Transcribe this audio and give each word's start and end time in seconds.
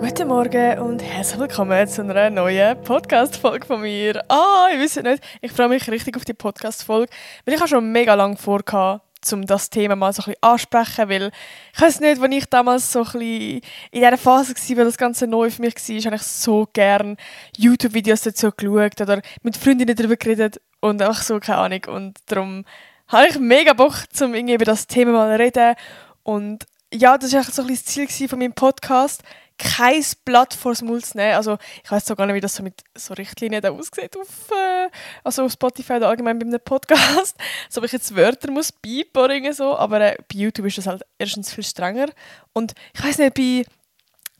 Guten 0.00 0.28
Morgen 0.28 0.78
und 0.78 1.02
herzlich 1.02 1.38
willkommen 1.38 1.86
zu 1.86 2.00
einer 2.00 2.30
neuen 2.30 2.80
Podcast-Folge 2.80 3.66
von 3.66 3.82
mir. 3.82 4.24
Ah, 4.30 4.68
ich 4.72 4.80
weiß 4.80 5.02
nicht, 5.02 5.22
ich 5.42 5.52
freue 5.52 5.68
mich 5.68 5.90
richtig 5.90 6.16
auf 6.16 6.24
die 6.24 6.32
Podcast-Folge, 6.32 7.12
weil 7.44 7.54
ich 7.54 7.60
habe 7.60 7.68
schon 7.68 7.92
mega 7.92 8.14
lange 8.14 8.38
vorgehabt, 8.38 9.04
um 9.30 9.44
das 9.44 9.68
Thema 9.68 9.96
mal 9.96 10.14
so 10.14 10.22
ein 10.22 10.32
bisschen 10.32 10.42
ansprechen, 10.42 11.08
weil 11.10 11.30
ich 11.74 11.80
weiß 11.82 12.00
nicht, 12.00 12.22
wenn 12.22 12.32
ich 12.32 12.46
damals 12.46 12.90
so 12.90 13.00
ein 13.00 13.04
bisschen 13.04 13.60
in 13.90 14.00
dieser 14.00 14.16
Phase 14.16 14.54
war, 14.54 14.76
weil 14.78 14.84
das 14.86 14.96
Ganze 14.96 15.26
neu 15.26 15.50
für 15.50 15.60
mich 15.60 15.74
war, 15.74 16.04
habe 16.06 16.16
ich 16.16 16.22
so 16.22 16.66
gerne 16.72 17.16
YouTube-Videos 17.58 18.22
dazu 18.22 18.52
geschaut 18.52 18.98
oder 19.02 19.20
mit 19.42 19.58
Freundinnen 19.58 19.94
darüber 19.94 20.16
geredet 20.16 20.62
und 20.80 21.02
einfach 21.02 21.22
so, 21.22 21.38
keine 21.40 21.58
Ahnung. 21.58 21.84
Und 21.88 22.18
darum 22.24 22.64
habe 23.08 23.26
ich 23.28 23.38
mega 23.38 23.74
Bock, 23.74 23.96
um 24.22 24.34
irgendwie 24.34 24.54
über 24.54 24.64
das 24.64 24.86
Thema 24.86 25.12
mal 25.12 25.36
zu 25.36 25.42
reden 25.42 25.74
und 26.22 26.64
ja, 26.92 27.18
das 27.18 27.32
war 27.32 27.44
so 27.44 27.62
ein 27.62 27.68
bisschen 27.68 28.06
das 28.06 28.16
Ziel 28.16 28.28
von 28.28 28.38
meinem 28.38 28.52
Podcast, 28.52 29.22
kein 29.60 30.02
Blatt 30.24 30.54
vor 30.54 30.72
das 30.72 30.82
Maul 30.82 31.02
zu 31.02 31.16
nehmen. 31.16 31.34
Also 31.34 31.58
ich 31.84 31.90
weiß 31.90 32.06
gar 32.16 32.26
nicht, 32.26 32.34
wie 32.34 32.40
das 32.40 32.54
so 32.54 32.62
mit 32.62 32.82
so 32.96 33.14
Richtlinien 33.14 33.60
da 33.60 33.70
aussieht 33.70 34.16
auf, 34.16 34.50
äh, 34.50 34.88
also 35.22 35.44
auf 35.44 35.52
Spotify 35.52 35.94
oder 35.94 36.08
allgemein 36.08 36.38
bei 36.38 36.46
einem 36.46 36.60
Podcast. 36.60 37.36
so 37.68 37.80
ob 37.80 37.84
ich 37.84 37.92
jetzt 37.92 38.14
Wörter 38.16 38.50
muss 38.50 38.72
piepen 38.72 39.52
so, 39.52 39.76
aber 39.76 40.00
äh, 40.00 40.16
bei 40.16 40.38
YouTube 40.38 40.66
ist 40.66 40.78
das 40.78 40.86
halt 40.86 41.02
erstens 41.18 41.52
viel 41.52 41.64
strenger. 41.64 42.08
Und 42.52 42.72
ich 42.94 43.04
weiß 43.04 43.18
nicht, 43.18 43.34
bei, 43.34 43.64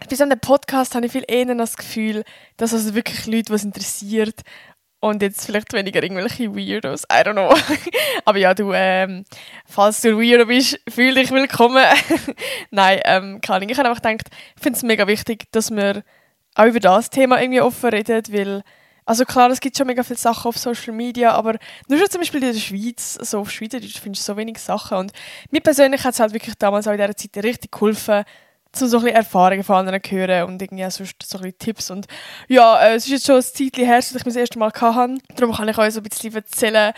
bei 0.08 0.16
so 0.16 0.24
einem 0.24 0.40
Podcast 0.40 0.94
habe 0.94 1.06
ich 1.06 1.12
viel 1.12 1.24
eher 1.28 1.54
das 1.54 1.76
Gefühl, 1.76 2.24
dass 2.56 2.72
also 2.72 2.94
wirklich 2.94 3.26
Leute, 3.26 3.52
was 3.52 3.64
interessiert, 3.64 4.40
und 5.00 5.22
jetzt 5.22 5.46
vielleicht 5.46 5.72
weniger 5.72 6.02
irgendwelche 6.02 6.54
Weirdos. 6.54 7.04
I 7.04 7.22
don't 7.24 7.32
know. 7.32 7.54
Aber 8.24 8.38
ja, 8.38 8.54
du, 8.54 8.72
ähm, 8.72 9.24
falls 9.66 10.02
du 10.02 10.18
Weirdo 10.18 10.46
bist, 10.46 10.78
fühl 10.88 11.14
dich 11.14 11.30
willkommen. 11.30 11.84
Nein, 12.70 13.00
ähm, 13.04 13.40
keine 13.40 13.56
Ahnung. 13.56 13.68
Ich 13.70 13.78
habe 13.78 13.88
einfach 13.88 14.02
gedacht, 14.02 14.28
ich 14.56 14.62
finde 14.62 14.76
es 14.76 14.82
mega 14.82 15.06
wichtig, 15.06 15.50
dass 15.52 15.70
wir 15.70 16.04
auch 16.54 16.66
über 16.66 16.80
das 16.80 17.08
Thema 17.08 17.40
irgendwie 17.40 17.62
offen 17.62 17.90
reden, 17.90 18.22
weil, 18.30 18.62
also 19.06 19.24
klar, 19.24 19.50
es 19.50 19.60
gibt 19.60 19.76
schon 19.76 19.86
mega 19.86 20.02
viele 20.02 20.18
Sachen 20.18 20.48
auf 20.48 20.58
Social 20.58 20.92
Media, 20.92 21.32
aber 21.32 21.56
nur 21.88 21.98
schon 21.98 22.10
zum 22.10 22.20
Beispiel 22.20 22.42
in 22.42 22.52
der 22.52 22.60
Schweiz, 22.60 23.14
so 23.14 23.40
auf 23.40 23.50
Schweizerdeutsch 23.50 24.00
findest 24.00 24.28
du 24.28 24.32
so 24.32 24.36
wenig 24.36 24.58
Sachen 24.58 24.98
und 24.98 25.12
mir 25.50 25.60
persönlich 25.60 26.04
hat 26.04 26.14
es 26.14 26.20
halt 26.20 26.34
wirklich 26.34 26.56
damals 26.56 26.86
auch 26.86 26.92
in 26.92 26.98
dieser 26.98 27.16
Zeit 27.16 27.44
richtig 27.44 27.72
geholfen, 27.72 28.24
zu 28.72 28.88
so 28.88 28.98
ein 28.98 29.06
Erfahrungen 29.06 29.64
von 29.64 29.76
anderen 29.76 30.00
hören 30.08 30.44
und 30.44 30.62
irgendwie 30.62 30.88
sonst 30.90 31.22
so 31.24 31.38
ein 31.38 31.52
Tipps. 31.58 31.90
Und 31.90 32.06
ja, 32.48 32.80
äh, 32.80 32.94
es 32.94 33.04
ist 33.04 33.10
jetzt 33.10 33.26
schon 33.26 33.36
ein 33.36 33.42
Zeitchen 33.42 33.84
her, 33.84 33.96
dass 33.96 34.10
ich 34.10 34.14
mich 34.14 34.34
das 34.34 34.36
erste 34.36 34.58
Mal 34.58 34.72
hatte. 34.72 35.14
Darum 35.36 35.54
kann 35.54 35.68
ich 35.68 35.78
euch 35.78 35.94
so 35.94 36.00
ein 36.00 36.04
bisschen 36.04 36.34
erzählen, 36.34 36.92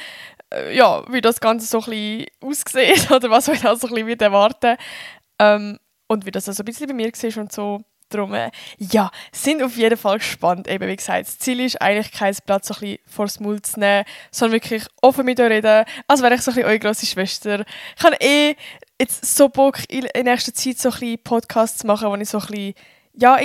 äh, 0.53 0.77
ja, 0.77 1.03
wie 1.11 1.21
das 1.21 1.41
Ganze 1.41 1.67
so 1.67 1.79
ein 1.79 1.85
bisschen 1.85 2.27
aussieht 2.41 3.11
oder 3.11 3.31
was 3.31 3.49
euch 3.49 3.61
da 3.61 3.75
so 3.77 3.89
ein 3.89 3.95
bisschen 3.95 4.21
erwarten 4.21 4.77
ähm, 5.39 5.79
Und 6.09 6.27
wie 6.27 6.31
das 6.31 6.49
also 6.49 6.63
ein 6.63 6.67
bisschen 6.67 6.89
bei 6.89 6.95
mir 6.95 7.11
war 7.11 7.43
und 7.43 7.53
so. 7.53 7.81
Darum, 8.11 8.35
äh, 8.35 8.51
ja, 8.77 9.11
sind 9.33 9.63
auf 9.63 9.77
jeden 9.77 9.97
Fall 9.97 10.19
gespannt. 10.19 10.69
Eben, 10.69 10.87
wie 10.87 10.97
gesagt, 10.97 11.27
das 11.27 11.39
Ziel 11.39 11.61
ist 11.61 11.81
eigentlich, 11.81 12.13
keinen 12.13 12.37
Platz 12.45 12.69
so 12.69 12.75
ein 12.75 12.81
bisschen 12.81 12.99
vor 13.07 13.25
das 13.25 13.41
Maul 13.41 13.63
zu 13.63 13.81
nehmen, 13.81 14.05
sondern 14.31 14.61
wirklich 14.61 14.85
offen 15.01 15.25
mit 15.25 15.41
euch 15.41 15.49
reden, 15.49 15.87
als 16.09 16.21
wäre 16.21 16.35
ich 16.35 16.43
so 16.43 16.51
ein 16.51 16.57
bisschen 16.57 16.69
eure 16.69 16.79
grosse 16.79 17.07
Schwester. 17.07 17.65
Ich 17.97 18.05
habe 18.05 18.17
eh 18.21 18.55
jetzt 19.03 19.37
so 19.37 19.49
Bock, 19.49 19.79
in 19.89 20.07
nächster 20.25 20.55
Zeit 20.55 20.79
so 20.79 20.91
ein 20.91 21.19
Podcasts 21.23 21.79
zu 21.79 21.87
machen, 21.87 22.09
wo 22.09 22.15
ich 22.15 22.29
so 22.29 22.39
ein 22.39 22.47
bisschen, 22.47 22.75
ja, 23.15 23.37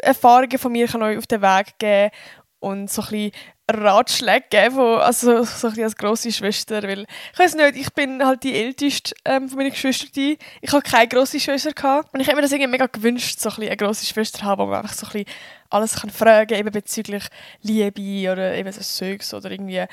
Erfahrungen 0.00 0.58
von 0.58 0.72
mir 0.72 0.88
kann 0.88 1.02
euch 1.02 1.16
auf 1.16 1.26
den 1.26 1.42
Weg 1.42 1.78
geben 1.78 2.10
und 2.58 2.90
so 2.90 3.02
ein 3.02 3.08
bisschen 3.08 3.32
Ratschläge 3.68 4.46
geben, 4.48 4.78
also 4.78 5.42
so 5.42 5.68
ein 5.68 5.82
als 5.82 5.96
grosse 5.96 6.30
Schwester, 6.30 6.82
weil 6.84 7.04
ich 7.32 7.38
weiß 7.38 7.54
nicht, 7.56 7.76
ich 7.76 7.92
bin 7.94 8.24
halt 8.24 8.44
die 8.44 8.54
älteste 8.54 9.14
ähm, 9.24 9.48
von 9.48 9.58
meinen 9.58 9.70
Geschwistern, 9.70 10.36
ich 10.60 10.72
habe 10.72 10.82
keine 10.82 11.08
grosse 11.08 11.40
Schwester 11.40 11.72
gehabt 11.72 12.14
und 12.14 12.20
ich 12.20 12.28
habe 12.28 12.36
mir 12.36 12.42
das 12.42 12.52
irgendwie 12.52 12.70
mega 12.70 12.86
gewünscht, 12.86 13.40
so 13.40 13.48
ein 13.50 13.62
eine 13.62 13.76
grosse 13.76 14.06
Schwester 14.06 14.44
haben, 14.44 14.60
wo 14.60 14.66
man 14.66 14.82
einfach 14.82 14.94
so 14.94 15.06
ein 15.12 15.24
alles 15.68 15.96
kann 15.96 16.10
fragen, 16.10 16.54
eben 16.54 16.70
bezüglich 16.70 17.24
Liebe 17.60 18.30
oder 18.30 18.54
eben 18.54 18.70
so 18.70 18.82
Sex 18.82 19.34
oder 19.34 19.50
irgendwie, 19.50 19.84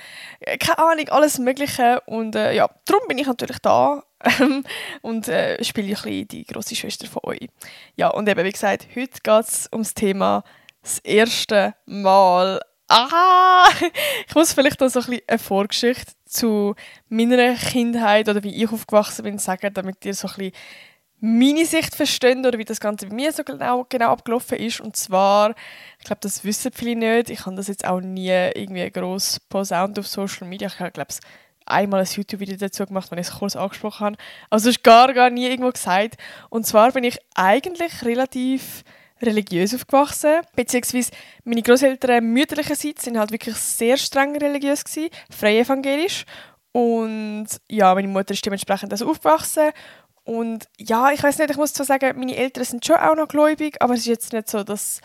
äh, 0.42 0.58
keine 0.60 0.78
Ahnung, 0.78 1.10
alles 1.10 1.40
Mögliche 1.40 2.02
und 2.06 2.36
äh, 2.36 2.54
ja, 2.54 2.70
darum 2.86 3.08
bin 3.08 3.18
ich 3.18 3.26
natürlich 3.26 3.58
da 3.60 4.04
und 5.02 5.28
äh, 5.28 5.64
spiele 5.64 5.88
ein 5.88 5.94
bisschen 5.94 6.28
die 6.28 6.46
grosse 6.46 6.76
Schwester 6.76 7.08
von 7.08 7.22
euch. 7.24 7.48
Ja, 7.96 8.10
und 8.10 8.28
eben, 8.28 8.44
wie 8.44 8.52
gesagt, 8.52 8.88
heute 8.96 9.20
geht 9.22 9.46
es 9.48 9.70
ums 9.72 9.94
Thema 9.94 10.44
das 10.82 11.00
erste 11.00 11.76
Mal 11.86 12.60
ah, 12.94 13.68
ich 14.28 14.36
muss 14.36 14.54
vielleicht 14.54 14.80
noch 14.80 14.90
so 14.90 15.00
ein 15.00 15.06
bisschen 15.06 15.24
eine 15.28 15.40
Vorgeschichte 15.40 16.14
zu 16.26 16.76
meiner 17.10 17.56
Kindheit 17.56 18.30
oder 18.30 18.44
wie 18.44 18.64
ich 18.64 18.72
aufgewachsen 18.72 19.24
bin 19.24 19.38
sagen, 19.38 19.74
damit 19.74 20.04
ihr 20.06 20.14
so 20.14 20.28
ein 20.28 20.34
bisschen 20.36 20.52
meine 21.26 21.66
Sicht 21.66 21.96
versteht 21.96 22.40
oder 22.40 22.58
wie 22.58 22.66
das 22.66 22.82
Ganze 22.82 23.08
bei 23.08 23.16
mir 23.16 23.32
so 23.32 23.46
genau, 23.46 23.86
genau 23.88 24.12
abgelaufen 24.12 24.58
ist. 24.58 24.82
Und 24.82 24.98
zwar, 24.98 25.56
ich 26.00 26.06
glaube, 26.06 26.20
das 26.22 26.44
wissen 26.44 26.74
viele 26.74 26.98
nicht, 26.98 27.30
ich 27.30 27.46
habe 27.46 27.56
das 27.56 27.70
jetzt 27.70 27.88
auch 27.88 28.02
nie 28.02 28.28
irgendwie 28.28 28.92
gross 28.92 29.40
posaunt 29.40 29.98
auf 29.98 30.06
Social 30.06 30.48
Media. 30.48 30.68
Ich 30.68 30.76
glaube, 30.76 31.14
einmal 31.66 32.02
ein 32.02 32.08
YouTube-Video 32.08 32.58
dazu 32.58 32.86
gemacht, 32.86 33.12
wenn 33.12 33.20
ich 33.20 33.28
es 33.28 33.34
kurz 33.34 33.56
angesprochen 33.56 34.06
habe. 34.06 34.18
Also 34.50 34.70
es 34.70 34.78
ist 34.78 34.84
gar, 34.84 35.14
gar 35.14 35.30
nie 35.30 35.48
irgendwo 35.48 35.72
gesagt. 35.72 36.16
Und 36.50 36.66
zwar 36.66 36.92
bin 36.92 37.04
ich 37.04 37.18
eigentlich 37.36 38.04
relativ 38.04 38.84
religiös 39.22 39.74
aufgewachsen, 39.74 40.42
beziehungsweise 40.56 41.12
meine 41.44 41.62
Großeltern 41.62 42.26
mütterlicherseits 42.26 43.06
sind 43.06 43.18
halt 43.18 43.32
wirklich 43.32 43.56
sehr 43.56 43.98
streng 43.98 44.36
religiös 44.38 44.84
gewesen, 44.84 45.10
frei 45.30 45.60
evangelisch 45.60 46.26
und 46.72 47.48
ja, 47.70 47.94
meine 47.94 48.08
Mutter 48.08 48.34
ist 48.34 48.46
dementsprechend 48.46 48.92
also 48.92 49.10
aufgewachsen 49.10 49.72
und 50.24 50.68
ja, 50.78 51.12
ich 51.12 51.24
weiß 51.24 51.38
nicht, 51.38 51.52
ich 51.52 51.58
muss 51.58 51.74
zwar 51.74 51.86
sagen, 51.86 52.20
meine 52.20 52.36
Eltern 52.36 52.64
sind 52.64 52.86
schon 52.86 52.98
auch 52.98 53.16
noch 53.16 53.28
gläubig, 53.28 53.82
aber 53.82 53.94
es 53.94 54.02
ist 54.02 54.08
jetzt 54.08 54.34
nicht 54.34 54.50
so, 54.50 54.64
dass 54.64 55.02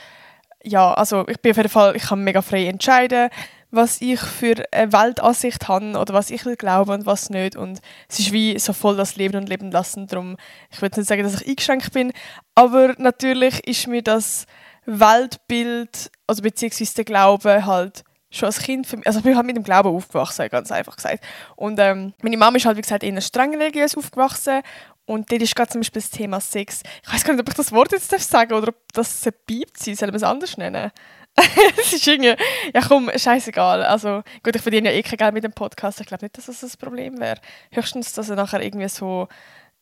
ja, 0.62 0.92
also 0.94 1.26
ich 1.28 1.40
bin 1.40 1.52
auf 1.52 1.56
jeden 1.56 1.68
Fall, 1.68 1.96
ich 1.96 2.02
kann 2.02 2.24
mega 2.24 2.42
frei 2.42 2.66
entscheiden 2.66 3.30
was 3.70 4.00
ich 4.00 4.20
für 4.20 4.64
eine 4.72 4.92
Weltansicht 4.92 5.68
habe 5.68 5.98
oder 5.98 6.14
was 6.14 6.30
ich 6.30 6.44
will 6.46 6.56
und 6.62 7.06
was 7.06 7.30
nicht. 7.30 7.56
Und 7.56 7.80
es 8.08 8.18
ist 8.18 8.32
wie 8.32 8.58
so 8.58 8.72
voll 8.72 8.96
das 8.96 9.16
Leben 9.16 9.36
und 9.36 9.48
Leben 9.48 9.70
lassen. 9.70 10.06
Darum, 10.06 10.36
ich 10.70 10.80
würde 10.80 11.00
nicht 11.00 11.08
sagen, 11.08 11.22
dass 11.22 11.40
ich 11.40 11.48
eingeschränkt 11.48 11.92
bin, 11.92 12.12
aber 12.54 12.94
natürlich 12.98 13.66
ist 13.66 13.86
mir 13.86 14.02
das 14.02 14.46
Weltbild, 14.86 16.10
also 16.26 16.42
beziehungsweise 16.42 16.94
der 16.94 17.04
Glaube 17.04 17.66
halt 17.66 18.04
schon 18.30 18.46
als 18.46 18.60
Kind, 18.60 18.86
für 18.86 18.96
mich, 18.96 19.06
also 19.06 19.18
ich 19.18 19.24
bin 19.24 19.36
halt 19.36 19.46
mit 19.46 19.56
dem 19.56 19.64
Glauben 19.64 19.94
aufgewachsen, 19.94 20.48
ganz 20.48 20.70
einfach 20.70 20.96
gesagt. 20.96 21.24
Und 21.56 21.78
ähm, 21.78 22.14
meine 22.22 22.36
Mama 22.36 22.56
ist 22.56 22.66
halt, 22.66 22.76
wie 22.76 22.82
gesagt, 22.82 23.02
eher 23.02 23.20
streng 23.20 23.54
religiös 23.54 23.96
aufgewachsen 23.96 24.62
und 25.06 25.30
dort 25.32 25.42
ist 25.42 25.56
gerade 25.56 25.70
zum 25.70 25.80
Beispiel 25.80 26.02
das 26.02 26.10
Thema 26.10 26.40
Sex. 26.40 26.82
Ich 27.02 27.12
weiß 27.12 27.24
gar 27.24 27.32
nicht, 27.32 27.40
ob 27.40 27.48
ich 27.48 27.54
das 27.54 27.72
Wort 27.72 27.92
jetzt 27.92 28.10
sagen 28.10 28.50
darf 28.50 28.62
oder 28.62 28.68
ob 28.68 28.92
das 28.92 29.26
ein 29.26 29.32
Piep 29.46 29.70
sein 29.76 29.94
soll 29.94 30.08
man 30.08 30.16
es 30.16 30.22
anders 30.22 30.56
nennen? 30.56 30.90
es 31.80 31.92
ist 31.92 32.06
irgendwie, 32.06 32.34
ja 32.74 32.80
komm, 32.86 33.10
scheißegal. 33.14 33.82
Also 33.82 34.22
gut, 34.42 34.56
ich 34.56 34.62
verdiene 34.62 34.90
ja 34.90 34.96
eh 34.96 35.02
kein 35.02 35.18
Geld 35.18 35.34
mit 35.34 35.44
dem 35.44 35.52
Podcast. 35.52 36.00
Ich 36.00 36.06
glaube 36.06 36.24
nicht, 36.24 36.36
dass 36.36 36.46
das 36.46 36.62
ein 36.62 36.78
Problem 36.78 37.18
wäre. 37.18 37.40
Höchstens, 37.72 38.12
dass 38.12 38.30
er 38.30 38.36
nachher 38.36 38.62
irgendwie 38.62 38.88
so 38.88 39.28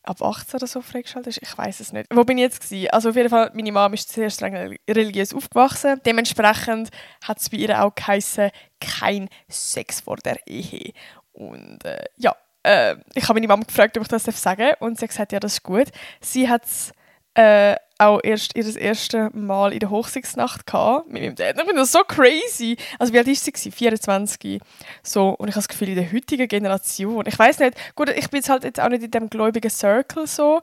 ab 0.03 0.21
18 0.21 0.57
oder 0.57 0.67
so 0.67 0.81
freigeschaltet 0.81 1.37
ist. 1.37 1.43
Ich 1.43 1.57
weiß 1.57 1.79
es 1.79 1.91
nicht. 1.93 2.07
Wo 2.13 2.23
bin 2.23 2.37
ich 2.37 2.43
jetzt 2.43 2.61
gewesen? 2.61 2.89
Also 2.91 3.09
auf 3.09 3.15
jeden 3.15 3.29
Fall, 3.29 3.51
meine 3.53 3.71
Mama 3.71 3.93
ist 3.93 4.11
sehr 4.11 4.29
streng 4.29 4.77
religiös 4.89 5.33
aufgewachsen. 5.33 6.01
Dementsprechend 6.05 6.89
hat 7.23 7.39
es 7.39 7.49
bei 7.49 7.57
ihr 7.57 7.83
auch 7.83 7.93
geheißen, 7.93 8.51
kein 8.79 9.29
Sex 9.49 10.01
vor 10.01 10.17
der 10.17 10.39
Ehe. 10.47 10.93
Und 11.33 11.83
äh, 11.83 12.05
ja, 12.15 12.35
äh, 12.63 12.95
ich 13.13 13.23
habe 13.23 13.35
meine 13.35 13.47
Mama 13.47 13.63
gefragt, 13.63 13.97
ob 13.97 14.03
ich 14.03 14.09
das 14.09 14.23
sagen 14.23 14.61
darf. 14.61 14.81
Und 14.81 14.97
sie 14.97 15.03
hat 15.03 15.09
gesagt, 15.09 15.31
ja, 15.31 15.39
das 15.39 15.53
ist 15.53 15.63
gut. 15.63 15.87
Sie 16.21 16.49
hat 16.49 16.65
es 16.65 16.91
äh, 17.35 17.75
auch 17.99 18.19
erst 18.23 18.55
ihr 18.55 18.75
erstes 18.75 19.29
Mal 19.33 19.73
in 19.73 19.79
der 19.79 19.89
Hochzeitsnacht 19.89 20.65
mit 21.07 21.21
meinem 21.21 21.35
Dad. 21.35 21.55
Ich 21.57 21.63
finde 21.63 21.81
das 21.81 21.91
so 21.91 21.99
crazy. 22.07 22.77
Also 22.99 23.13
wie 23.13 23.17
alt 23.17 23.27
ist 23.27 23.57
sie? 23.57 23.71
24. 23.71 24.61
So, 25.03 25.29
und 25.29 25.47
ich 25.47 25.55
habe 25.55 25.61
das 25.61 25.67
Gefühl, 25.67 25.89
in 25.89 25.95
der 25.95 26.11
heutigen 26.11 26.47
Generation, 26.47 27.25
ich 27.27 27.37
weiß 27.37 27.59
nicht, 27.59 27.77
gut, 27.95 28.09
ich 28.09 28.29
bin 28.29 28.39
jetzt 28.39 28.49
halt 28.49 28.63
jetzt 28.63 28.79
auch 28.79 28.89
nicht 28.89 29.03
in 29.03 29.11
dem 29.11 29.29
gläubigen 29.29 29.69
Circle 29.69 30.27
so, 30.27 30.61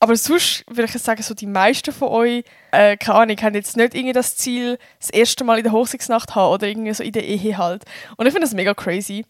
aber 0.00 0.16
sonst 0.16 0.64
würde 0.68 0.84
ich 0.84 1.02
sagen, 1.02 1.22
so 1.22 1.32
die 1.32 1.46
meisten 1.46 1.90
von 1.90 2.08
euch, 2.08 2.44
äh, 2.72 2.96
keine 2.98 3.18
Ahnung, 3.20 3.36
haben 3.38 3.54
jetzt 3.54 3.76
nicht 3.76 3.94
irgendwie 3.94 4.12
das 4.12 4.36
Ziel, 4.36 4.78
das 5.00 5.08
erste 5.08 5.44
Mal 5.44 5.56
in 5.56 5.64
der 5.64 5.72
Hochzeitsnacht 5.72 6.34
haben 6.34 6.52
oder 6.52 6.66
irgendwie 6.66 6.92
so 6.92 7.02
in 7.02 7.12
der 7.12 7.24
Ehe 7.24 7.56
halt. 7.56 7.84
Und 8.18 8.26
ich 8.26 8.32
finde 8.32 8.46
das 8.46 8.54
mega 8.54 8.74
crazy. 8.74 9.24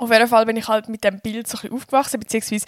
Auf 0.00 0.10
jeden 0.10 0.28
Fall 0.28 0.46
bin 0.46 0.56
ich 0.56 0.66
halt 0.66 0.88
mit 0.88 1.04
dem 1.04 1.20
Bild 1.20 1.46
so 1.46 1.58
ein 1.58 1.60
bisschen 1.60 1.76
aufgewachsen, 1.76 2.18
beziehungsweise, 2.18 2.64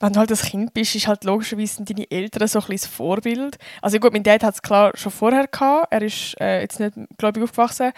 wenn 0.00 0.12
du 0.12 0.20
halt 0.20 0.30
ein 0.30 0.36
Kind 0.36 0.74
bist, 0.74 0.94
ist 0.94 1.08
halt 1.08 1.24
logischerweise 1.24 1.82
deine 1.82 2.10
Eltern 2.10 2.46
so 2.46 2.58
ein 2.60 2.66
das 2.68 2.86
Vorbild. 2.86 3.56
Also 3.80 3.98
gut, 3.98 4.12
mein 4.12 4.22
Dad 4.22 4.44
hat 4.44 4.54
es 4.54 4.60
klar 4.60 4.92
schon 4.94 5.10
vorher 5.10 5.46
gehabt, 5.46 5.86
er 5.90 6.02
ist 6.02 6.38
äh, 6.38 6.60
jetzt 6.60 6.80
nicht, 6.80 6.92
glaube 7.16 7.38
ich, 7.38 7.44
aufgewachsen. 7.44 7.92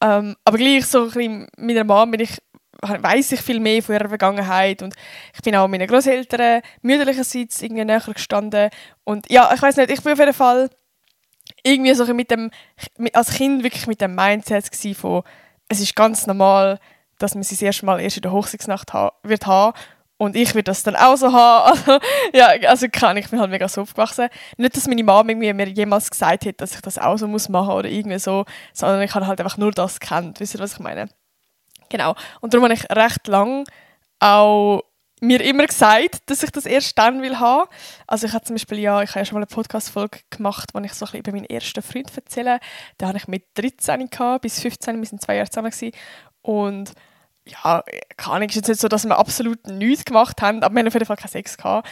Ähm, 0.00 0.36
aber 0.44 0.56
gleich 0.56 0.86
so 0.86 1.10
ein 1.16 1.48
mit 1.56 1.74
der 1.74 1.82
Mom 1.82 2.12
bin 2.12 2.20
ich, 2.20 2.40
weiss 2.80 3.32
ich 3.32 3.40
viel 3.40 3.58
mehr 3.58 3.82
von 3.82 3.96
ihrer 3.96 4.08
Vergangenheit 4.08 4.82
und 4.82 4.94
ich 5.34 5.42
bin 5.42 5.56
auch 5.56 5.66
meinen 5.66 5.88
Großeltern 5.88 6.62
mütterlicherseits 6.82 7.60
irgendwie 7.60 7.84
näher 7.84 8.00
gestanden 8.00 8.70
und 9.02 9.28
ja, 9.30 9.52
ich 9.52 9.60
weiß 9.60 9.78
nicht, 9.78 9.90
ich 9.90 10.00
bin 10.00 10.12
auf 10.12 10.18
jeden 10.20 10.32
Fall 10.32 10.70
irgendwie 11.64 11.94
so 11.94 12.14
mit 12.14 12.30
dem, 12.30 12.52
als 13.14 13.32
Kind 13.32 13.64
wirklich 13.64 13.88
mit 13.88 14.00
dem 14.00 14.14
Mindset 14.14 14.70
von, 14.96 15.24
es 15.68 15.80
ist 15.80 15.96
ganz 15.96 16.28
normal, 16.28 16.78
dass 17.22 17.34
man 17.34 17.42
sie 17.42 17.54
das 17.54 17.62
erste 17.62 17.86
Mal 17.86 18.00
erst 18.00 18.16
in 18.16 18.22
der 18.22 18.32
Hochzeitsnacht 18.32 18.92
ha 18.92 19.12
wird 19.22 19.46
haben. 19.46 19.76
und 20.16 20.36
ich 20.36 20.54
würde 20.54 20.64
das 20.64 20.82
dann 20.82 20.96
auch 20.96 21.16
so 21.16 21.32
haben. 21.32 21.78
Also, 21.86 21.98
ja, 22.32 22.48
also 22.68 22.86
kann 22.90 23.16
ich 23.16 23.28
bin 23.30 23.40
halt 23.40 23.50
mega 23.50 23.68
so 23.68 23.82
aufgewachsen. 23.82 24.28
Nicht, 24.56 24.76
dass 24.76 24.86
meine 24.88 25.04
Mama 25.04 25.34
mir 25.34 25.68
jemals 25.68 26.10
gesagt 26.10 26.46
hat, 26.46 26.60
dass 26.60 26.74
ich 26.74 26.80
das 26.80 26.98
auch 26.98 27.16
so 27.16 27.26
muss 27.28 27.48
machen 27.48 27.74
oder 27.74 27.88
irgendwie 27.88 28.18
so, 28.18 28.44
sondern 28.72 29.02
ich 29.02 29.14
habe 29.14 29.26
halt 29.26 29.40
einfach 29.40 29.56
nur 29.58 29.72
das 29.72 30.00
kennt. 30.00 30.40
Wisst 30.40 30.54
ihr, 30.54 30.60
was 30.60 30.74
ich 30.74 30.78
meine? 30.80 31.08
Genau. 31.88 32.14
Und 32.40 32.54
darum 32.54 32.64
habe 32.64 32.74
ich 32.74 32.90
recht 32.90 33.26
lang 33.28 33.64
auch 34.20 34.82
mir 35.22 35.40
immer 35.40 35.66
gesagt, 35.66 36.18
dass 36.26 36.42
ich 36.42 36.50
das 36.50 36.66
erst 36.66 36.98
dann 36.98 37.22
will 37.22 37.38
haben. 37.38 37.68
Also 38.08 38.26
ich 38.26 38.32
habe 38.32 38.44
zum 38.44 38.54
Beispiel, 38.54 38.80
ja, 38.80 39.02
ich 39.02 39.10
habe 39.10 39.20
ja 39.20 39.24
schon 39.24 39.34
mal 39.34 39.40
eine 39.40 39.46
Podcast-Folge 39.46 40.18
gemacht, 40.30 40.70
wo 40.74 40.80
ich 40.80 40.92
so 40.94 41.06
ein 41.06 41.12
bisschen 41.12 41.20
über 41.20 41.32
meinen 41.32 41.44
ersten 41.44 41.80
Freund 41.80 42.10
erzähle. 42.14 42.58
Den 43.00 43.08
habe 43.08 43.18
ich 43.18 43.28
mit 43.28 43.44
13 43.54 44.10
gehabt, 44.10 44.42
bis 44.42 44.60
15, 44.60 44.98
wir 44.98 45.06
sind 45.06 45.22
zwei 45.22 45.36
Jahre 45.36 45.48
zusammen 45.48 45.70
gewesen. 45.70 45.92
Und 46.42 46.92
ja, 47.46 47.82
keine 48.16 48.36
Ahnung, 48.36 48.48
ist 48.48 48.56
jetzt 48.56 48.68
nicht 48.68 48.80
so, 48.80 48.88
dass 48.88 49.04
wir 49.04 49.18
absolut 49.18 49.66
nichts 49.66 50.04
gemacht 50.04 50.40
haben, 50.40 50.62
aber 50.62 50.74
wir 50.74 50.80
haben 50.80 50.88
auf 50.88 50.94
jeden 50.94 51.06
Fall 51.06 51.16
keinen 51.16 51.30
Sex 51.30 51.56
gehabt. 51.56 51.88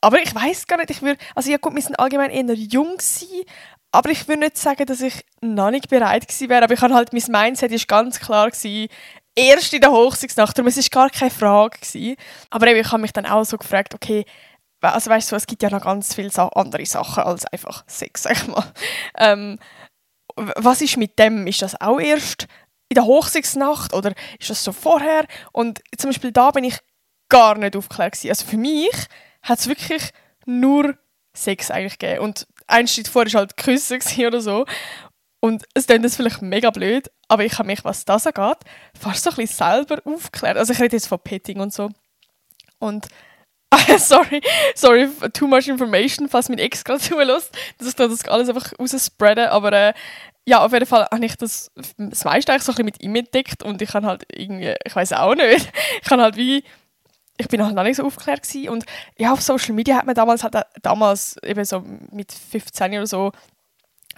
Aber 0.00 0.20
ich 0.20 0.34
weiß 0.34 0.66
gar 0.66 0.78
nicht, 0.78 0.90
ich 0.90 1.02
würde, 1.02 1.18
also 1.34 1.50
ja 1.50 1.56
gut, 1.58 1.74
wir 1.74 1.82
sind 1.82 1.98
allgemein 1.98 2.30
eher 2.30 2.54
jung 2.54 2.96
gewesen, 2.96 3.44
aber 3.92 4.10
ich 4.10 4.28
würde 4.28 4.40
nicht 4.40 4.58
sagen, 4.58 4.86
dass 4.86 5.00
ich 5.00 5.24
noch 5.40 5.70
nicht 5.70 5.88
bereit 5.88 6.28
gewesen 6.28 6.48
wäre, 6.48 6.64
aber 6.64 6.74
ich 6.74 6.80
habe 6.80 6.94
halt, 6.94 7.12
mein 7.12 7.22
Mindset 7.28 7.72
ist 7.72 7.88
ganz 7.88 8.20
klar 8.20 8.50
gewesen, 8.50 8.88
erst 9.34 9.72
in 9.74 9.80
der 9.80 9.92
Hochzeitsnacht, 9.92 10.56
darum 10.56 10.68
es 10.68 10.76
ist 10.76 10.90
gar 10.90 11.10
keine 11.10 11.30
Frage 11.30 11.78
gewesen. 11.78 12.16
Aber 12.50 12.66
eben, 12.66 12.80
ich 12.80 12.90
habe 12.90 13.02
mich 13.02 13.12
dann 13.12 13.26
auch 13.26 13.44
so 13.44 13.56
gefragt, 13.56 13.94
okay, 13.94 14.24
also 14.80 15.10
weißt 15.10 15.32
du, 15.32 15.36
es 15.36 15.46
gibt 15.46 15.62
ja 15.62 15.70
noch 15.70 15.82
ganz 15.82 16.14
viele 16.14 16.30
andere 16.56 16.86
Sachen 16.86 17.24
als 17.24 17.44
einfach 17.46 17.84
Sex, 17.86 18.24
sag 18.24 18.32
ich 18.32 18.46
mal. 18.46 18.72
Ähm, 19.18 19.58
was 20.36 20.82
ist 20.82 20.96
mit 20.96 21.18
dem? 21.18 21.46
Ist 21.46 21.62
das 21.62 21.80
auch 21.80 21.98
erst 21.98 22.46
in 22.88 22.94
der 22.94 23.06
Hochzeitsnacht 23.06 23.92
oder 23.92 24.12
ist 24.38 24.50
das 24.50 24.62
so 24.62 24.72
vorher? 24.72 25.26
Und 25.52 25.80
zum 25.96 26.10
Beispiel 26.10 26.32
da 26.32 26.50
bin 26.50 26.64
ich 26.64 26.78
gar 27.28 27.56
nicht 27.56 27.76
aufgeklärt 27.76 28.12
gewesen. 28.12 28.30
Also 28.30 28.46
für 28.46 28.56
mich 28.56 28.92
hat 29.42 29.58
es 29.58 29.68
wirklich 29.68 30.10
nur 30.44 30.96
Sex 31.34 31.70
eigentlich 31.70 31.98
gegeben. 31.98 32.20
Und 32.20 32.46
ein 32.66 32.88
Schritt 32.88 33.08
vorher 33.08 33.32
war 33.32 33.40
halt 33.40 33.56
Küssen 33.56 34.00
oder 34.26 34.40
so. 34.40 34.66
Und 35.40 35.64
es 35.74 35.86
klingt 35.86 36.04
jetzt 36.04 36.16
vielleicht 36.16 36.42
mega 36.42 36.70
blöd, 36.70 37.10
aber 37.28 37.44
ich 37.44 37.58
habe 37.58 37.66
mich, 37.66 37.84
was 37.84 38.04
das 38.04 38.26
angeht, 38.26 38.58
fast 38.98 39.22
so 39.22 39.30
ein 39.30 39.36
bisschen 39.36 39.56
selber 39.56 40.00
aufgeklärt. 40.04 40.56
Also 40.56 40.72
ich 40.72 40.80
rede 40.80 40.96
jetzt 40.96 41.06
von 41.06 41.20
Petting 41.20 41.60
und 41.60 41.72
so. 41.72 41.90
Und 42.78 43.06
sorry, 43.98 44.40
sorry, 44.74 45.08
too 45.32 45.46
much 45.46 45.68
information, 45.68 46.28
falls 46.28 46.48
mein 46.48 46.58
Ex 46.58 46.84
gerade 46.84 47.00
zulässt, 47.00 47.54
dass 47.78 47.88
ich 47.88 47.94
das 47.94 48.26
alles 48.28 48.48
einfach 48.48 48.72
rausspreade, 48.78 49.50
aber 49.50 49.72
äh, 49.72 49.94
ja, 50.46 50.64
auf 50.64 50.72
jeden 50.72 50.86
Fall 50.86 51.08
habe 51.10 51.24
ich 51.24 51.36
das, 51.36 51.72
das 51.98 52.24
meiste 52.24 52.52
eigentlich 52.52 52.62
so 52.62 52.72
ein 52.72 52.76
bisschen 52.76 52.84
mit 52.84 53.02
ihm 53.02 53.16
entdeckt 53.16 53.64
und 53.64 53.82
ich 53.82 53.90
kann 53.90 54.06
halt 54.06 54.24
irgendwie, 54.32 54.74
ich 54.84 54.94
weiß 54.94 55.12
auch 55.14 55.34
nicht, 55.34 55.72
ich 56.02 56.08
kann 56.08 56.20
halt 56.20 56.36
wie, 56.36 56.62
ich 57.36 57.48
bin 57.48 57.62
halt 57.64 57.74
noch 57.74 57.82
nicht 57.82 57.96
so 57.96 58.04
aufgeklärt 58.04 58.42
gewesen 58.42 58.68
und 58.68 58.86
ja, 59.18 59.32
auf 59.32 59.42
Social 59.42 59.74
Media 59.74 59.96
hat 59.96 60.06
man 60.06 60.14
damals, 60.14 60.44
hat 60.44 60.54
damals 60.82 61.36
eben 61.42 61.64
so 61.64 61.84
mit 62.12 62.32
15 62.32 62.92
oder 62.92 63.06
so, 63.06 63.32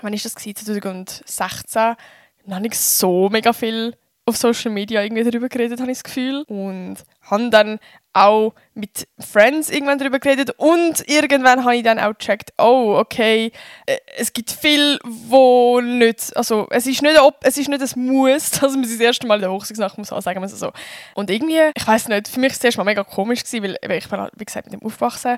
wann 0.02 0.12
ist 0.12 0.26
das 0.26 0.34
gewesen, 0.34 0.56
2016, 0.56 1.96
noch 2.44 2.60
nicht 2.60 2.74
so 2.74 3.31
mega 3.31 3.54
viel 3.54 3.96
auf 4.28 4.36
Social 4.36 4.70
Media 4.70 5.02
irgendwie 5.02 5.25
darüber 5.25 5.48
geredet, 5.48 5.80
habe 5.80 5.90
ich 5.90 5.98
das 5.98 6.04
Gefühl. 6.04 6.44
Und 6.48 6.98
habe 7.22 7.50
dann 7.50 7.78
auch 8.12 8.54
mit 8.75 9.06
Friends 9.19 9.70
irgendwann 9.70 9.98
darüber 9.98 10.19
geredet 10.19 10.50
und 10.56 11.08
irgendwann 11.08 11.64
habe 11.64 11.76
ich 11.76 11.84
dann 11.84 11.98
auch 11.98 12.16
gecheckt, 12.19 12.52
oh, 12.58 12.96
okay, 12.98 13.52
äh, 13.86 13.96
es 14.16 14.32
gibt 14.32 14.50
viel, 14.50 14.98
wo 15.04 15.80
nicht, 15.80 16.36
also 16.36 16.66
es 16.70 16.86
ist 16.86 17.02
nicht, 17.02 17.20
ob, 17.20 17.36
es 17.42 17.56
ist 17.58 17.69
nicht 17.69 17.80
ein 17.80 18.06
Muss, 18.06 18.50
dass 18.60 18.75
man 18.75 18.84
sich 18.84 18.98
das 18.98 19.06
erste 19.06 19.26
Mal 19.26 19.36
in 19.36 19.42
der 19.42 19.52
Hochzeitsnacht 19.52 19.98
muss 19.98 20.08
sagen 20.08 20.40
wir 20.40 20.46
es 20.46 20.58
so. 20.58 20.72
Und 21.14 21.31
irgendwie, 21.31 21.70
ich 21.74 21.86
weiß 21.86 22.08
nicht, 22.08 22.28
für 22.28 22.40
mich 22.40 22.50
war 22.50 22.56
es 22.56 22.64
erstmal 22.64 22.86
mega 22.86 23.04
komisch 23.04 23.42
weil 23.52 23.76
ich 23.81 24.08
bin 24.08 24.20
halt, 24.20 24.32
wie 24.36 24.44
gesagt, 24.44 24.66
mit 24.66 24.81
dem 24.81 24.84
aufgewachsen 24.84 25.36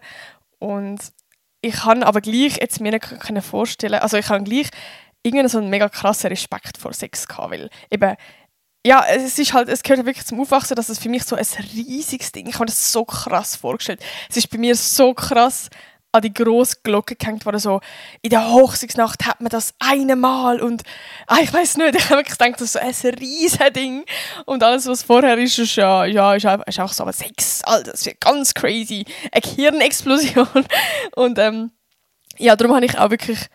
und 0.59 1.01
ich 1.61 1.75
kann 1.75 2.03
aber 2.03 2.23
gleich 2.23 2.57
jetzt 2.59 2.81
mir 2.81 2.93
nicht 2.93 3.07
vorstellen, 3.43 4.01
also 4.01 4.17
ich 4.17 4.27
kann 4.27 4.45
gleich 4.45 4.71
irgendwie 5.23 5.49
so 5.49 5.59
einen 5.59 5.69
mega 5.69 5.89
krassen 5.89 6.29
Respekt 6.29 6.79
vor 6.79 6.95
Sex 6.95 7.29
gehabt, 7.29 7.51
weil 7.51 7.69
eben 7.91 8.17
ja, 8.87 9.05
es 9.07 9.39
ist 9.39 9.53
halt, 9.53 9.69
es 9.69 9.83
gehört 9.83 10.07
wirklich 10.07 10.25
zum 10.25 10.41
Aufwachsen, 10.41 10.75
dass 10.75 10.89
es 10.89 10.99
für 10.99 11.11
mich 11.11 11.25
so 11.25 11.37
ein 11.37 11.45
riesiges 11.75 12.33
Ding. 12.33 12.47
Ich 12.47 12.55
habe 12.55 12.63
mir 12.63 12.67
das 12.67 12.93
so 12.93 13.05
krass 13.05 13.57
vorgestellt. 13.57 14.01
Es 14.29 14.37
ist 14.39 14.49
bei 14.49 14.59
mir 14.59 14.75
so 14.75 15.13
krass 15.13 15.69
an 16.13 16.23
die 16.23 16.33
grosse 16.33 16.77
Glocke 16.83 17.15
gehängt 17.15 17.47
worden, 17.47 17.61
so 17.61 17.81
in 18.21 18.31
der 18.31 18.51
Hochzeitsnacht 18.51 19.27
hat 19.27 19.41
man 19.41 19.49
das 19.49 19.75
einmal 19.79 20.61
und 20.61 20.83
ah, 21.27 21.39
ich 21.41 21.53
weiß 21.53 21.77
nicht, 21.77 21.95
ich 21.95 22.05
habe 22.07 22.17
wirklich 22.17 22.37
gedacht, 22.37 22.61
das 22.61 22.63
ist 22.63 22.73
so 22.73 22.79
ein 22.81 23.15
riesiges 23.15 23.73
Ding 23.73 24.05
und 24.45 24.63
alles, 24.65 24.87
was 24.87 25.05
vorher 25.05 25.39
ist, 25.39 25.59
ist 25.59 25.77
ja, 25.77 26.05
ja 26.07 26.35
ist 26.35 26.47
einfach, 26.47 26.67
ist 26.67 26.81
einfach 26.81 26.93
so, 26.93 27.05
aber 27.05 27.13
Sex, 27.13 27.63
Alter, 27.63 27.93
das 27.93 28.05
wird 28.07 28.21
ganz 28.21 28.55
crazy, 28.55 29.05
eine 29.31 29.55
Hirnexplosion 29.55 30.49
und 31.15 31.39
ähm, 31.39 31.71
ja, 32.39 32.57
darum 32.57 32.75
habe 32.75 32.87
ich 32.87 32.99
auch 32.99 33.11
wirklich 33.11 33.47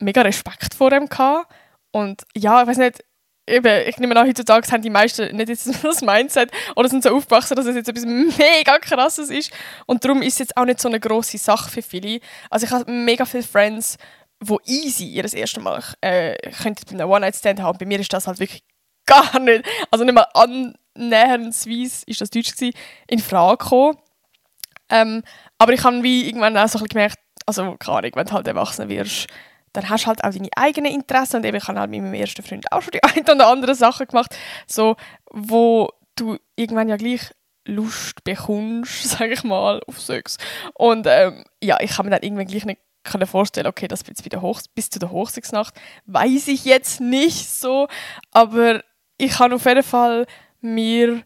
mega 0.00 0.22
Respekt 0.22 0.74
vor 0.74 0.90
ihm 0.92 1.08
gehabt 1.08 1.52
und 1.92 2.22
ja, 2.34 2.62
ich 2.62 2.66
weiß 2.66 2.78
nicht, 2.78 3.04
eben, 3.50 3.88
ich 3.88 3.98
nehme 3.98 4.16
an, 4.16 4.26
heutzutage 4.26 4.70
haben 4.70 4.82
die 4.82 4.90
meisten 4.90 5.34
nicht 5.36 5.48
jetzt 5.48 5.68
das 5.84 6.00
Mindset 6.00 6.50
oder 6.76 6.88
sind 6.88 7.02
so 7.02 7.14
aufgewachsen, 7.14 7.54
dass 7.56 7.66
es 7.66 7.76
jetzt 7.76 7.88
etwas 7.88 8.04
mega 8.06 8.78
krasses 8.78 9.30
ist. 9.30 9.52
Und 9.86 10.04
darum 10.04 10.22
ist 10.22 10.34
es 10.34 10.38
jetzt 10.38 10.56
auch 10.56 10.64
nicht 10.64 10.80
so 10.80 10.88
eine 10.88 11.00
grosse 11.00 11.38
Sache 11.38 11.70
für 11.70 11.82
viele. 11.82 12.20
Also 12.48 12.66
ich 12.66 12.72
habe 12.72 12.90
mega 12.90 13.24
viele 13.24 13.42
Friends, 13.42 13.96
die 14.42 14.56
easy 14.66 15.06
ihr 15.06 15.22
das 15.22 15.34
erste 15.34 15.60
Mal 15.60 15.82
äh, 16.00 16.36
einen 16.64 17.02
One-Night-Stand 17.02 17.60
haben. 17.60 17.78
Bei 17.78 17.86
mir 17.86 18.00
ist 18.00 18.12
das 18.12 18.26
halt 18.26 18.38
wirklich 18.38 18.62
gar 19.06 19.38
nicht, 19.40 19.64
also 19.90 20.04
nicht 20.04 20.14
mal 20.14 20.26
annähernsweise, 20.34 22.04
ist 22.06 22.20
das 22.20 22.30
Deutsch 22.30 22.52
gewesen, 22.52 22.74
in 23.08 23.18
Frage 23.18 23.58
gekommen. 23.58 23.98
Ähm, 24.88 25.22
aber 25.58 25.72
ich 25.72 25.84
habe 25.84 26.02
wie 26.02 26.26
irgendwann 26.26 26.56
auch 26.56 26.68
so 26.68 26.78
ein 26.78 26.84
bisschen 26.84 26.88
gemerkt, 26.88 27.18
also 27.46 27.76
keine 27.76 27.98
Ahnung, 27.98 28.10
wenn 28.14 28.26
du 28.26 28.32
halt 28.32 28.46
erwachsen 28.46 28.88
wirst, 28.88 29.26
dann 29.72 29.88
hast 29.88 30.04
du 30.04 30.08
halt 30.08 30.24
auch 30.24 30.30
deine 30.30 30.48
eigenen 30.56 30.92
Interessen 30.92 31.36
und 31.36 31.44
eben 31.44 31.56
ich 31.56 31.68
habe 31.68 31.78
halt 31.78 31.90
mit 31.90 32.02
meinem 32.02 32.14
ersten 32.14 32.42
Freund 32.42 32.70
auch 32.72 32.82
schon 32.82 32.92
die 32.92 33.02
ein 33.02 33.22
oder 33.22 33.48
andere 33.48 33.74
Sachen 33.74 34.06
gemacht, 34.06 34.36
so, 34.66 34.96
wo 35.30 35.90
du 36.16 36.38
irgendwann 36.56 36.88
ja 36.88 36.96
gleich 36.96 37.32
Lust 37.66 38.24
bekommst, 38.24 39.04
sage 39.10 39.34
ich 39.34 39.44
mal, 39.44 39.80
auf 39.86 40.00
Sex. 40.00 40.36
Und 40.74 41.06
ähm, 41.08 41.44
ja, 41.62 41.78
ich 41.80 41.92
kann 41.92 42.06
mir 42.06 42.10
dann 42.10 42.22
irgendwann 42.22 42.46
gleich 42.46 42.64
nicht 42.64 42.80
kann 43.02 43.24
vorstellen, 43.26 43.66
okay, 43.66 43.88
das 43.88 44.04
Hoch 44.42 44.60
bis 44.74 44.90
zu 44.90 44.98
der 44.98 45.10
Hochzeitsnacht 45.10 45.74
weiß 46.04 46.48
ich 46.48 46.66
jetzt 46.66 47.00
nicht 47.00 47.48
so, 47.48 47.88
aber 48.30 48.82
ich 49.16 49.32
kann 49.32 49.52
auf 49.52 49.64
jeden 49.64 49.82
Fall 49.82 50.26
mir 50.60 51.22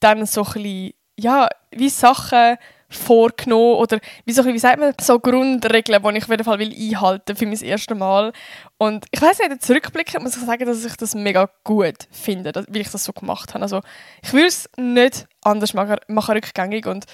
dann 0.00 0.26
so 0.26 0.42
ein 0.42 0.52
bisschen, 0.52 0.94
ja, 1.16 1.48
wie 1.70 1.88
Sachen 1.88 2.56
vorgenommen 2.92 3.76
oder 3.76 3.98
wie, 4.24 4.32
so, 4.32 4.44
wie 4.44 4.58
sagt 4.58 4.78
man, 4.78 4.94
so 5.00 5.18
Grundregeln, 5.18 6.02
die 6.02 6.18
ich 6.18 6.24
auf 6.24 6.30
jeden 6.30 6.44
Fall 6.44 6.58
will 6.58 6.72
einhalten 6.72 7.36
für 7.36 7.46
mein 7.46 7.60
erstes 7.60 7.96
Mal. 7.96 8.32
Und 8.78 9.06
ich 9.10 9.20
weiß 9.20 9.38
nicht, 9.38 9.62
zurückblickend 9.62 10.22
muss 10.22 10.36
ich 10.36 10.42
sagen, 10.42 10.66
dass 10.66 10.84
ich 10.84 10.96
das 10.96 11.14
mega 11.14 11.48
gut 11.64 12.08
finde, 12.10 12.52
wie 12.68 12.80
ich 12.80 12.90
das 12.90 13.04
so 13.04 13.12
gemacht 13.12 13.54
habe. 13.54 13.62
Also 13.62 13.80
ich 14.22 14.32
würde 14.32 14.48
es 14.48 14.68
nicht 14.76 15.26
anders 15.42 15.74
machen, 15.74 15.96
machen 16.08 16.34
rückgängig 16.34 16.86
und 16.86 17.06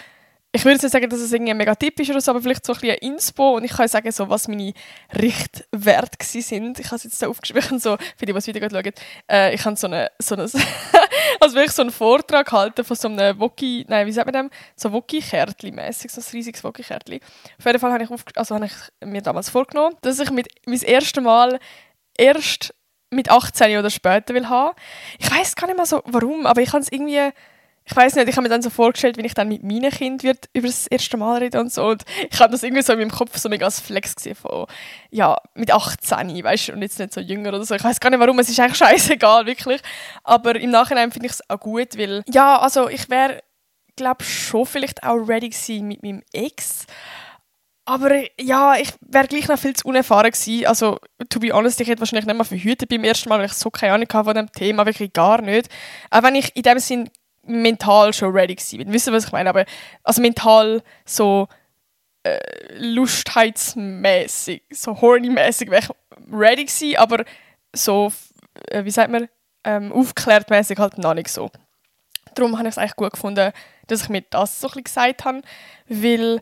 ich 0.51 0.65
würde 0.65 0.79
nicht 0.79 0.91
sagen, 0.91 1.11
dass 1.11 1.21
es 1.21 1.33
irgendwie 1.33 1.53
mega 1.53 1.75
typisch 1.75 2.09
ist 2.09 2.29
aber 2.29 2.41
vielleicht 2.41 2.65
so 2.65 2.73
ein 2.73 2.81
bisschen 2.81 2.97
Inspo 2.99 3.57
und 3.57 3.65
ich 3.65 3.73
kann 3.73 3.87
sagen, 3.87 4.11
so, 4.11 4.31
was 4.31 4.49
meine 4.49 4.73
Richtwerte 5.15 6.25
sind. 6.25 6.79
Ich 6.79 6.87
habe 6.87 6.97
es 6.97 7.05
jetzt 7.05 7.19
so 7.19 7.27
aufgeschrieben, 7.27 7.79
so, 7.79 7.97
für 8.17 8.25
die, 8.25 8.27
die 8.27 8.33
das 8.33 8.47
Video 8.47 8.69
schauen. 8.69 8.93
Äh, 9.31 9.55
ich 9.55 9.65
habe 9.65 9.77
so 9.77 9.87
eine, 9.87 10.11
so 10.19 10.35
eine 10.35 10.49
also 11.41 11.55
wirklich 11.55 11.73
so 11.73 11.83
einen 11.83 11.91
Vortrag 11.91 12.47
gehalten 12.47 12.85
von 12.85 12.97
so 12.97 13.09
einem 13.09 13.39
Woki, 13.39 13.85
nein, 13.89 14.07
wie 14.07 14.13
sagt 14.13 14.27
man 14.27 14.45
dem? 14.45 14.51
So 14.77 14.93
Woki-Kärtchen 14.93 15.75
mäßig, 15.75 16.11
so 16.11 16.21
ein 16.21 16.25
riesiges 16.33 16.63
Woki-Kärtchen. 16.65 17.21
Auf 17.59 17.67
jeden 17.67 17.79
Fall 17.79 17.93
habe 17.93 18.05
ich, 18.05 18.11
also 18.37 18.55
habe 18.55 18.67
ich 18.67 19.07
mir 19.07 19.23
damals 19.23 19.51
vorgenommen, 19.51 19.97
dass 20.03 20.19
ich 20.19 20.31
mit, 20.31 20.49
mein 20.67 20.83
erstes 20.83 21.23
Mal 21.23 21.59
erst 22.17 22.75
mit 23.11 23.31
18 23.31 23.79
oder 23.79 23.91
später 23.91 24.35
will 24.35 24.49
haben. 24.49 24.77
Ich 25.19 25.31
weiß 25.31 25.57
gar 25.57 25.67
nicht 25.67 25.77
mal 25.77 25.87
so, 25.87 26.03
warum, 26.05 26.47
aber 26.47 26.61
ich 26.61 26.73
habe 26.73 26.81
es 26.81 26.93
irgendwie 26.93 27.31
ich 27.89 27.97
weiß 27.97 28.17
nicht, 28.17 28.29
ich 28.29 28.37
habe 28.37 28.43
mir 28.43 28.51
dann 28.51 28.61
so 28.61 28.69
vorgestellt, 28.69 29.17
wie 29.17 29.25
ich 29.25 29.33
dann 29.33 29.49
mit 29.49 29.63
meinem 29.63 29.91
Kind 29.91 30.23
wird 30.23 30.51
über 30.53 30.67
das 30.67 30.87
erste 30.89 31.17
Mal 31.17 31.39
reden 31.39 31.59
und 31.59 31.73
so. 31.73 31.87
Und 31.87 32.05
ich 32.31 32.39
habe 32.39 32.53
das 32.53 32.63
irgendwie 32.63 32.83
so 32.83 32.93
in 32.93 32.99
meinem 32.99 33.11
Kopf 33.11 33.39
so 33.39 33.49
mega 33.49 33.65
als 33.65 33.81
Flex 33.81 34.15
gesehen 34.15 34.35
von, 34.35 34.67
ja, 35.11 35.39
mit 35.55 35.73
18, 35.73 36.45
weißt 36.45 36.69
du, 36.69 36.73
und 36.75 36.83
jetzt 36.83 36.99
nicht 36.99 37.15
so 37.15 37.21
jünger 37.21 37.49
oder 37.49 37.65
so. 37.65 37.75
Ich 37.75 37.83
weiß 37.83 37.99
gar 37.99 38.11
nicht 38.11 38.21
warum, 38.21 38.39
es 38.41 38.51
ist 38.51 38.61
eigentlich 38.61 38.77
scheißegal, 38.77 39.47
wirklich. 39.47 39.81
Aber 40.23 40.55
im 40.57 40.71
Nachhinein 40.71 41.11
finde 41.11 41.27
ich 41.27 41.33
es 41.33 41.49
auch 41.49 41.61
gut, 41.61 41.97
weil, 41.97 42.23
ja, 42.29 42.59
also 42.59 42.91
ich 42.91 43.09
wäre, 43.09 43.43
glaube 43.97 44.23
schon 44.23 44.67
vielleicht 44.67 45.03
auch 45.03 45.17
ready 45.17 45.49
gewesen 45.49 45.89
mit 45.89 46.03
meinem 46.03 46.23
Ex. 46.33 46.85
Aber 47.87 48.11
ja, 48.39 48.77
ich 48.77 48.93
wäre 49.01 49.29
gleich 49.29 49.49
noch 49.49 49.59
viel 49.59 49.75
zu 49.75 49.89
unerfahren 49.89 50.31
gewesen. 50.31 50.67
Also, 50.67 50.99
to 51.31 51.41
be 51.41 51.55
honest, 51.55 51.81
ich 51.81 51.89
hätte 51.89 52.01
wahrscheinlich 52.01 52.27
nicht 52.27 52.37
mal 52.37 52.45
verhütet 52.45 52.91
beim 52.91 53.03
ersten 53.03 53.31
Mal, 53.31 53.39
weil 53.39 53.47
ich 53.47 53.55
so 53.55 53.71
keine 53.71 53.95
Ahnung 53.95 54.09
hatte 54.13 54.25
von 54.25 54.35
dem 54.35 54.53
Thema, 54.53 54.85
wirklich 54.85 55.15
gar 55.15 55.41
nicht. 55.41 55.71
Auch 56.11 56.23
wenn 56.23 56.35
ich 56.35 56.55
in 56.55 56.65
dem 56.65 56.79
Sinn 56.81 57.09
mental 57.49 58.13
schon 58.13 58.33
ready 58.33 58.55
gewesen 58.55 58.79
bin. 58.79 58.93
Wisst 58.93 59.07
ihr, 59.07 59.13
was 59.13 59.27
ich 59.27 59.33
meine? 59.33 59.51
Aber 59.51 59.65
also 60.05 60.23
mental 60.23 60.83
so 61.05 61.49
äh, 62.23 62.39
lustheitsmäßig, 62.79 64.63
so 64.71 65.01
horny-mäßig 65.01 65.71
wäre 65.71 65.83
ich 65.83 65.91
ready 66.33 66.65
gewesen, 66.65 66.97
aber 66.97 67.25
so, 67.75 68.13
äh, 68.71 68.85
wie 68.85 68.91
sagt 68.91 69.11
man, 69.11 69.29
ähm, 69.65 69.93
aufklärt 69.93 70.51
halt 70.51 70.99
noch 70.99 71.15
nicht 71.15 71.29
so. 71.29 71.51
Darum 72.35 72.57
habe 72.59 72.69
ich 72.69 72.75
es 72.75 72.79
eigentlich 72.79 72.97
gut 72.97 73.13
gefunden, 73.13 73.53
dass 73.87 74.03
ich 74.03 74.09
mir 74.09 74.23
das 74.31 74.61
so 74.61 74.69
ein 74.69 74.85
gesagt 74.85 75.25
habe, 75.25 75.43
weil 75.89 76.41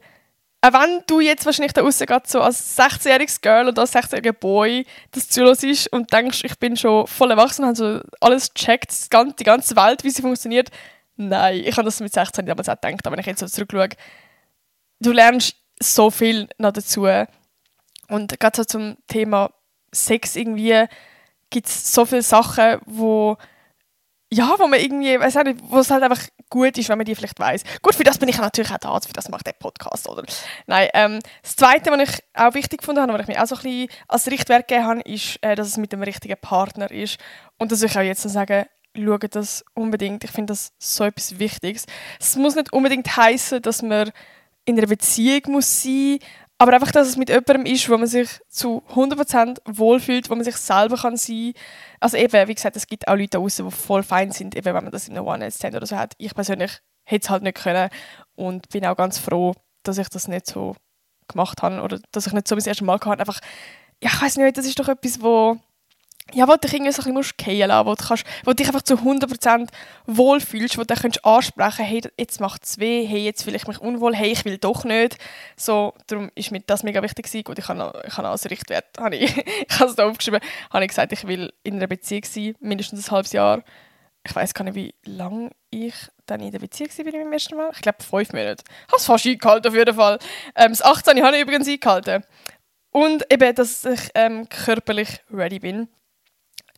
auch 0.61 0.73
wenn 0.73 1.03
du 1.07 1.21
jetzt 1.21 1.47
wahrscheinlich 1.47 1.73
da 1.73 1.83
draussen 1.83 2.07
so 2.27 2.41
als 2.41 2.77
16-jähriges 2.77 3.41
Girl 3.41 3.69
oder 3.69 3.83
als 3.83 3.95
16-jähriger 3.95 4.33
Boy 4.33 4.85
das 5.13 5.29
zuhörst 5.29 5.93
und 5.93 6.13
denkst, 6.13 6.43
ich 6.45 6.59
bin 6.59 6.77
schon 6.77 7.07
voll 7.07 7.31
erwachsen 7.31 7.63
und 7.63 7.69
habe 7.69 7.77
so 7.77 8.01
alles 8.21 8.53
gecheckt, 8.53 8.93
die 9.39 9.45
ganze 9.45 9.77
Welt, 9.77 10.03
wie 10.03 10.11
sie 10.11 10.23
funktioniert. 10.23 10.71
Nein, 11.17 11.63
ich 11.65 11.77
habe 11.77 11.85
das 11.85 12.01
mit 12.01 12.13
16 12.13 12.47
damals 12.47 12.69
auch 12.69 12.81
gedacht, 12.81 13.07
aber 13.07 13.13
wenn 13.13 13.21
ich 13.21 13.27
jetzt 13.27 13.41
so 13.41 13.47
zurückschaue, 13.47 13.89
du 15.01 15.13
lernst 15.13 15.57
so 15.81 16.11
viel 16.11 16.49
noch 16.59 16.73
dazu. 16.73 17.07
Und 18.09 18.39
gerade 18.39 18.57
so 18.57 18.65
zum 18.65 18.97
Thema 19.09 19.51
Sex 19.93 20.37
irgendwie 20.37 20.85
gibt 21.51 21.67
es 21.67 21.93
so 21.93 22.05
viele 22.05 22.23
Sachen, 22.23 22.81
wo 22.87 23.37
ja, 24.33 24.57
wo 24.59 24.67
man 24.67 24.81
irgendwie, 24.81 25.19
weiß 25.19 25.37
nicht, 25.45 25.61
wo 25.69 25.79
es 25.79 25.91
halt 25.91 26.03
einfach 26.03 26.21
gut 26.51 26.77
ist, 26.79 26.89
wenn 26.89 26.99
man 26.99 27.05
die 27.05 27.15
vielleicht 27.15 27.39
weiß. 27.39 27.63
Gut, 27.81 27.95
für 27.95 28.03
das 28.03 28.19
bin 28.19 28.29
ich 28.29 28.39
natürlich 28.39 28.73
auch 28.73 28.79
da, 28.79 29.01
für 29.01 29.13
das 29.13 29.29
macht 29.29 29.47
der 29.47 29.53
Podcast, 29.53 30.09
oder? 30.09 30.25
Nein, 30.67 30.89
ähm, 30.95 31.21
das 31.43 31.55
Zweite, 31.55 31.91
was 31.93 32.11
ich 32.11 32.21
auch 32.35 32.55
wichtig 32.55 32.81
gefunden 32.81 33.03
habe, 33.03 33.13
was 33.13 33.21
ich 33.21 33.29
mir 33.29 33.43
auch 33.43 33.47
so 33.47 33.55
ein 33.57 33.63
bisschen 33.63 33.89
als 34.09 34.27
Richtwert 34.27 34.67
gegeben 34.67 34.87
habe, 34.87 35.01
ist, 35.03 35.39
äh, 35.43 35.55
dass 35.55 35.69
es 35.69 35.77
mit 35.77 35.93
dem 35.93 36.03
richtigen 36.03 36.37
Partner 36.41 36.91
ist. 36.91 37.19
Und 37.59 37.71
dass 37.71 37.83
ich 37.83 37.97
auch 37.97 38.03
jetzt 38.03 38.25
noch 38.25 38.33
sagen, 38.33 38.67
schaue 38.97 39.29
das 39.29 39.65
unbedingt. 39.75 40.25
Ich 40.25 40.31
finde 40.31 40.53
das 40.53 40.73
so 40.79 41.05
etwas 41.05 41.39
Wichtiges. 41.39 41.87
Es 42.19 42.37
muss 42.37 42.55
nicht 42.55 42.73
unbedingt 42.73 43.17
heißen, 43.17 43.63
dass 43.63 43.83
man 43.83 44.11
in 44.65 44.79
einer 44.79 44.89
Beziehung 44.89 45.43
muss 45.53 45.83
sein 45.83 46.19
aber 46.59 46.73
einfach, 46.73 46.91
dass 46.91 47.09
es 47.09 47.17
mit 47.17 47.29
jemandem 47.29 47.67
ist, 47.67 47.89
wo 47.91 47.99
man 47.99 48.07
sich 48.07 48.41
zu 48.49 48.83
100% 48.95 49.59
wohlfühlt, 49.67 50.31
wo 50.31 50.35
man 50.35 50.45
sich 50.45 50.57
selber 50.57 50.97
kann 50.97 51.17
sein 51.17 51.53
kann. 51.53 51.63
Also 52.01 52.17
eben, 52.17 52.49
wie 52.49 52.55
gesagt, 52.55 52.77
es 52.77 52.87
gibt 52.87 53.09
auch 53.09 53.15
Leute 53.15 53.39
draußen, 53.39 53.69
die 53.69 53.75
voll 53.75 54.03
fein 54.03 54.33
sind, 54.33 54.57
eben 54.57 54.65
wenn 54.65 54.85
man 54.85 54.91
das 54.91 55.09
in 55.09 55.17
einer 55.17 55.27
One-Night-Stand 55.27 55.77
oder 55.77 55.87
so 55.87 55.97
hat. 55.97 56.15
Ich 56.17 56.35
persönlich 56.35 56.81
hätte 57.05 57.25
es 57.25 57.31
halt 57.31 57.43
nicht 57.43 57.59
können 57.59 57.91
und 58.37 58.69
bin 58.71 58.87
auch 58.87 58.97
ganz 58.97 59.19
froh, 59.19 59.55
dass 59.83 59.99
ich 59.99 60.09
das 60.09 60.29
nicht 60.29 60.47
so 60.47 60.75
gemacht 61.29 61.63
habe 61.63 61.83
oder 61.83 62.01
dass 62.13 62.27
ich 62.27 62.33
nicht 62.33 62.49
so 62.49 62.55
mein 62.57 62.65
erstes 62.65 62.87
Mal 62.87 62.95
hatte. 62.95 63.21
Einfach, 63.21 63.41
ja, 64.03 64.11
ich 64.13 64.23
weiß 64.23 64.39
nicht, 64.39 64.57
das 64.57 64.67
ist 64.67 64.79
doch 64.79 64.89
etwas, 64.89 65.21
wo 65.21 65.59
ja, 66.33 66.49
wo 66.49 66.57
dich 66.57 66.73
irgendwie 66.73 66.93
so 66.93 67.03
ein 67.03 67.15
bisschen 67.15 67.35
fallen 67.39 67.69
lassen 67.69 67.87
wo 67.87 67.95
du, 67.95 68.05
kannst, 68.05 68.25
wo 68.45 68.53
dich 68.53 68.67
einfach 68.67 68.83
zu 68.83 68.95
100% 68.95 69.69
wohlfühlst, 70.07 70.77
wo 70.77 70.83
du 70.83 70.95
dann 70.95 71.13
ansprechen 71.23 71.85
hey, 71.85 72.03
jetzt 72.19 72.41
macht 72.41 72.65
es 72.65 72.79
weh, 72.79 73.07
hey, 73.07 73.25
jetzt 73.25 73.45
fühle 73.45 73.57
ich 73.57 73.67
mich 73.69 73.79
unwohl, 73.79 74.15
hey, 74.15 74.33
ich 74.33 74.45
will 74.45 74.59
doch 74.59 74.85
nicht. 74.85 75.19
So, 75.57 75.95
darum 76.09 76.31
ist 76.35 76.51
mir 76.51 76.61
das 76.61 76.83
mega 76.83 77.01
wichtig 77.03 77.27
gewesen. 77.27 77.45
Gut, 77.45 77.59
ich 77.59 77.69
habe, 77.69 78.03
ich 78.05 78.17
habe 78.17 78.29
als 78.29 78.51
Richtwert, 78.51 78.87
habe 78.99 79.17
ich, 79.17 79.37
ich 79.37 79.79
habe 79.79 79.89
es 79.89 79.97
da 79.97 80.09
aufgeschrieben, 80.09 80.41
habe 80.73 80.85
ich 80.85 80.89
gesagt, 80.89 81.13
ich 81.13 81.27
will 81.29 81.53
in 81.63 81.77
einer 81.77 81.87
Beziehung 81.87 82.25
sein, 82.25 82.57
mindestens 82.59 83.09
ein 83.09 83.11
halbes 83.13 83.33
Jahr. 83.33 83.63
Ich 84.25 84.35
weiß 84.35 84.53
gar 84.55 84.65
nicht, 84.65 84.75
wie 84.75 84.93
lange 85.05 85.51
ich 85.71 85.95
dann 86.27 86.41
in 86.41 86.51
der 86.51 86.59
Beziehung 86.59 86.91
war 86.91 87.13
beim 87.13 87.33
ersten 87.33 87.57
Mal. 87.57 87.71
Ich 87.73 87.81
glaube, 87.81 88.03
fünf 88.03 88.33
Monate. 88.33 88.65
Ich 88.67 88.93
habe 88.93 88.97
es 88.97 89.05
fast 89.05 89.27
eingehalten, 89.27 89.69
auf 89.69 89.75
jeden 89.77 89.95
Fall. 89.95 90.19
Ähm, 90.57 90.71
das 90.71 90.83
18 90.83 91.23
habe 91.23 91.37
ich 91.37 91.43
übrigens 91.43 91.69
eingehalten. 91.69 92.25
Und 92.91 93.31
eben, 93.33 93.55
dass 93.55 93.85
ich 93.85 94.11
ähm, 94.17 94.49
körperlich 94.49 95.21
ready 95.31 95.61
bin 95.61 95.89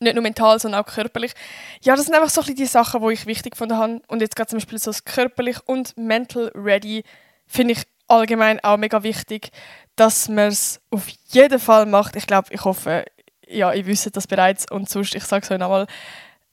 nicht 0.01 0.15
nur 0.15 0.23
mental, 0.23 0.59
sondern 0.59 0.83
auch 0.83 0.87
körperlich. 0.87 1.33
Ja, 1.83 1.97
das 1.97 2.07
sind 2.07 2.15
einfach 2.15 2.31
so 2.31 2.43
ein 2.43 2.55
die 2.55 2.67
Sachen, 2.67 3.01
die 3.07 3.13
ich 3.13 3.27
wichtig 3.27 3.53
gefunden 3.53 3.77
habe. 3.77 4.01
Und 4.09 4.21
jetzt 4.21 4.37
gerade 4.37 4.49
zum 4.49 4.59
Beispiel 4.59 4.79
so 4.79 4.91
das 4.91 5.05
körperlich 5.05 5.59
und 5.67 5.97
mental 5.97 6.51
ready 6.55 7.05
finde 7.47 7.73
ich 7.73 7.83
allgemein 8.09 8.61
auch 8.61 8.77
mega 8.77 9.03
wichtig, 9.03 9.51
dass 9.97 10.29
man 10.29 10.49
es 10.49 10.81
auf 10.91 11.09
jeden 11.29 11.59
Fall 11.59 11.87
macht. 11.87 12.17
Ich 12.17 12.27
glaube, 12.27 12.49
ich 12.53 12.65
hoffe, 12.65 13.05
ja, 13.47 13.73
ihr 13.73 13.87
wisst 13.87 14.15
das 14.17 14.27
bereits 14.27 14.71
und 14.71 14.89
sonst, 14.89 15.15
ich 15.15 15.25
sage 15.25 15.45
es 15.45 15.51
euch 15.51 15.59
nochmal, 15.59 15.87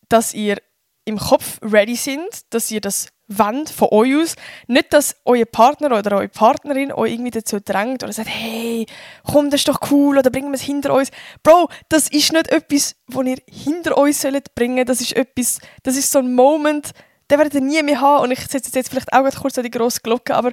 dass 0.10 0.34
ihr 0.34 0.58
im 1.06 1.18
Kopf 1.18 1.60
ready 1.62 1.96
sind, 1.96 2.54
dass 2.54 2.72
ihr 2.72 2.82
das 2.82 3.10
wollt 3.28 3.70
von 3.70 3.90
euch 3.92 4.16
aus. 4.16 4.36
Nicht, 4.68 4.94
dass 4.94 5.16
euer 5.26 5.46
Partner 5.46 5.98
oder 5.98 6.18
eure 6.18 6.30
Partnerin 6.30 6.92
euch 6.92 7.14
irgendwie 7.14 7.32
dazu 7.32 7.60
drängt 7.60 8.04
oder 8.04 8.14
sagt, 8.14 8.30
hey, 8.30 8.86
komm, 9.24 9.50
das 9.50 9.62
ist 9.62 9.68
doch 9.68 9.80
cool 9.92 10.18
oder 10.18 10.30
bringen 10.30 10.50
wir 10.50 10.56
es 10.56 10.62
hinter 10.62 10.94
uns. 10.94 11.10
Bro, 11.44 11.70
das 11.90 12.08
ist 12.10 12.34
nicht 12.34 12.50
etwas, 12.50 12.96
was 13.08 13.26
ihr 13.26 13.38
hinter 13.50 13.98
euch 13.98 14.18
sollt 14.18 14.54
bringen. 14.56 14.86
Das 14.86 15.02
ist 15.02 15.16
etwas, 15.16 15.60
das 15.84 15.98
ist 15.98 16.12
so 16.12 16.20
ein 16.20 16.34
Moment, 16.34 16.92
den 17.32 17.38
werdet 17.40 17.56
ihr 17.56 17.62
nie 17.62 17.82
mehr 17.82 18.02
haben. 18.02 18.24
Und 18.24 18.32
ich 18.32 18.40
setze 18.40 18.72
jetzt 18.74 18.90
vielleicht 18.90 19.14
auch 19.14 19.30
kurz 19.42 19.58
an 19.58 19.64
die 19.64 19.72
grosse 19.72 20.02
Glocke, 20.02 20.36
aber 20.36 20.52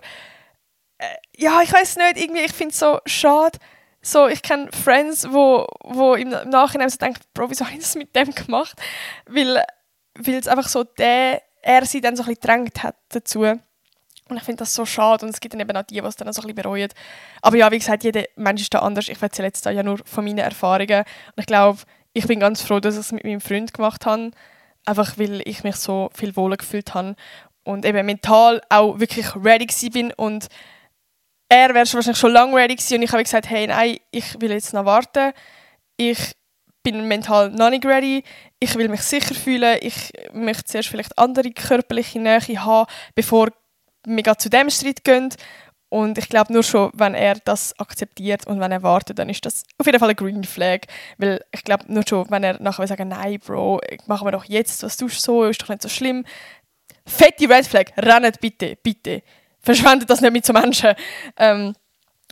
äh, 0.99 1.07
ja, 1.37 1.61
ich 1.62 1.73
weiß 1.73 1.97
nicht, 1.97 2.17
irgendwie, 2.17 2.43
ich 2.43 2.52
finde 2.52 2.73
es 2.73 2.79
so 2.79 2.99
schade. 3.07 3.59
So, 4.05 4.26
ich 4.26 4.43
kenne 4.43 4.69
Friends, 4.73 5.31
wo, 5.31 5.67
wo 5.85 6.14
im 6.14 6.31
Nachhinein 6.31 6.91
so 6.91 6.97
denken, 6.97 7.21
Bro, 7.35 7.50
wieso 7.50 7.64
habe 7.64 7.75
ich 7.75 7.83
das 7.83 7.95
mit 7.95 8.17
dem 8.17 8.35
gemacht? 8.35 8.76
Weil 9.26 9.62
es 10.26 10.49
einfach 10.49 10.69
so 10.69 10.83
der 10.83 11.41
er 11.62 11.87
sie 11.87 12.00
dann 12.00 12.16
so 12.16 12.23
ein 12.25 12.35
gedrängt 12.35 12.83
hat 12.83 12.97
dazu. 13.09 13.40
Und 14.28 14.37
ich 14.37 14.42
finde 14.45 14.61
das 14.61 14.75
so 14.75 14.87
schade 14.87 15.25
und 15.25 15.31
es 15.31 15.40
gibt 15.40 15.54
dann 15.54 15.61
eben 15.61 15.76
auch 15.76 15.83
die, 15.83 16.00
die 16.00 16.07
es 16.07 16.16
dann 16.16 16.33
so 16.33 16.42
ein 16.42 16.54
bereuen. 16.54 16.88
Aber 17.42 17.57
ja, 17.57 17.71
wie 17.71 17.78
gesagt, 17.78 18.04
jeder 18.04 18.25
Mensch 18.37 18.62
ist 18.62 18.75
da 18.75 18.81
anders. 18.81 19.09
Ich 19.09 19.21
erzähle 19.21 19.49
jetzt 19.49 19.64
ja 19.64 19.83
nur 19.83 19.99
von 20.04 20.25
meinen 20.25 20.38
Erfahrungen. 20.38 21.00
Und 21.00 21.40
ich 21.40 21.47
glaube, 21.47 21.81
ich 22.12 22.26
bin 22.26 22.40
ganz 22.40 22.62
froh, 22.62 22.81
dass 22.81 22.95
ich 22.95 23.00
es 23.00 23.12
mit 23.12 23.25
meinem 23.25 23.40
Freund 23.40 23.75
gemacht 23.75 24.07
habe. 24.07 24.31
Einfach 24.85 25.19
weil 25.19 25.42
ich 25.47 25.64
mich 25.64 25.76
so 25.76 26.11
viel 26.14 26.35
wohler 26.37 26.57
gefühlt 26.57 26.95
habe. 26.95 27.14
Und 27.64 27.85
eben 27.85 28.04
mental 28.07 28.61
auch 28.69 28.99
wirklich 28.99 29.37
ready 29.37 29.69
bin 29.90 30.12
und 30.14 30.49
er 31.49 31.75
wäre 31.75 31.85
wahrscheinlich 31.92 32.16
schon 32.16 32.33
lange 32.33 32.57
ready 32.57 32.75
gewesen 32.75 32.97
und 32.97 33.02
ich 33.02 33.12
habe 33.12 33.23
gesagt, 33.23 33.49
hey, 33.50 33.66
nein, 33.66 33.99
ich 34.11 34.40
will 34.40 34.50
jetzt 34.50 34.73
noch 34.73 34.87
warten. 34.87 35.33
Ich 35.97 36.33
bin 36.83 37.07
mental 37.07 37.50
noch 37.50 37.71
nicht 37.71 37.85
ready. 37.85 38.25
Ich 38.62 38.76
will 38.76 38.88
mich 38.88 39.02
sicher 39.02 39.35
fühlen. 39.35 39.76
Ich 39.81 40.12
möchte 40.33 40.62
zuerst 40.66 40.88
vielleicht 40.88 41.19
andere 41.19 41.50
körperliche 41.50 42.21
Nähe 42.21 42.38
haben, 42.64 42.88
bevor 43.16 43.49
wir 44.04 44.38
zu 44.38 44.50
dem 44.50 44.71
Schritt 44.71 45.02
gehen. 45.02 45.31
Und 45.88 46.16
ich 46.16 46.28
glaube 46.28 46.52
nur 46.52 46.62
schon, 46.62 46.92
wenn 46.95 47.16
er 47.16 47.35
das 47.45 47.76
akzeptiert 47.81 48.47
und 48.47 48.61
wenn 48.61 48.71
er 48.71 48.85
wartet, 48.85 49.19
dann 49.19 49.28
ist 49.28 49.45
das 49.45 49.64
auf 49.78 49.87
jeden 49.87 49.99
Fall 49.99 50.11
ein 50.11 50.14
Green 50.14 50.45
Flag. 50.45 50.83
Weil 51.19 51.45
ich 51.50 51.64
glaube 51.64 51.92
nur 51.92 52.04
schon, 52.09 52.31
wenn 52.31 52.45
er 52.45 52.62
nachher 52.62 52.87
sagen 52.87 53.09
nein, 53.09 53.40
Bro, 53.45 53.81
machen 54.07 54.28
wir 54.28 54.31
doch 54.31 54.45
jetzt, 54.45 54.85
was 54.85 54.97
du 54.97 55.09
so, 55.09 55.42
ist 55.42 55.61
doch 55.61 55.69
nicht 55.69 55.83
so 55.83 55.88
schlimm. 55.88 56.25
Fette 57.04 57.50
Red 57.50 57.66
Flag, 57.66 57.87
rennt 57.97 58.40
bitte, 58.40 58.78
bitte. 58.81 59.25
Verschwendet 59.59 60.09
das 60.09 60.21
nicht 60.21 60.33
mit 60.33 60.47
so 60.47 60.52
Menschen. 60.52 60.95
Ähm, 61.37 61.75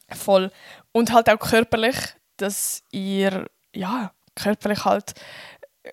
voll. 0.08 0.52
Und 0.92 1.12
halt 1.12 1.28
auch 1.28 1.40
körperlich, 1.40 1.96
dass 2.36 2.84
ihr, 2.92 3.50
ja, 3.74 4.12
körperlich 4.36 4.84
halt, 4.84 5.14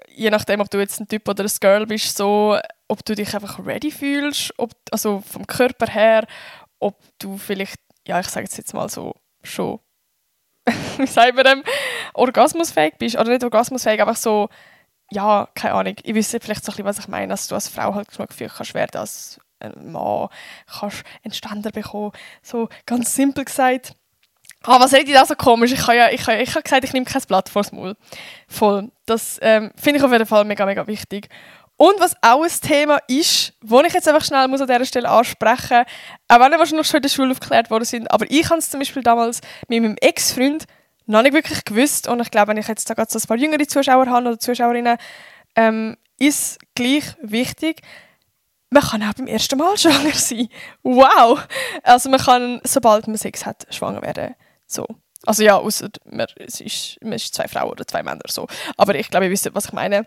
je 0.10 0.30
nachdem, 0.30 0.62
ob 0.62 0.70
du 0.70 0.80
jetzt 0.80 1.00
ein 1.00 1.08
Typ 1.08 1.28
oder 1.28 1.44
ein 1.44 1.52
Girl 1.60 1.86
bist, 1.86 2.18
so, 2.18 2.58
ob 2.88 3.06
du 3.06 3.16
dich 3.16 3.34
einfach 3.34 3.66
ready 3.66 3.92
fühlst, 3.92 4.54
ob, 4.58 4.72
also 4.92 5.22
vom 5.22 5.48
Körper 5.48 5.88
her, 5.88 6.26
ob 6.80 6.96
du 7.20 7.38
vielleicht, 7.38 7.80
ja, 8.08 8.20
ich 8.20 8.28
sage 8.28 8.48
es 8.48 8.58
jetzt 8.58 8.74
mal 8.74 8.90
so, 8.90 9.16
schon, 9.44 9.80
wie 10.98 11.08
sagen 11.08 11.38
wir 11.38 11.44
dem, 11.44 11.64
orgasmusfähig 12.14 12.96
bist, 12.98 13.16
oder 13.18 13.30
nicht 13.30 13.44
orgasmusfähig, 13.44 14.02
einfach 14.02 14.18
so, 14.18 14.50
ja, 15.10 15.48
keine 15.56 15.76
Ahnung, 15.76 15.96
ich 16.04 16.16
wüsste 16.16 16.40
vielleicht 16.40 16.66
so 16.66 16.72
ein 16.72 16.76
bisschen, 16.76 16.86
was 16.86 17.00
ich 17.00 17.08
meine, 17.08 17.30
dass 17.30 17.48
du 17.48 17.56
als 17.56 17.70
Frau 17.70 17.96
halt 17.96 18.10
genug 18.10 18.30
Gefühl 18.30 18.52
kannst 18.54 18.74
werden, 18.74 19.00
als 19.00 19.40
ein 19.60 19.92
Mann 19.92 20.28
kannst 20.68 21.04
einen 21.24 21.34
Ständer 21.34 21.72
bekommen, 21.72 22.12
so 22.42 22.70
ganz 22.86 23.16
simpel 23.16 23.46
gesagt. 23.46 23.96
Ah, 24.64 24.80
was 24.80 24.94
rede 24.94 25.10
ich 25.10 25.14
da 25.14 25.26
so 25.26 25.36
komisch? 25.36 25.72
Ich 25.72 25.82
habe 25.84 25.96
ja, 25.96 26.10
ich 26.10 26.26
habe, 26.28 26.42
ich 26.42 26.50
habe 26.52 26.64
gesagt, 26.64 26.84
ich 26.84 26.94
nehme 26.94 27.06
kein 27.06 27.22
Blatt 27.28 27.50
vors 27.50 27.72
Maul. 27.72 27.96
Voll. 28.48 28.92
Das 29.06 29.40
ähm, 29.42 29.72
finde 29.76 30.00
ich 30.00 30.06
auf 30.06 30.12
jeden 30.12 30.26
Fall 30.26 30.44
mega, 30.46 30.66
mega 30.66 30.86
wichtig. 30.88 31.30
Und 31.78 32.00
was 32.00 32.16
auch 32.22 32.44
ein 32.44 32.50
Thema 32.50 32.98
ist, 33.08 33.54
wo 33.62 33.80
ich 33.82 33.94
jetzt 33.94 34.08
einfach 34.08 34.26
schnell 34.26 34.48
muss 34.48 34.62
an 34.62 34.68
dieser 34.68 34.86
Stelle 34.86 35.10
ansprechen 35.10 35.84
auch 36.28 36.40
wenn 36.40 36.52
wahrscheinlich 36.52 36.88
schon 36.88 36.98
in 36.98 37.02
der 37.04 37.10
Schule 37.10 37.32
aufgeklärt 37.32 37.70
worden 37.70 37.86
sind, 37.86 38.12
aber 38.12 38.26
ich 38.30 38.50
habe 38.50 38.58
es 38.58 38.72
zum 38.72 38.80
Beispiel 38.80 39.04
damals 39.04 39.42
mit 39.68 39.84
meinem 39.84 39.96
Ex-Freund 40.02 40.66
noch 41.06 41.22
nicht 41.22 41.34
wirklich 41.34 41.64
gewusst 41.66 42.08
und 42.08 42.20
ich 42.20 42.32
glaube, 42.32 42.50
wenn 42.50 42.58
ich 42.58 42.68
jetzt 42.68 42.90
da 42.90 42.96
gerade 42.96 43.12
so 43.12 43.20
ein 43.20 43.28
paar 43.28 43.38
jüngere 43.38 43.68
Zuschauer 43.68 44.08
habe 44.08 44.28
oder 44.28 44.40
Zuschauerinnen, 44.40 44.98
ähm, 45.56 45.98
ist 46.18 46.58
gleich 46.74 47.04
wichtig, 47.22 47.82
man 48.72 48.84
kann 48.84 49.04
auch 49.04 49.14
beim 49.14 49.28
ersten 49.28 49.58
Mal 49.58 49.78
schwanger 49.78 50.14
sein. 50.14 50.50
Wow! 50.82 51.48
Also 51.84 52.10
man 52.10 52.20
kann, 52.20 52.60
sobald 52.64 53.08
man 53.08 53.18
Sex 53.18 53.46
hat, 53.46 53.68
schwanger 53.70 54.02
werden. 54.02 54.36
So. 54.68 54.86
Also 55.26 55.44
ja, 55.44 55.58
außer 55.58 55.90
man, 56.06 56.28
es 56.36 56.62
ist, 56.62 56.98
man 57.02 57.14
ist 57.14 57.34
zwei 57.34 57.48
Frauen 57.48 57.72
oder 57.72 57.88
zwei 57.88 58.04
Männer 58.04 58.22
so. 58.28 58.48
Aber 58.78 58.96
ich 58.96 59.10
glaube, 59.10 59.26
ihr 59.26 59.32
wisst, 59.32 59.50
was 59.54 59.66
ich 59.66 59.74
meine. 59.74 60.06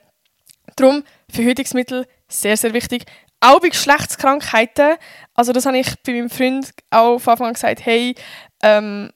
Darum, 0.77 1.03
Verhütungsmittel, 1.31 2.07
sehr, 2.29 2.57
sehr 2.57 2.73
wichtig. 2.73 3.05
Auch 3.41 3.61
bei 3.61 3.71
Geschlechtskrankheiten. 3.71 4.97
Also 5.35 5.53
das 5.53 5.67
habe 5.67 5.79
ich 5.79 5.89
bei 6.03 6.13
meinem 6.13 6.31
Freund 6.31 6.71
auch 6.91 7.19
von 7.19 7.33
Anfang 7.33 7.49
an 7.49 7.55
gesagt, 7.55 7.85
hey, 7.85 8.15
ähm, 8.63 9.11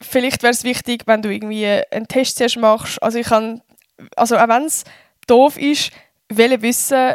vielleicht 0.00 0.42
wäre 0.42 0.52
es 0.52 0.64
wichtig, 0.64 1.02
wenn 1.06 1.22
du 1.22 1.30
irgendwie 1.30 1.66
einen 1.90 2.06
Test 2.06 2.36
zuerst 2.36 2.58
machst. 2.58 3.02
Also 3.02 3.18
ich 3.18 3.26
kann, 3.26 3.62
also 4.16 4.36
auch 4.36 4.48
wenn 4.48 4.64
es 4.64 4.84
doof 5.26 5.56
ist, 5.56 5.90
will 6.28 6.60
wissen, 6.62 7.14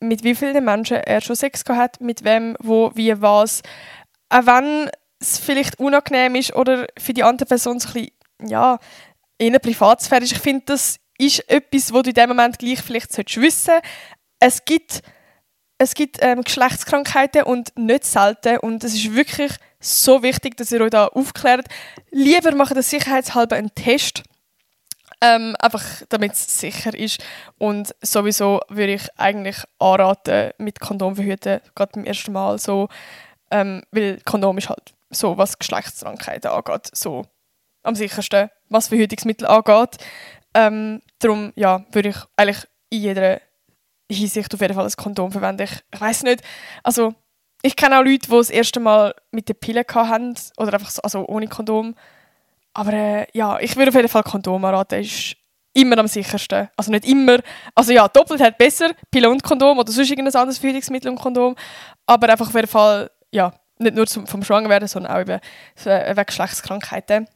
mit 0.00 0.22
wie 0.22 0.34
vielen 0.34 0.64
Menschen 0.64 0.98
er 0.98 1.20
schon 1.20 1.36
Sex 1.36 1.64
gehabt 1.64 1.80
hat, 1.80 2.00
mit 2.00 2.24
wem, 2.24 2.56
wo, 2.60 2.92
wie, 2.94 3.20
was. 3.20 3.62
Auch 4.28 4.46
wenn 4.46 4.90
es 5.20 5.38
vielleicht 5.38 5.78
unangenehm 5.78 6.34
ist 6.36 6.54
oder 6.54 6.86
für 6.98 7.12
die 7.12 7.22
andere 7.22 7.46
Person 7.46 7.80
so 7.80 7.88
ein 7.88 7.92
bisschen, 7.92 8.10
ja, 8.50 8.78
in 9.38 9.48
einer 9.48 9.58
Privatsphäre 9.58 10.24
ist. 10.24 10.32
Ich 10.32 10.38
finde, 10.38 10.62
das 10.66 10.96
ist 11.18 11.48
etwas, 11.50 11.92
wo 11.92 12.02
du 12.02 12.10
in 12.10 12.14
dem 12.14 12.28
Moment 12.28 12.58
gleich 12.58 12.80
vielleicht 12.80 13.16
wissen 13.16 13.32
solltest. 13.36 13.70
Es 14.40 14.64
gibt 14.64 15.02
es 15.78 15.94
gibt 15.94 16.18
ähm, 16.20 16.42
Geschlechtskrankheiten 16.42 17.44
und 17.44 17.76
nicht 17.78 18.04
selten 18.04 18.58
und 18.58 18.82
es 18.82 18.94
ist 18.94 19.14
wirklich 19.14 19.52
so 19.80 20.24
wichtig, 20.24 20.56
dass 20.56 20.72
ihr 20.72 20.80
euch 20.80 20.90
da 20.90 21.06
aufklärt. 21.06 21.66
Lieber 22.10 22.52
macht 22.56 22.76
das 22.76 22.90
sicherheitshalber 22.90 23.54
einen 23.54 23.72
Test, 23.76 24.24
ähm, 25.20 25.54
einfach 25.60 25.84
damit 26.08 26.32
es 26.32 26.58
sicher 26.58 26.92
ist. 26.98 27.22
Und 27.58 27.94
sowieso 28.02 28.60
würde 28.68 28.94
ich 28.94 29.08
eigentlich 29.16 29.58
anraten, 29.78 30.50
mit 30.58 30.80
Kondom 30.80 31.14
verhüten, 31.14 31.60
gerade 31.76 31.92
beim 31.94 32.04
ersten 32.04 32.32
Mal 32.32 32.58
so, 32.58 32.88
ähm, 33.52 33.82
weil 33.92 34.20
Kondom 34.24 34.58
ist 34.58 34.68
halt 34.68 34.94
so, 35.10 35.38
was 35.38 35.58
Geschlechtskrankheiten 35.58 36.50
angeht, 36.50 36.90
so 36.92 37.24
am 37.82 37.94
sichersten, 37.94 38.50
was 38.68 38.88
Verhütungsmittel 38.88 39.46
angeht. 39.46 39.96
Ähm, 40.54 41.02
darum 41.18 41.52
ja, 41.56 41.84
würde 41.92 42.10
ich 42.10 42.16
eigentlich 42.36 42.66
in 42.90 43.00
jeder 43.00 43.40
Hinsicht 44.10 44.52
auf 44.54 44.60
jeden 44.60 44.74
Fall 44.74 44.86
ein 44.86 44.92
Kondom 44.96 45.32
verwenden. 45.32 45.62
Ich, 45.62 45.82
ich 45.92 46.00
weiß 46.00 46.22
nicht, 46.24 46.42
also 46.82 47.14
ich 47.62 47.76
kenne 47.76 47.98
auch 47.98 48.04
Leute, 48.04 48.28
die 48.28 48.36
das 48.36 48.50
erste 48.50 48.80
Mal 48.80 49.14
mit 49.30 49.48
der 49.48 49.54
Pille 49.54 49.84
hatten 49.92 50.34
oder 50.56 50.74
einfach 50.74 50.90
so, 50.90 51.02
also 51.02 51.26
ohne 51.26 51.48
Kondom. 51.48 51.94
Aber 52.72 52.92
äh, 52.92 53.26
ja, 53.32 53.58
ich 53.58 53.76
würde 53.76 53.88
auf 53.90 53.94
jeden 53.94 54.08
Fall 54.08 54.22
Kondom 54.22 54.64
anraten. 54.64 55.00
Ist 55.00 55.36
immer 55.74 55.98
am 55.98 56.06
sichersten. 56.06 56.68
Also 56.76 56.90
nicht 56.90 57.06
immer. 57.06 57.38
Also 57.74 57.92
ja, 57.92 58.08
doppelt 58.08 58.40
halt 58.40 58.58
besser, 58.58 58.90
Pille 59.10 59.28
und 59.28 59.42
Kondom 59.42 59.78
oder 59.78 59.90
sonst 59.90 60.10
irgendein 60.10 60.34
anderes 60.34 60.58
Verhütungsmittel 60.58 61.10
und 61.10 61.18
Kondom. 61.18 61.56
Aber 62.06 62.28
einfach 62.28 62.48
auf 62.48 62.54
jeden 62.54 62.68
Fall, 62.68 63.10
ja, 63.30 63.52
nicht 63.78 63.96
nur 63.96 64.06
zum, 64.06 64.26
vom 64.26 64.42
Schwangerwerden, 64.42 64.88
sondern 64.88 65.12
auch 65.12 65.20
eben 65.20 65.40
äh, 65.84 66.16
wegen 66.16 66.26
Geschlechtskrankheiten. 66.26 67.28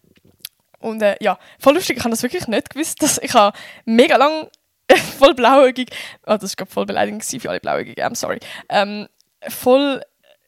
Und 0.80 1.02
äh, 1.02 1.16
ja, 1.20 1.38
voll 1.58 1.74
lustig, 1.74 1.98
ich 1.98 2.04
habe 2.04 2.10
das 2.10 2.22
wirklich 2.22 2.48
nicht 2.48 2.70
gewusst. 2.70 3.02
Dass 3.02 3.18
ich 3.18 3.34
habe 3.34 3.56
mega 3.84 4.16
lang 4.16 4.48
voll 5.18 5.34
blauäugig, 5.34 5.90
oh, 6.26 6.36
das 6.36 6.58
war 6.58 6.66
voll 6.66 6.86
beleidigend 6.86 7.24
für 7.24 7.48
alle 7.48 7.60
Blauäugigen, 7.60 8.04
I'm 8.04 8.16
sorry, 8.16 8.40
ähm, 8.68 9.08
voll 9.48 10.02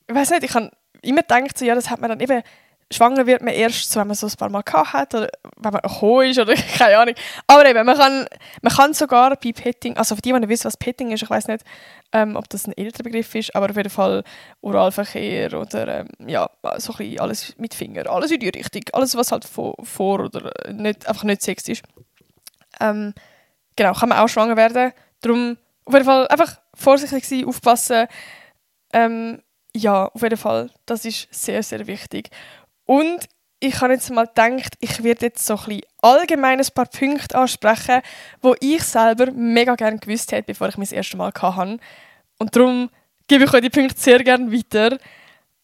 ich 0.09 0.15
weiß 0.15 0.31
nicht, 0.31 0.45
ich 0.45 0.55
habe 0.55 0.71
immer 1.03 1.23
gedacht, 1.23 1.59
so, 1.59 1.65
ja, 1.65 1.75
das 1.75 1.91
hat 1.91 2.01
man 2.01 2.11
dann 2.11 2.21
eben, 2.21 2.43
schwanger 2.91 3.27
wird 3.27 3.43
man 3.43 3.55
erst, 3.55 3.95
wenn 3.97 4.07
man 4.07 4.17
so 4.17 4.27
ein 4.27 4.33
paar 4.39 4.51
Mal 4.51 4.63
gehabt 4.63 4.93
hat 4.93 5.15
oder 5.15 5.29
wenn 5.57 5.73
man 5.73 5.83
gekommen 5.83 6.31
ist 6.31 6.39
oder 6.39 6.55
keine 6.79 6.99
Ahnung. 6.99 7.15
Aber 7.47 7.69
eben, 7.69 7.85
man 7.85 7.97
kann, 7.97 8.27
man 8.63 8.73
kann 8.73 8.95
sogar 8.95 9.31
bei 9.37 9.53
Petting, 9.53 9.97
also 9.97 10.15
für 10.17 10.23
die, 10.23 10.33
die 10.33 10.39
nicht 10.39 10.49
wissen, 10.49 10.65
was 10.65 10.77
Petting 10.77 11.11
ist, 11.11 11.23
ich 11.23 11.31
weiß 11.31 11.49
nicht, 11.49 11.65
ähm, 12.13 12.37
ob 12.37 12.49
das 12.49 12.67
ein 12.67 12.77
älterer 12.77 13.05
Begriff 13.05 13.35
ist, 13.35 13.55
aber 13.55 13.71
auf 13.71 13.77
jeden 13.77 13.91
Fall 13.91 14.23
Oralverkehr 14.61 15.53
oder 15.55 16.01
ähm, 16.01 16.09
ja, 16.27 16.49
so 16.79 16.93
ein 16.93 16.99
bisschen 16.99 17.21
alles 17.21 17.55
mit 17.59 17.75
Finger, 17.75 18.09
alles 18.09 18.31
in 18.31 18.41
die 18.41 18.49
Richtung, 18.51 18.83
alles, 18.93 19.17
was 19.17 19.33
halt 19.33 19.45
vor, 19.45 19.75
vor 19.83 20.21
oder 20.21 20.53
nicht, 20.73 21.07
einfach 21.09 21.25
nicht 21.25 21.43
Sex 21.43 21.69
ist. 21.69 21.83
Ähm, 22.81 23.15
genau, 23.77 23.93
kann 23.93 24.09
man 24.09 24.19
auch 24.19 24.29
schwanger 24.29 24.57
werden. 24.57 24.93
Darum 25.21 25.57
auf 25.85 25.95
jeden 25.95 26.07
Fall 26.07 26.27
einfach 26.29 26.59
vorsichtig 26.75 27.27
sein, 27.27 27.45
aufpassen. 27.45 28.07
Ähm, 28.93 29.43
ja, 29.77 30.07
auf 30.07 30.23
jeden 30.23 30.37
Fall. 30.37 30.71
Das 30.87 31.05
ist 31.05 31.29
sehr, 31.33 31.63
sehr 31.63 31.87
wichtig. 31.87 32.31
Und 32.85 33.29
ich 33.61 33.81
habe 33.81 33.95
jetzt 33.95 34.11
mal 34.11 34.27
gedacht, 34.27 34.75
ich 34.81 35.03
werde 35.03 35.27
jetzt 35.27 35.47
so 35.47 35.55
ein 35.55 35.65
bisschen 35.65 35.83
allgemein 36.03 36.61
ein 36.61 36.67
paar 36.75 36.87
Punkte 36.87 37.37
ansprechen, 37.37 38.03
wo 38.43 38.55
ich 38.61 38.83
selber 38.83 39.31
mega 39.33 39.75
gerne 39.75 39.99
gewusst 39.99 40.33
hätte, 40.33 40.45
bevor 40.45 40.69
ich 40.69 40.77
mein 40.77 40.89
erstes 40.91 41.17
Mal 41.17 41.33
hatte. 41.35 41.79
Und 42.39 42.55
darum 42.55 42.91
gebe 43.27 43.45
ich 43.45 43.55
euch 43.55 43.63
die 43.63 43.71
Punkte 43.71 43.99
sehr 43.99 44.23
gerne 44.23 44.53
weiter. 44.53 44.99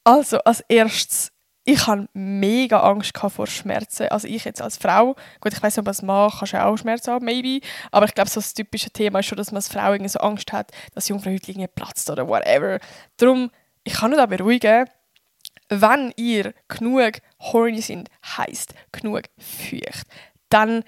Also, 0.02 0.38
als 0.38 0.60
erstes, 0.68 1.30
ich 1.64 1.86
hatte 1.86 2.08
mega 2.14 2.80
Angst 2.80 3.12
vor 3.16 3.46
Schmerzen. 3.46 4.08
Also 4.08 4.26
ich 4.26 4.44
jetzt 4.44 4.62
als 4.62 4.78
Frau, 4.78 5.14
gut, 5.40 5.52
ich 5.52 5.62
weiß 5.62 5.76
nicht, 5.76 5.82
ob 5.82 5.88
als 5.88 6.00
Mann 6.00 6.30
kannst 6.30 6.54
du 6.54 6.64
auch 6.64 6.76
Schmerzen 6.78 7.12
haben, 7.12 7.24
maybe, 7.24 7.64
aber 7.90 8.06
ich 8.06 8.14
glaube, 8.14 8.30
so 8.30 8.40
das 8.40 8.54
typische 8.54 8.90
Thema 8.90 9.18
ist 9.18 9.26
schon, 9.26 9.36
dass 9.36 9.50
man 9.50 9.56
als 9.56 9.68
Frau 9.68 9.92
irgendwie 9.92 10.08
so 10.08 10.20
Angst 10.20 10.52
hat, 10.52 10.72
dass 10.94 11.08
Jungfrauhäutlinge 11.08 11.68
platzt 11.68 12.08
oder 12.08 12.26
whatever. 12.26 12.78
Darum 13.18 13.50
ich 13.84 13.94
kann 13.94 14.12
euch 14.12 14.18
da 14.18 14.26
beruhigen, 14.26 14.88
wenn 15.70 16.12
ihr 16.16 16.52
genug 16.68 17.20
horny 17.40 17.80
sind, 17.80 18.10
heisst 18.24 18.74
genug 18.92 19.22
feucht, 19.38 20.06
dann 20.48 20.84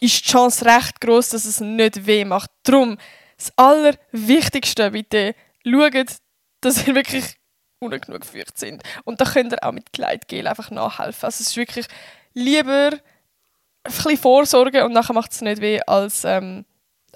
ist 0.00 0.26
die 0.26 0.30
Chance 0.30 0.64
recht 0.64 1.00
groß, 1.00 1.28
dass 1.30 1.44
es 1.44 1.60
nicht 1.60 2.06
weh 2.06 2.24
macht. 2.24 2.50
Darum, 2.64 2.98
das 3.36 3.52
Allerwichtigste, 3.56 4.90
bitte, 4.90 5.34
schaut, 5.64 6.16
dass 6.60 6.86
ihr 6.86 6.94
wirklich 6.94 7.36
genug 7.80 8.24
feucht 8.24 8.58
sind. 8.58 8.82
Und 9.04 9.20
da 9.20 9.24
könnt 9.24 9.52
ihr 9.52 9.62
auch 9.62 9.72
mit 9.72 9.92
Gleitgel 9.92 10.46
einfach 10.46 10.70
nachhelfen. 10.70 11.26
Also 11.26 11.42
es 11.42 11.48
ist 11.48 11.56
wirklich 11.56 11.86
lieber 12.32 12.90
ein 12.92 13.92
bisschen 13.92 14.16
vorsorgen 14.16 14.82
und 14.84 14.92
nachher 14.92 15.14
macht 15.14 15.32
es 15.32 15.40
nicht 15.40 15.60
weh, 15.60 15.80
als 15.86 16.24
ähm, 16.24 16.64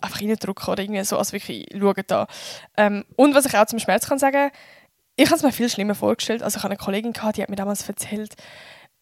einfach 0.01 0.21
reindrücken 0.21 0.69
oder 0.69 0.83
irgendwie 0.83 1.05
so. 1.05 1.17
Also 1.17 1.33
wirklich, 1.33 1.67
schaut 1.79 1.97
da. 2.09 2.27
Ähm, 2.77 3.05
und 3.17 3.35
was 3.35 3.47
ich 3.47 3.57
auch 3.57 3.67
zum 3.67 3.79
Schmerz 3.79 4.09
kann 4.09 4.19
sagen, 4.19 4.51
ich 5.17 5.27
habe 5.27 5.37
es 5.37 5.43
mir 5.43 5.53
viel 5.53 5.69
schlimmer 5.69 5.95
vorgestellt. 5.95 6.43
Also 6.43 6.59
ich 6.59 6.63
hatte 6.63 6.73
eine 6.73 6.79
Kollegin, 6.79 7.13
die 7.13 7.43
hat 7.43 7.49
mir 7.49 7.57
damals 7.57 7.89
erzählt, 7.89 8.35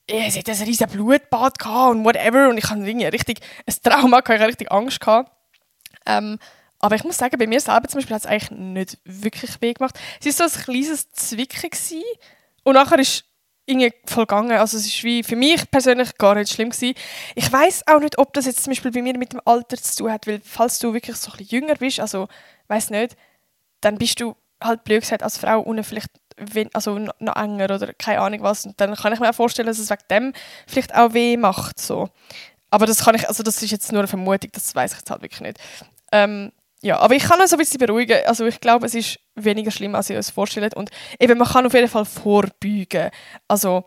sie 0.09 0.38
hat 0.38 0.48
ein 0.48 0.62
riesiges 0.62 0.92
Blutbad 0.92 1.64
und 1.90 2.05
whatever. 2.05 2.48
Und 2.48 2.59
ich 2.59 2.64
hatte 2.64 2.81
irgendwie 2.81 3.07
richtig 3.07 3.40
ein 3.66 3.74
Trauma, 3.83 4.20
ich 4.20 4.29
hatte 4.29 4.46
richtig 4.46 4.70
Angst. 4.70 5.00
Gehabt. 5.00 5.33
Ähm, 6.07 6.38
aber 6.79 6.96
ich 6.96 7.05
muss 7.05 7.16
sagen, 7.16 7.38
bei 7.38 7.46
mir 7.46 7.61
selber 7.61 7.88
zum 7.88 7.98
Beispiel 7.98 8.14
hat 8.14 8.22
es 8.22 8.27
eigentlich 8.27 8.50
nicht 8.50 8.98
wirklich 9.05 9.61
weh 9.61 9.72
gemacht. 9.72 9.98
Es 10.22 10.38
war 10.38 10.48
so 10.48 10.59
ein 10.59 10.64
kleines 10.64 11.11
Zwicken 11.12 11.70
gewesen, 11.70 12.03
und 12.64 12.74
nachher 12.74 12.98
ist 12.98 13.24
irgendwie 13.66 13.92
voll 14.07 14.27
gegangen. 14.27 14.53
Also 14.53 14.77
es 14.77 15.03
wie 15.05 15.22
für 15.22 15.37
mich 15.37 15.70
persönlich 15.70 16.16
gar 16.18 16.35
nicht 16.35 16.53
schlimm 16.53 16.70
gewesen. 16.70 16.94
Ich 17.35 17.50
weiß 17.50 17.87
auch 17.87 18.00
nicht, 18.00 18.18
ob 18.18 18.33
das 18.35 18.46
jetzt 18.46 18.64
zum 18.64 18.72
Beispiel 18.72 18.90
bei 18.90 19.03
mir 19.03 19.16
mit 19.16 19.33
dem 19.33 19.40
Alter 19.44 19.77
zu 19.77 19.96
tun 19.96 20.12
hat, 20.12 20.27
weil 20.27 20.40
falls 20.44 20.79
du 20.79 20.92
wirklich 20.92 21.16
so 21.16 21.31
ein 21.31 21.38
bisschen 21.38 21.61
jünger 21.61 21.74
bist, 21.77 22.00
also 22.00 22.29
weiß 22.68 22.90
nicht, 22.90 23.16
dann 23.81 23.96
bist 23.96 24.20
du 24.20 24.35
halt 24.64 24.85
blöd 24.85 25.03
gesagt 25.03 25.22
als 25.22 25.38
Frau 25.38 25.62
ohne 25.62 25.85
vielleicht 25.85 26.11
also 26.72 26.98
noch 26.98 27.37
enger 27.37 27.66
oder 27.66 27.92
keine 27.94 28.20
Ahnung 28.20 28.42
was. 28.42 28.66
Und 28.66 28.81
dann 28.81 28.94
kann 28.94 29.12
ich 29.12 29.20
mir 29.20 29.31
auch 29.31 29.35
vorstellen, 29.35 29.66
dass 29.66 29.79
es 29.79 29.90
wegen 29.90 30.03
dem 30.11 30.33
vielleicht 30.66 30.94
auch 30.94 31.14
weh 31.14 31.37
macht. 31.37 31.79
So. 31.79 32.09
Aber 32.70 32.87
das 32.87 33.05
kann 33.05 33.14
ich, 33.14 33.29
also 33.29 33.42
das 33.42 33.62
ist 33.62 33.70
jetzt 33.70 33.92
nur 33.92 34.00
eine 34.00 34.09
Vermutung, 34.09 34.50
das 34.53 34.74
weiß 34.74 34.92
ich 34.92 34.98
jetzt 34.98 35.11
halt 35.11 35.22
wirklich 35.22 35.40
nicht. 35.40 35.59
Ähm, 36.11 36.50
ja, 36.83 36.98
aber 36.98 37.14
ich 37.14 37.22
kann 37.22 37.40
uns 37.40 37.53
ein 37.53 37.59
bisschen 37.59 37.79
beruhigen. 37.79 38.18
Also 38.27 38.44
ich 38.46 38.61
glaube, 38.61 38.87
es 38.87 38.94
ist 38.94 39.18
weniger 39.37 39.70
schlimm, 39.70 39.94
als 39.94 40.11
ihr 40.11 40.18
euch 40.18 40.27
vorstellt. 40.27 40.74
Und 40.74 40.90
eben, 41.18 41.38
man 41.38 41.48
kann 41.48 41.64
auf 41.64 41.72
jeden 41.72 41.88
Fall 41.88 42.05
vorbeugen. 42.05 43.11
Also, 43.48 43.85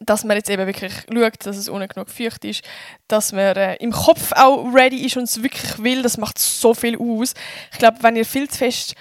dass 0.00 0.24
man 0.24 0.36
jetzt 0.36 0.48
eben 0.48 0.66
wirklich 0.66 0.92
schaut, 1.12 1.44
dass 1.44 1.56
es 1.56 1.68
ohne 1.68 1.88
genug 1.88 2.08
feucht 2.08 2.44
ist, 2.44 2.62
dass 3.08 3.32
man 3.32 3.56
äh, 3.56 3.74
im 3.76 3.92
Kopf 3.92 4.32
auch 4.32 4.72
ready 4.72 5.04
ist 5.04 5.16
und 5.16 5.24
es 5.24 5.42
wirklich 5.42 5.82
will, 5.82 6.02
das 6.02 6.16
macht 6.16 6.38
so 6.38 6.72
viel 6.72 6.96
aus. 6.98 7.34
Ich 7.72 7.78
glaube, 7.78 7.98
wenn 8.00 8.16
ihr 8.16 8.24
viel 8.24 8.48
zu 8.48 8.58
fest 8.58 8.94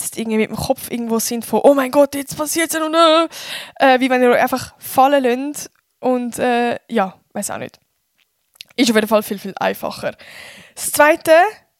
jetzt 0.00 0.18
irgendwie 0.18 0.38
mit 0.38 0.50
dem 0.50 0.56
Kopf 0.56 0.90
irgendwo 0.90 1.18
sind 1.18 1.44
von 1.44 1.60
«Oh 1.62 1.74
mein 1.74 1.90
Gott, 1.90 2.14
jetzt 2.14 2.36
passiert 2.36 2.72
es 2.72 2.80
und 2.80 2.94
äh, 2.94 4.00
wie 4.00 4.10
wenn 4.10 4.22
ihr 4.22 4.30
euch 4.30 4.42
einfach 4.42 4.74
fallen 4.78 5.22
lasst 5.22 5.70
und 6.00 6.38
äh, 6.38 6.78
ja, 6.88 7.14
weiß 7.32 7.50
auch 7.50 7.58
nicht. 7.58 7.78
Ist 8.76 8.90
auf 8.90 8.96
jeden 8.96 9.08
Fall 9.08 9.22
viel, 9.22 9.38
viel 9.38 9.54
einfacher. 9.56 10.16
Das 10.74 10.90
Zweite, 10.90 11.32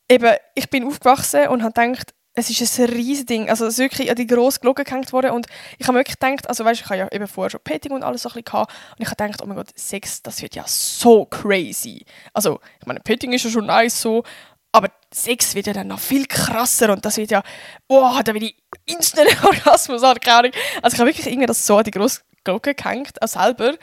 eben, 0.08 0.34
ich 0.54 0.68
bin 0.68 0.86
aufgewachsen 0.86 1.48
und 1.48 1.62
habe 1.62 1.72
gedacht, 1.72 2.14
es 2.34 2.48
ist 2.48 2.78
ein 2.78 2.88
riesiges 2.88 3.26
Ding. 3.26 3.50
Also 3.50 3.66
es 3.66 3.74
ist 3.74 3.78
wirklich 3.78 4.08
an 4.10 4.16
die 4.16 4.26
grosse 4.26 4.60
Glocke 4.60 4.84
gehängt 4.84 5.12
worden 5.12 5.32
und 5.32 5.46
ich 5.78 5.86
habe 5.86 5.98
wirklich 5.98 6.18
gedacht, 6.18 6.48
also 6.48 6.64
weißt, 6.64 6.80
ich 6.80 6.86
habe 6.86 6.98
ja 6.98 7.08
eben 7.12 7.26
vorher 7.26 7.50
schon 7.50 7.60
Petting 7.62 7.92
und 7.92 8.02
alles 8.02 8.22
so 8.22 8.30
ein 8.30 8.32
bisschen 8.32 8.44
gehabt 8.44 8.72
und 8.96 9.02
ich 9.02 9.06
habe 9.06 9.16
gedacht, 9.16 9.42
oh 9.42 9.46
mein 9.46 9.56
Gott, 9.56 9.68
Sex, 9.74 10.22
das 10.22 10.40
wird 10.40 10.54
ja 10.54 10.64
so 10.66 11.26
crazy. 11.26 12.04
Also 12.32 12.60
ich 12.80 12.86
meine, 12.86 13.00
Petting 13.00 13.32
ist 13.32 13.44
ja 13.44 13.50
schon 13.50 13.66
nice 13.66 14.00
so, 14.00 14.24
aber 14.72 14.90
Sex 15.12 15.54
wird 15.54 15.66
ja 15.66 15.74
dann 15.74 15.88
noch 15.88 16.00
viel 16.00 16.26
krasser 16.26 16.90
und 16.92 17.04
das 17.04 17.18
wird 17.18 17.30
ja, 17.30 17.42
oh, 17.88 18.18
da 18.24 18.34
will 18.34 18.44
ich 18.44 18.56
instant 18.86 19.28
Orgasmus 19.44 20.02
haben, 20.02 20.18
keine 20.18 20.38
Ahnung. 20.38 20.52
Also 20.80 20.94
ich 20.94 21.00
habe 21.00 21.10
wirklich 21.10 21.26
irgendwie 21.26 21.46
das 21.46 21.66
so 21.66 21.76
an 21.76 21.84
die 21.84 21.90
grosse 21.90 22.22
Glocke 22.42 22.74
gehängt, 22.74 23.20
auch 23.20 23.28
selber. 23.28 23.74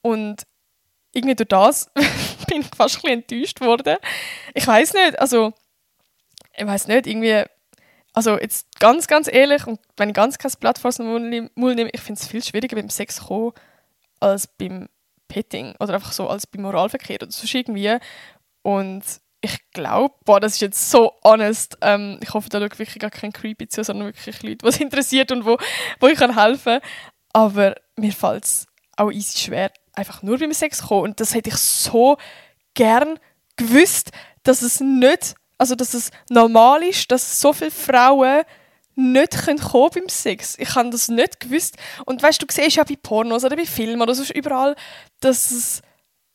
Und 0.00 0.46
irgendwie 1.12 1.36
durch 1.36 1.48
das 1.48 1.90
bin 2.48 2.62
ich 2.62 2.66
fast 2.74 2.96
ein 2.96 3.02
bisschen 3.02 3.18
enttäuscht 3.20 3.60
worden. 3.60 3.98
Ich 4.54 4.66
weiß 4.66 4.94
nicht, 4.94 5.18
also, 5.18 5.52
ich 6.56 6.66
weiß 6.66 6.88
nicht, 6.88 7.06
irgendwie, 7.06 7.44
also 8.14 8.38
jetzt 8.38 8.66
ganz, 8.78 9.06
ganz 9.06 9.28
ehrlich, 9.30 9.66
und 9.66 9.78
wenn 9.98 10.08
ich 10.08 10.14
ganz 10.14 10.38
kein 10.38 10.52
Blatt 10.58 10.78
vor 10.78 10.90
den 10.90 11.50
nehme, 11.54 11.90
ich 11.92 12.00
finde 12.00 12.20
es 12.20 12.26
viel 12.26 12.42
schwieriger 12.42 12.76
beim 12.76 12.88
Sex 12.88 13.26
kommen, 13.26 13.52
als 14.20 14.46
beim 14.46 14.88
Petting 15.28 15.74
oder 15.78 15.94
einfach 15.94 16.12
so 16.12 16.28
als 16.28 16.46
beim 16.46 16.62
Moralverkehr 16.62 17.18
oder 17.22 17.30
so 17.30 17.46
irgendwie. 17.46 17.98
Und 18.62 19.04
ich 19.40 19.58
glaube, 19.72 20.14
boah, 20.24 20.40
das 20.40 20.54
ist 20.54 20.60
jetzt 20.60 20.90
so 20.90 21.12
honest. 21.24 21.78
Ähm, 21.80 22.18
ich 22.22 22.32
hoffe, 22.34 22.48
da 22.48 22.60
schaut 22.60 22.78
wirklich 22.78 22.98
gar 22.98 23.10
kein 23.10 23.32
Creepy 23.32 23.68
zu, 23.68 23.82
sondern 23.82 24.08
wirklich 24.08 24.42
Leute, 24.42 24.66
was 24.66 24.80
interessiert 24.80 25.32
und 25.32 25.44
wo, 25.46 25.56
wo 25.98 26.06
ich 26.06 26.18
kann 26.18 26.38
helfen 26.38 26.80
kann. 26.80 26.90
Aber 27.32 27.74
mir 27.96 28.12
fällt 28.12 28.44
es 28.44 28.66
auch 28.96 29.10
easy 29.10 29.38
schwer, 29.38 29.72
einfach 29.94 30.22
nur 30.22 30.38
beim 30.38 30.52
Sex 30.52 30.78
zu 30.78 30.88
kommen. 30.88 31.04
Und 31.04 31.20
das 31.20 31.34
hätte 31.34 31.50
ich 31.50 31.56
so 31.56 32.18
gern 32.74 33.18
gewusst, 33.56 34.10
dass 34.42 34.62
es 34.62 34.80
nicht, 34.80 35.34
also 35.58 35.74
dass 35.74 35.94
es 35.94 36.10
normal 36.28 36.82
ist, 36.82 37.10
dass 37.10 37.40
so 37.40 37.52
viele 37.52 37.70
Frauen 37.70 38.42
nicht 38.94 39.44
können 39.44 39.58
kommen 39.58 39.90
beim 39.94 40.08
Sex. 40.08 40.56
Ich 40.58 40.74
habe 40.74 40.90
das 40.90 41.08
nicht 41.08 41.40
gewusst. 41.40 41.76
Und 42.04 42.22
weißt 42.22 42.42
du, 42.42 42.46
du 42.46 42.52
siehst 42.52 42.76
ja 42.76 42.84
bei 42.84 42.96
Pornos 43.00 43.44
oder 43.44 43.56
bei 43.56 43.64
Filmen 43.64 44.02
oder 44.02 44.14
sonst 44.14 44.30
überall, 44.30 44.76
dass 45.20 45.50
es 45.50 45.82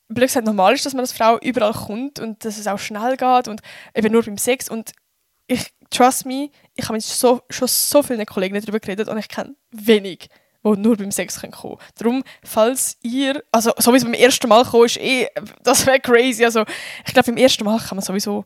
blöd 0.08 0.28
gesagt 0.28 0.46
normal 0.46 0.74
ist, 0.74 0.86
dass 0.86 0.94
man 0.94 1.02
als 1.02 1.14
Frau 1.14 1.40
überall 1.40 1.74
kommt 1.74 2.20
und 2.20 2.44
dass 2.46 2.58
es 2.58 2.68
auch 2.68 2.80
schnell 2.80 3.18
geht 3.18 3.48
und 3.48 3.62
eben 3.94 4.12
nur 4.12 4.24
beim 4.24 4.38
Sex. 4.38 4.70
Und 4.70 4.92
ich 5.48 5.74
trust 5.90 6.26
me, 6.26 6.50
ich 6.76 6.86
habe 6.86 6.94
mit 6.94 7.04
so, 7.04 7.42
schon 7.50 7.68
so 7.68 8.04
vielen 8.04 8.26
Kollegen 8.26 8.60
darüber 8.60 8.80
geredet 8.80 9.08
und 9.08 9.18
ich 9.18 9.28
kenne 9.28 9.56
wenig, 9.72 10.30
die 10.64 10.70
nur 10.78 10.98
beim 10.98 11.12
Sex 11.12 11.40
kommen 11.40 11.54
können. 11.54 11.78
Darum, 11.98 12.24
falls 12.44 12.98
ihr, 13.02 13.44
also 13.52 13.72
so 13.78 13.94
wie 13.94 13.98
es 13.98 14.04
beim 14.04 14.14
ersten 14.14 14.48
Mal 14.48 14.64
kommt, 14.66 14.86
ist 14.86 14.98
eh, 14.98 15.28
das 15.64 15.86
wäre 15.86 16.00
crazy. 16.00 16.46
Also 16.46 16.66
ich 17.06 17.14
glaube, 17.14 17.32
beim 17.32 17.38
ersten 17.38 17.64
Mal 17.64 17.80
kann 17.80 17.98
man 17.98 18.06
sowieso, 18.06 18.46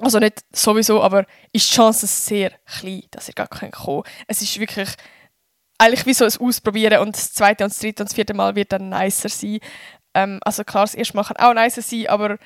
also 0.00 0.18
nicht 0.18 0.44
sowieso, 0.54 1.02
aber 1.02 1.26
ist 1.52 1.70
die 1.70 1.74
Chance 1.74 2.06
sehr 2.06 2.52
klein, 2.64 3.04
dass 3.10 3.28
ihr 3.28 3.34
gar 3.34 3.48
kommen 3.48 3.70
könnt. 3.70 4.06
Es 4.26 4.42
ist 4.42 4.58
wirklich 4.58 4.90
eigentlich 5.78 6.06
wie 6.06 6.14
so 6.14 6.24
ein 6.24 6.48
Ausprobieren 6.48 7.00
und 7.00 7.16
das 7.16 7.32
zweite 7.32 7.64
und 7.64 7.72
das 7.72 7.78
dritte 7.80 8.02
und 8.02 8.08
das 8.08 8.14
vierte 8.14 8.34
Mal 8.34 8.54
wird 8.54 8.72
dann 8.72 8.88
nicer 8.88 9.28
sein. 9.28 9.58
Ähm, 10.14 10.40
also 10.44 10.64
klar, 10.64 10.84
das 10.84 10.94
erste 10.94 11.16
Mal 11.16 11.24
kann 11.24 11.36
auch 11.36 11.54
nicer 11.54 11.82
sein, 11.82 12.06
aber 12.08 12.38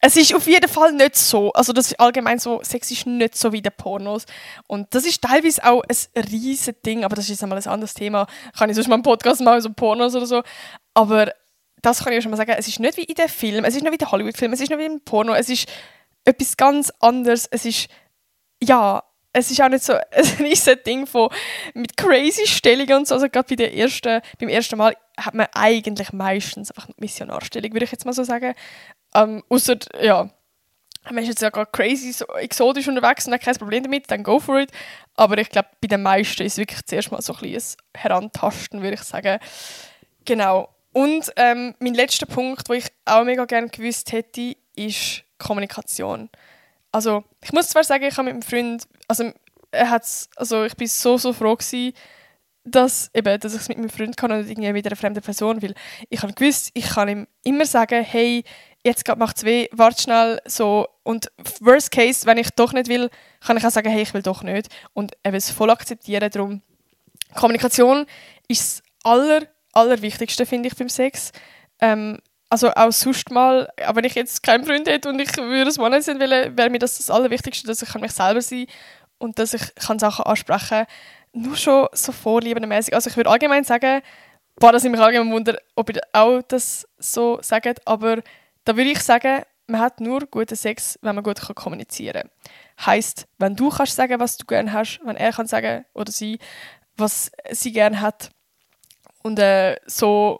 es 0.00 0.16
ist 0.16 0.34
auf 0.34 0.46
jeden 0.46 0.68
Fall 0.68 0.92
nicht 0.92 1.16
so. 1.16 1.50
Also 1.52 1.72
das 1.72 1.86
ist 1.86 2.00
allgemein 2.00 2.38
so, 2.38 2.60
Sex 2.62 2.90
ist 2.90 3.06
nicht 3.06 3.36
so 3.36 3.52
wie 3.52 3.62
der 3.62 3.70
Pornos. 3.70 4.26
Und 4.66 4.94
das 4.94 5.06
ist 5.06 5.22
teilweise 5.22 5.64
auch 5.64 5.82
ein 5.88 6.24
riesiges 6.24 6.74
Ding, 6.84 7.04
aber 7.04 7.16
das 7.16 7.24
ist 7.24 7.30
jetzt 7.30 7.42
einmal 7.42 7.58
ein 7.58 7.66
anderes 7.66 7.94
Thema. 7.94 8.26
Kann 8.56 8.68
ich 8.68 8.76
sonst 8.76 8.88
mal 8.88 8.96
einen 8.96 9.02
Podcast 9.02 9.40
machen, 9.40 9.62
so 9.62 9.72
Pornos 9.72 10.14
oder 10.14 10.26
so. 10.26 10.42
Aber 10.92 11.32
das 11.80 12.04
kann 12.04 12.12
ich 12.12 12.22
schon 12.22 12.30
mal 12.30 12.36
sagen, 12.36 12.54
es 12.56 12.68
ist 12.68 12.80
nicht 12.80 12.96
wie 12.98 13.04
in 13.04 13.14
den 13.14 13.28
Filmen, 13.28 13.64
es 13.64 13.74
ist 13.74 13.82
nicht 13.82 13.90
wie 13.90 13.94
in 13.94 13.98
den 13.98 14.10
Hollywood-Filmen, 14.10 14.54
es 14.54 14.60
ist 14.60 14.70
nicht 14.70 14.78
wie 14.78 14.84
im 14.84 15.00
Porno, 15.00 15.34
es 15.34 15.48
ist 15.48 15.68
etwas 16.24 16.56
ganz 16.56 16.92
anderes. 17.00 17.46
Es 17.50 17.64
ist, 17.64 17.88
ja, 18.62 19.02
es 19.34 19.50
ist 19.50 19.60
auch 19.60 19.68
nicht 19.68 19.84
so 19.84 19.92
ein 20.10 20.24
riesiges 20.38 20.82
Ding 20.84 21.06
von, 21.06 21.28
mit 21.74 21.96
crazy 21.96 22.46
Stellungen 22.46 22.98
und 22.98 23.08
so. 23.08 23.14
Also 23.14 23.28
gerade 23.28 23.48
bei 23.48 23.56
der 23.56 23.74
ersten, 23.74 24.22
beim 24.38 24.48
ersten 24.48 24.78
Mal 24.78 24.96
hat 25.18 25.34
man 25.34 25.46
eigentlich 25.52 26.12
meistens 26.12 26.70
einfach 26.70 26.86
eine 26.86 26.94
Missionarstellung, 26.98 27.72
würde 27.72 27.84
ich 27.84 27.92
jetzt 27.92 28.06
mal 28.06 28.12
so 28.12 28.24
sagen. 28.24 28.54
Ähm, 29.14 29.42
Außer, 29.48 29.76
ja, 30.00 30.30
man 31.10 31.18
ist 31.18 31.28
jetzt 31.28 31.42
ja 31.42 31.50
gerade 31.50 31.70
crazy 31.70 32.12
so 32.12 32.24
exotisch 32.36 32.88
unterwegs 32.88 33.26
und 33.26 33.34
hat 33.34 33.42
kein 33.42 33.56
Problem 33.56 33.82
damit, 33.82 34.10
dann 34.10 34.22
go 34.22 34.38
for 34.38 34.60
it. 34.60 34.70
Aber 35.16 35.36
ich 35.36 35.50
glaube, 35.50 35.68
bei 35.80 35.88
den 35.88 36.02
meisten 36.02 36.42
ist 36.44 36.54
es 36.54 36.58
wirklich 36.58 36.84
zuerst 36.86 37.12
mal 37.12 37.20
so 37.20 37.34
ein, 37.34 37.54
ein 37.54 37.62
Herantasten, 37.96 38.82
würde 38.82 38.94
ich 38.94 39.02
sagen. 39.02 39.38
Genau. 40.24 40.68
Und 40.92 41.32
ähm, 41.36 41.74
mein 41.80 41.94
letzter 41.94 42.26
Punkt, 42.26 42.68
wo 42.68 42.72
ich 42.72 42.86
auch 43.04 43.24
mega 43.24 43.44
gerne 43.46 43.68
gewusst 43.68 44.12
hätte, 44.12 44.56
ist 44.76 45.24
Kommunikation. 45.38 46.30
Also, 46.94 47.24
ich 47.42 47.52
muss 47.52 47.70
zwar 47.70 47.82
sagen, 47.82 48.04
ich 48.04 48.16
habe 48.16 48.26
mit 48.26 48.34
meinem 48.34 48.42
Freund, 48.42 48.84
also, 49.08 49.32
er 49.72 49.90
hat's, 49.90 50.30
also 50.36 50.62
ich 50.62 50.76
bin 50.76 50.86
so, 50.86 51.18
so 51.18 51.32
froh 51.32 51.56
gewesen, 51.56 51.92
dass, 52.62 53.10
eben, 53.12 53.40
dass 53.40 53.52
ich 53.52 53.62
es 53.62 53.68
mit 53.68 53.78
meinem 53.78 53.90
Freund 53.90 54.16
kann 54.16 54.30
und 54.30 54.38
nicht 54.42 54.50
irgendwie 54.50 54.72
mit 54.72 54.86
einer 54.86 54.94
fremden 54.94 55.20
Person, 55.20 55.60
weil 55.60 55.74
ich 56.08 56.22
habe 56.22 56.32
gewusst, 56.32 56.70
ich 56.72 56.86
kann 56.86 57.08
ihm 57.08 57.26
immer 57.42 57.66
sagen, 57.66 58.04
hey, 58.04 58.44
jetzt 58.84 59.08
macht 59.16 59.38
es 59.38 59.42
weh, 59.42 59.66
warte 59.72 60.02
schnell, 60.02 60.40
so. 60.44 60.86
Und 61.02 61.32
worst 61.58 61.90
case, 61.90 62.26
wenn 62.26 62.38
ich 62.38 62.50
doch 62.50 62.72
nicht 62.72 62.86
will, 62.86 63.10
kann 63.44 63.56
ich 63.56 63.66
auch 63.66 63.70
sagen, 63.70 63.90
hey, 63.90 64.02
ich 64.02 64.14
will 64.14 64.22
doch 64.22 64.44
nicht. 64.44 64.68
Und 64.92 65.16
eben 65.24 65.34
es 65.34 65.50
voll 65.50 65.70
akzeptieren. 65.70 66.30
Darum, 66.30 66.62
Kommunikation 67.34 68.06
ist 68.46 68.78
das 68.78 68.82
aller, 69.02 69.48
allerwichtigste, 69.72 70.46
finde 70.46 70.68
ich, 70.68 70.76
beim 70.76 70.88
Sex. 70.88 71.32
Ähm, 71.80 72.20
also 72.50 72.70
auch 72.74 72.92
sonst 72.92 73.30
mal, 73.30 73.68
aber 73.84 73.96
wenn 73.96 74.04
ich 74.04 74.14
jetzt 74.14 74.42
keinen 74.42 74.64
Freund 74.64 74.86
hätte 74.88 75.08
und 75.08 75.20
ich 75.20 75.36
würde 75.36 75.70
es 75.70 75.78
mal 75.78 76.00
sein 76.02 76.20
wollen, 76.20 76.56
wäre 76.56 76.70
mir 76.70 76.78
das 76.78 76.98
das 76.98 77.10
Allerwichtigste, 77.10 77.66
dass 77.66 77.82
ich 77.82 77.94
mich 77.94 78.12
selber 78.12 78.40
sein 78.40 78.66
kann 78.66 78.74
und 79.18 79.38
dass 79.38 79.54
ich 79.54 79.74
kann 79.74 79.98
Sachen 79.98 80.24
ansprechen 80.24 80.68
kann. 80.68 80.86
Nur 81.32 81.56
schon 81.56 81.88
so 81.92 82.12
vorliebenmäßig. 82.12 82.94
Also 82.94 83.10
ich 83.10 83.16
würde 83.16 83.30
allgemein 83.30 83.64
sagen, 83.64 84.02
boah, 84.56 84.72
das 84.72 84.84
ich 84.84 84.90
mich 84.90 85.00
allgemein 85.00 85.32
wundern, 85.32 85.56
ob 85.74 85.90
ihr 85.90 86.00
auch 86.12 86.42
das 86.42 86.86
so 86.98 87.38
sagt, 87.42 87.86
aber 87.86 88.22
da 88.64 88.76
würde 88.76 88.90
ich 88.90 89.00
sagen, 89.00 89.42
man 89.66 89.80
hat 89.80 90.00
nur 90.00 90.20
guten 90.26 90.56
Sex, 90.56 90.98
wenn 91.02 91.14
man 91.14 91.24
gut 91.24 91.40
kommunizieren 91.54 92.22
kann. 92.22 92.86
Heißt, 92.86 93.26
wenn 93.38 93.56
du 93.56 93.70
kannst 93.70 93.96
sagen, 93.96 94.20
was 94.20 94.36
du 94.36 94.46
gerne 94.46 94.72
hast, 94.72 95.00
wenn 95.04 95.16
er 95.16 95.32
kann 95.32 95.46
sagen 95.46 95.84
oder 95.94 96.12
sie, 96.12 96.38
was 96.96 97.30
sie 97.50 97.72
gerne 97.72 98.00
hat 98.00 98.30
und 99.22 99.38
äh, 99.38 99.76
so 99.86 100.38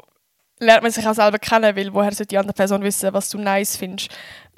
lernt 0.58 0.82
man 0.82 0.92
sich 0.92 1.06
auch 1.06 1.14
selber 1.14 1.38
kennen, 1.38 1.76
weil 1.76 1.92
woher 1.92 2.12
sollte 2.12 2.26
die 2.26 2.38
andere 2.38 2.54
Person 2.54 2.82
wissen, 2.82 3.12
was 3.12 3.28
du 3.30 3.38
nice 3.38 3.76
findest. 3.76 4.10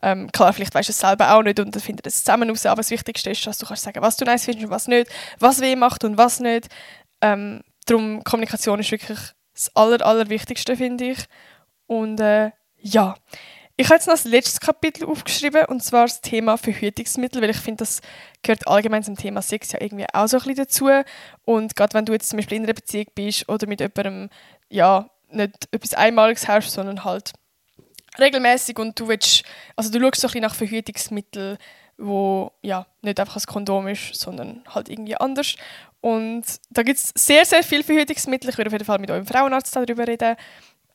Ähm, 0.02 0.30
klar, 0.30 0.52
vielleicht 0.52 0.74
weißt 0.74 0.88
du 0.88 0.92
es 0.92 0.98
selber 0.98 1.34
auch 1.34 1.42
nicht 1.42 1.58
und 1.58 1.74
dann 1.74 1.82
findet 1.82 2.06
es 2.06 2.22
zusammen 2.22 2.50
raus, 2.50 2.66
aber 2.66 2.80
das 2.80 2.90
Wichtigste 2.90 3.30
ist, 3.30 3.46
dass 3.46 3.58
du 3.58 3.66
kannst 3.66 3.82
sagen, 3.82 4.02
was 4.02 4.16
du 4.16 4.24
nice 4.24 4.44
findest 4.44 4.66
und 4.66 4.70
was 4.70 4.88
nicht, 4.88 5.10
was 5.38 5.60
weh 5.60 5.74
macht 5.74 6.04
und 6.04 6.18
was 6.18 6.40
nicht. 6.40 6.68
Ähm, 7.22 7.62
darum, 7.86 8.22
Kommunikation 8.24 8.80
ist 8.80 8.90
wirklich 8.90 9.18
das 9.54 9.74
Aller, 9.74 10.04
Allerwichtigste, 10.04 10.76
finde 10.76 11.12
ich. 11.12 11.24
Und 11.86 12.20
äh, 12.20 12.50
ja, 12.78 13.16
ich 13.78 13.86
habe 13.86 13.96
jetzt 13.96 14.06
noch 14.06 14.14
das 14.14 14.24
letzte 14.24 14.64
Kapitel 14.64 15.06
aufgeschrieben, 15.06 15.66
und 15.66 15.82
zwar 15.82 16.06
das 16.06 16.20
Thema 16.20 16.56
Verhütungsmittel, 16.56 17.42
weil 17.42 17.50
ich 17.50 17.58
finde, 17.58 17.78
das 17.78 18.00
gehört 18.42 18.66
allgemein 18.66 19.02
zum 19.02 19.16
Thema 19.16 19.42
Sex 19.42 19.72
ja 19.72 19.80
irgendwie 19.80 20.06
auch 20.12 20.26
so 20.28 20.38
ein 20.38 20.42
bisschen 20.44 20.56
dazu. 20.56 20.88
Und 21.44 21.76
gerade 21.76 21.94
wenn 21.94 22.06
du 22.06 22.12
jetzt 22.12 22.30
zum 22.30 22.38
Beispiel 22.38 22.56
in 22.56 22.64
einer 22.64 22.72
Beziehung 22.72 23.06
bist 23.14 23.48
oder 23.48 23.66
mit 23.66 23.80
jemandem, 23.80 24.30
ja, 24.70 25.10
nicht 25.30 25.68
etwas 25.70 25.94
Einmaliges 25.94 26.48
hast, 26.48 26.70
sondern 26.70 27.04
halt 27.04 27.32
regelmäßig 28.18 28.78
und 28.78 28.98
du 28.98 29.08
willst, 29.08 29.44
also 29.74 29.90
du 29.90 30.00
schaust 30.00 30.20
so 30.20 30.28
ein 30.28 30.42
nach 30.42 30.54
Verhütungsmitteln, 30.54 31.58
wo 31.98 32.52
ja 32.62 32.86
nicht 33.02 33.20
einfach 33.20 33.36
ein 33.36 33.46
Kondom 33.46 33.88
ist, 33.88 34.14
sondern 34.14 34.62
halt 34.68 34.88
irgendwie 34.88 35.16
anders. 35.16 35.56
Und 36.00 36.44
da 36.70 36.82
gibt 36.82 36.98
es 36.98 37.12
sehr, 37.16 37.44
sehr 37.44 37.62
viele 37.62 37.82
Verhütungsmittel. 37.82 38.50
Ich 38.50 38.58
werde 38.58 38.68
auf 38.68 38.72
jeden 38.72 38.84
Fall 38.84 38.98
mit 38.98 39.10
eurem 39.10 39.26
Frauenarzt 39.26 39.74
darüber 39.74 40.06
reden. 40.06 40.36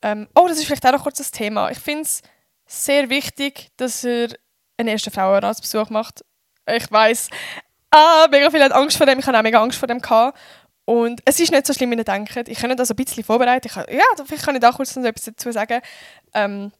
Ähm, 0.00 0.28
oh, 0.34 0.48
das 0.48 0.58
ist 0.58 0.66
vielleicht 0.66 0.86
auch 0.86 0.92
noch 0.92 1.02
kurz 1.02 1.18
das 1.18 1.30
Thema. 1.30 1.70
Ich 1.70 1.78
finde 1.78 2.02
es 2.02 2.22
sehr 2.66 3.10
wichtig, 3.10 3.70
dass 3.76 4.04
er 4.04 4.28
einen 4.76 4.88
ersten 4.88 5.10
Frauenarztbesuch 5.10 5.90
macht. 5.90 6.24
Ich 6.66 6.90
weiß, 6.90 7.28
ah, 7.90 8.26
mega 8.30 8.50
viele 8.50 8.64
haben 8.64 8.72
Angst 8.72 8.96
vor 8.96 9.06
dem. 9.06 9.18
Ich 9.18 9.26
hatte 9.26 9.38
auch 9.38 9.42
mega 9.42 9.62
Angst 9.62 9.78
vor 9.78 9.88
dem. 9.88 10.00
Gehabt. 10.00 10.38
Und 10.84 11.20
es 11.24 11.38
ist 11.38 11.52
nicht 11.52 11.66
so 11.66 11.72
schlimm, 11.72 11.90
wie 11.92 11.96
ihr 11.96 12.04
denkt. 12.04 12.48
Ich 12.48 12.58
kann 12.58 12.76
das 12.76 12.90
ein 12.90 12.96
bisschen 12.96 13.22
vorbereiten. 13.22 13.68
Ich 13.68 13.74
kann, 13.74 13.86
ja, 13.88 14.04
vielleicht 14.24 14.44
kann 14.44 14.54
ich 14.56 14.60
da 14.60 14.72
kurz 14.72 14.96
noch 14.96 15.04
etwas 15.04 15.24
dazu 15.24 15.52
sagen. 15.52 15.80
Ähm, 16.34 16.72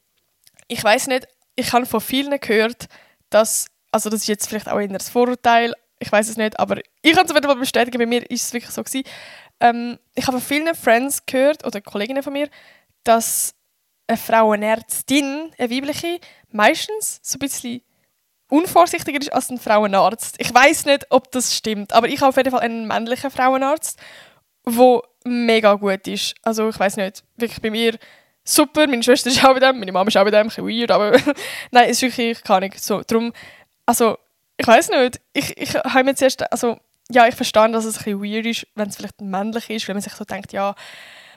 ich 0.66 0.82
weiß 0.82 1.06
nicht, 1.06 1.26
ich 1.54 1.72
habe 1.72 1.86
von 1.86 2.00
vielen 2.00 2.38
gehört, 2.40 2.86
dass, 3.30 3.66
also 3.90 4.10
das 4.10 4.20
ist 4.20 4.28
jetzt 4.28 4.48
vielleicht 4.48 4.68
auch 4.68 4.80
eher 4.80 4.90
ein 4.90 5.00
Vorurteil, 5.00 5.74
ich 5.98 6.10
weiß 6.10 6.28
es 6.28 6.36
nicht, 6.36 6.58
aber 6.58 6.78
ich 7.02 7.12
kann 7.12 7.26
es 7.26 7.34
wieder 7.34 7.46
mal 7.46 7.54
bestätigen, 7.56 7.98
bei 7.98 8.06
mir 8.06 8.28
ist 8.28 8.42
es 8.42 8.52
wirklich 8.52 8.72
so 8.72 8.82
gewesen. 8.82 9.04
Ähm, 9.60 9.98
ich 10.14 10.26
habe 10.26 10.40
von 10.40 10.46
vielen 10.46 10.74
Friends 10.74 11.24
gehört, 11.26 11.64
oder 11.64 11.80
Kolleginnen 11.80 12.22
von 12.22 12.32
mir, 12.32 12.48
dass 13.04 13.54
eine 14.08 14.18
Frauenärztin, 14.18 15.52
eine 15.56 15.70
weibliche, 15.70 16.18
meistens 16.50 17.20
so 17.22 17.36
ein 17.36 17.40
bisschen 17.40 17.82
unvorsichtiger 18.52 19.18
ist 19.18 19.32
als 19.32 19.50
ein 19.50 19.58
Frauenarzt. 19.58 20.36
Ich 20.38 20.52
weiß 20.52 20.84
nicht, 20.84 21.06
ob 21.08 21.32
das 21.32 21.56
stimmt, 21.56 21.94
aber 21.94 22.08
ich 22.08 22.20
habe 22.20 22.28
auf 22.28 22.36
jeden 22.36 22.50
Fall 22.50 22.60
einen 22.60 22.86
männlichen 22.86 23.30
Frauenarzt, 23.30 23.98
der 24.66 25.00
mega 25.24 25.74
gut 25.74 26.06
ist. 26.06 26.34
Also 26.42 26.68
ich 26.68 26.78
weiß 26.78 26.98
nicht, 26.98 27.24
wirklich 27.36 27.62
bei 27.62 27.70
mir 27.70 27.98
super, 28.44 28.86
meine 28.86 29.02
Schwester 29.02 29.30
ist 29.30 29.42
auch 29.42 29.54
bei 29.54 29.60
dem, 29.60 29.78
meine 29.78 29.92
Mama 29.92 30.08
ist 30.08 30.16
auch 30.18 30.24
bei 30.24 30.30
dem, 30.30 30.40
ein 30.40 30.48
bisschen 30.48 30.68
weird, 30.68 30.90
aber 30.90 31.12
nein, 31.70 31.88
es 31.88 32.02
ist 32.02 32.02
wirklich, 32.02 32.44
keine 32.44 32.66
Ahnung, 32.66 32.72
so, 32.76 33.00
darum, 33.00 33.32
also 33.86 34.18
ich 34.58 34.66
weiß 34.66 34.90
nicht, 34.90 35.20
ich, 35.32 35.56
ich 35.56 35.74
habe 35.74 36.04
mir 36.04 36.14
zuerst, 36.14 36.50
also 36.52 36.78
ja, 37.10 37.26
ich 37.26 37.34
verstehe, 37.34 37.70
dass 37.70 37.86
es 37.86 37.96
ein 37.96 38.04
bisschen 38.04 38.22
weird 38.22 38.46
ist, 38.46 38.66
wenn 38.74 38.88
es 38.88 38.96
vielleicht 38.96 39.20
männlich 39.22 39.70
ist, 39.70 39.88
wenn 39.88 39.96
man 39.96 40.02
sich 40.02 40.12
so 40.12 40.24
denkt, 40.24 40.52
ja, 40.52 40.74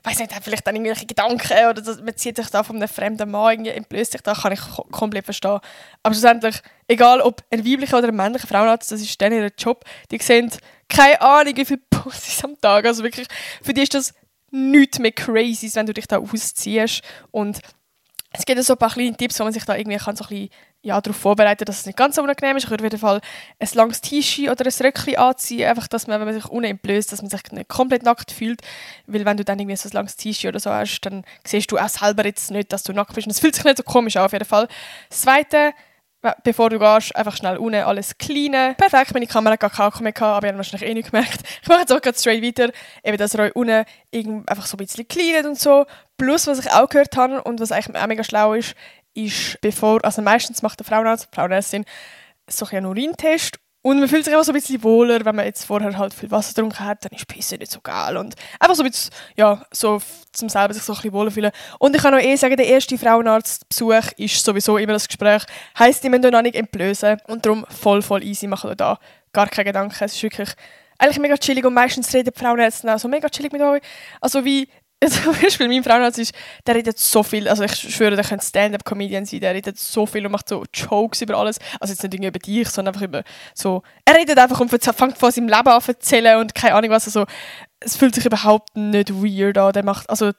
weiß 0.05 0.19
nicht, 0.19 0.35
hat 0.35 0.43
vielleicht 0.43 0.65
dann 0.67 0.75
irgendwelche 0.75 1.05
Gedanken 1.05 1.53
oder 1.69 1.81
das, 1.81 2.01
man 2.01 2.15
zieht 2.15 2.37
sich 2.37 2.47
da 2.49 2.63
von 2.63 2.75
einem 2.75 2.87
fremden 2.87 3.31
Mann 3.31 3.65
entblößt 3.65 4.11
sich 4.11 4.21
da, 4.21 4.33
kann 4.33 4.53
ich 4.53 4.61
komplett 4.91 5.25
verstehen. 5.25 5.59
Aber 6.03 6.13
schlussendlich, 6.13 6.61
egal 6.87 7.21
ob 7.21 7.43
ein 7.51 7.65
weiblicher 7.65 7.97
oder 7.97 8.09
ein 8.09 8.15
männlicher 8.15 8.47
Frauenarzt, 8.47 8.91
das 8.91 9.01
ist 9.01 9.21
dann 9.21 9.33
ihr 9.33 9.51
Job, 9.57 9.83
die 10.11 10.19
sehen 10.19 10.51
keine 10.87 11.19
Ahnung, 11.21 11.57
wie 11.57 11.65
viele 11.65 11.81
Pussys 11.89 12.43
am 12.43 12.59
Tag, 12.61 12.85
also 12.85 13.03
wirklich, 13.03 13.27
für 13.63 13.73
die 13.73 13.81
ist 13.81 13.93
das 13.93 14.13
nichts 14.51 14.99
mehr 14.99 15.11
crazy, 15.11 15.69
wenn 15.73 15.85
du 15.85 15.93
dich 15.93 16.07
da 16.07 16.17
ausziehst. 16.19 17.01
Und 17.31 17.59
es 18.31 18.45
gibt 18.45 18.63
so 18.63 18.73
ein 18.73 18.79
paar 18.79 18.91
kleine 18.91 19.15
Tipps, 19.15 19.39
wo 19.39 19.43
man 19.43 19.53
sich 19.53 19.65
da 19.65 19.75
irgendwie 19.75 19.97
kann 19.97 20.15
so 20.15 20.25
ein 20.25 20.29
bisschen 20.29 20.49
ja, 20.85 21.01
darauf 21.01 21.19
vorbereiten, 21.19 21.65
dass 21.65 21.79
es 21.79 21.85
nicht 21.87 21.97
ganz 21.97 22.15
so 22.15 22.21
unangenehm 22.21 22.57
ist. 22.57 22.65
Ich 22.65 22.69
würde 22.69 22.83
auf 22.83 22.91
jeden 22.91 23.01
Fall 23.01 23.19
ein 23.59 23.67
langes 23.73 24.01
T-Shirt 24.01 24.51
oder 24.51 24.65
ein 24.65 24.85
Röckchen 24.85 25.17
anziehen, 25.17 25.67
einfach, 25.67 25.87
dass 25.87 26.05
man, 26.05 26.19
wenn 26.19 26.27
man 26.27 26.35
sich 26.35 26.45
unten 26.45 26.65
entblößt, 26.65 27.11
dass 27.11 27.23
man 27.23 27.31
sich 27.31 27.41
nicht 27.51 27.67
komplett 27.67 28.03
nackt 28.03 28.31
fühlt, 28.31 28.61
weil 29.07 29.25
wenn 29.25 29.35
du 29.35 29.43
dann 29.43 29.57
irgendwie 29.57 29.75
so 29.75 29.89
ein 29.89 29.93
langes 29.93 30.15
T-Shirt 30.15 30.49
oder 30.49 30.59
so 30.59 30.69
hast, 30.69 31.01
dann 31.01 31.25
siehst 31.43 31.71
du 31.71 31.79
auch 31.79 31.89
selber 31.89 32.23
jetzt 32.25 32.51
nicht, 32.51 32.71
dass 32.71 32.83
du 32.83 32.93
nackt 32.93 33.15
bist 33.15 33.25
und 33.25 33.31
es 33.31 33.39
fühlt 33.39 33.55
sich 33.55 33.63
nicht 33.63 33.77
so 33.77 33.83
komisch 33.83 34.15
an, 34.15 34.25
auf 34.25 34.33
jeden 34.33 34.45
Fall. 34.45 34.67
Das 35.09 35.21
Zweite, 35.21 35.73
bevor 36.43 36.69
du 36.69 36.77
gehst, 36.77 37.15
einfach 37.15 37.35
schnell 37.35 37.57
unten 37.57 37.81
alles 37.81 38.15
cleanen. 38.19 38.75
Perfekt, 38.75 39.11
meine 39.15 39.25
Kamera 39.25 39.53
hat 39.53 39.61
gar 39.61 39.71
keinen 39.71 40.13
gehabt, 40.13 40.21
aber 40.21 40.45
ihr 40.45 40.49
habt 40.49 40.57
wahrscheinlich 40.57 40.87
eh 40.87 40.93
nicht 40.93 41.11
gemerkt. 41.11 41.39
Ich 41.63 41.67
mache 41.67 41.79
jetzt 41.79 41.91
auch 41.91 42.01
gerade 42.01 42.17
straight 42.17 42.43
weiter, 42.43 42.71
eben, 43.03 43.17
dass 43.17 43.33
ihr 43.33 43.39
euch 43.39 43.55
unten 43.55 43.85
einfach 44.47 44.67
so 44.67 44.75
ein 44.75 44.85
bisschen 44.85 45.07
cleanet 45.07 45.47
und 45.47 45.59
so. 45.59 45.85
Plus, 46.15 46.45
was 46.45 46.59
ich 46.59 46.71
auch 46.71 46.87
gehört 46.87 47.17
habe 47.17 47.41
und 47.41 47.59
was 47.59 47.71
eigentlich 47.71 47.97
auch 47.97 48.07
mega 48.07 48.23
schlau 48.23 48.53
ist, 48.53 48.75
ist, 49.15 49.59
bevor, 49.61 50.03
also 50.03 50.21
meistens 50.21 50.61
macht 50.61 50.79
der 50.79 50.85
Frauenarzt, 50.85 51.29
Frauenärztin, 51.33 51.85
so 52.47 52.65
einen 52.67 52.85
Urintest 52.85 53.57
und 53.85 53.99
man 53.99 54.09
fühlt 54.09 54.25
sich 54.25 54.33
immer 54.33 54.43
so 54.43 54.51
ein 54.51 54.55
bisschen 54.55 54.81
wohler, 54.81 55.23
wenn 55.25 55.35
man 55.35 55.45
jetzt 55.45 55.63
vorher 55.63 55.95
halt 55.95 56.11
viel 56.11 56.31
Wasser 56.31 56.55
getrunken 56.55 56.83
hat, 56.83 57.05
dann 57.05 57.11
ist 57.15 57.27
Pisse 57.27 57.55
nicht 57.55 57.71
so 57.71 57.81
geil. 57.81 58.17
Und 58.17 58.33
einfach 58.59 58.75
so 58.75 58.81
ein 58.81 58.89
bisschen, 58.89 59.13
ja, 59.35 59.63
so 59.71 60.01
zum 60.31 60.49
selber 60.49 60.73
sich 60.73 60.81
so 60.81 60.93
ein 60.93 60.95
bisschen 60.95 61.13
wohler 61.13 61.29
fühlen. 61.29 61.51
Und 61.77 61.95
ich 61.95 62.01
kann 62.01 62.11
noch 62.11 62.19
eh 62.19 62.35
sagen, 62.35 62.57
der 62.57 62.65
erste 62.65 62.97
Frauenarztbesuch 62.97 64.13
ist 64.17 64.43
sowieso 64.43 64.79
immer 64.79 64.93
das 64.93 65.07
Gespräch. 65.07 65.43
Heißt, 65.77 66.03
die 66.03 66.09
müssen 66.09 66.31
noch 66.31 66.41
nicht 66.41 66.55
entblößen. 66.55 67.19
Und 67.27 67.45
darum 67.45 67.63
voll, 67.69 68.01
voll 68.01 68.23
easy 68.23 68.47
machen 68.47 68.75
da 68.75 68.97
gar 69.33 69.49
kein 69.49 69.65
Gedanke. 69.65 70.03
Es 70.03 70.15
ist 70.15 70.23
wirklich 70.23 70.49
eigentlich 70.97 71.19
mega 71.19 71.37
chillig 71.37 71.63
und 71.63 71.75
meistens 71.75 72.11
reden 72.11 72.31
die 72.35 72.39
Frauenärzte 72.39 72.91
auch 72.91 72.97
so 72.97 73.07
mega 73.07 73.29
chillig 73.29 73.51
mit 73.51 73.61
euch. 73.61 73.83
Also 74.19 74.43
wie 74.45 74.67
zum 75.09 75.33
Beispiel 75.39 75.67
mein 75.67 75.83
Frauenarzt 75.83 76.19
ist, 76.19 76.33
der 76.65 76.75
redet 76.75 76.97
so 76.97 77.21
viel, 77.21 77.47
also 77.47 77.63
ich 77.63 77.75
schwöre, 77.75 78.15
der 78.15 78.23
könnte 78.23 78.45
Stand-Up-Comedian 78.45 79.25
sein, 79.25 79.39
der 79.41 79.53
redet 79.53 79.77
so 79.77 80.05
viel 80.05 80.25
und 80.25 80.31
macht 80.31 80.49
so 80.49 80.63
Jokes 80.73 81.21
über 81.21 81.35
alles, 81.37 81.59
also 81.79 81.93
jetzt 81.93 82.03
nicht 82.03 82.23
über 82.23 82.39
dich, 82.39 82.69
sondern 82.69 82.93
einfach 82.93 83.07
über 83.07 83.23
so, 83.53 83.83
er 84.05 84.15
redet 84.15 84.37
einfach 84.37 84.59
und 84.59 84.69
fängt 84.69 85.17
von 85.17 85.31
seinem 85.31 85.49
Leben 85.49 85.67
an 85.67 85.81
zu 85.81 85.91
erzählen 85.91 86.39
und 86.39 86.55
keine 86.55 86.75
Ahnung 86.75 86.91
was, 86.91 87.05
also 87.07 87.25
es 87.79 87.95
fühlt 87.95 88.15
sich 88.15 88.25
überhaupt 88.25 88.75
nicht 88.75 89.13
weird 89.13 89.57
an, 89.57 89.73
der 89.73 89.83
macht, 89.83 90.09
also 90.09 90.31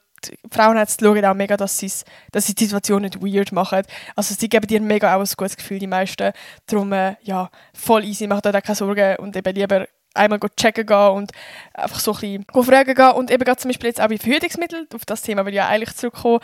Frauenärzte 0.51 1.05
schauen 1.05 1.25
auch 1.25 1.35
mega, 1.35 1.57
dass, 1.57 1.85
dass 2.33 2.47
sie 2.47 2.55
die 2.55 2.65
Situation 2.65 3.03
nicht 3.03 3.21
weird 3.23 3.53
machen. 3.53 3.83
Also 4.17 4.35
sie 4.35 4.49
geben 4.49 4.67
dir 4.67 4.81
mega 4.81 5.15
auch 5.15 5.21
ein 5.21 5.29
gutes 5.37 5.57
Gefühl, 5.57 5.79
die 5.79 5.87
meisten. 5.87 6.33
Darum, 6.67 6.93
äh, 6.93 7.17
ja, 7.23 7.51
voll 7.75 8.05
easy, 8.05 8.27
macht 8.27 8.47
euch 8.47 8.63
keine 8.63 8.77
Sorgen 8.77 9.17
und 9.17 9.37
eben 9.37 9.55
lieber 9.55 9.87
einmal 10.17 10.41
checken 10.57 10.87
gehen 10.87 11.11
und 11.11 11.33
einfach 11.75 12.01
so 12.01 12.13
ein 12.15 12.45
bisschen 12.45 12.65
fragen 12.65 12.95
gehen. 12.95 13.11
Und 13.13 13.31
eben 13.31 13.45
gerade 13.45 13.61
zum 13.61 13.69
Beispiel 13.69 13.89
jetzt 13.89 14.01
auch 14.01 14.09
bei 14.09 14.19
Verhütungsmitteln, 14.19 14.87
auf 14.95 15.05
das 15.05 15.23
Thema 15.23 15.45
will 15.45 15.53
ich 15.53 15.59
ja 15.59 15.69
eigentlich 15.69 15.95
zurückkommen, 15.95 16.41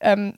ähm, 0.00 0.34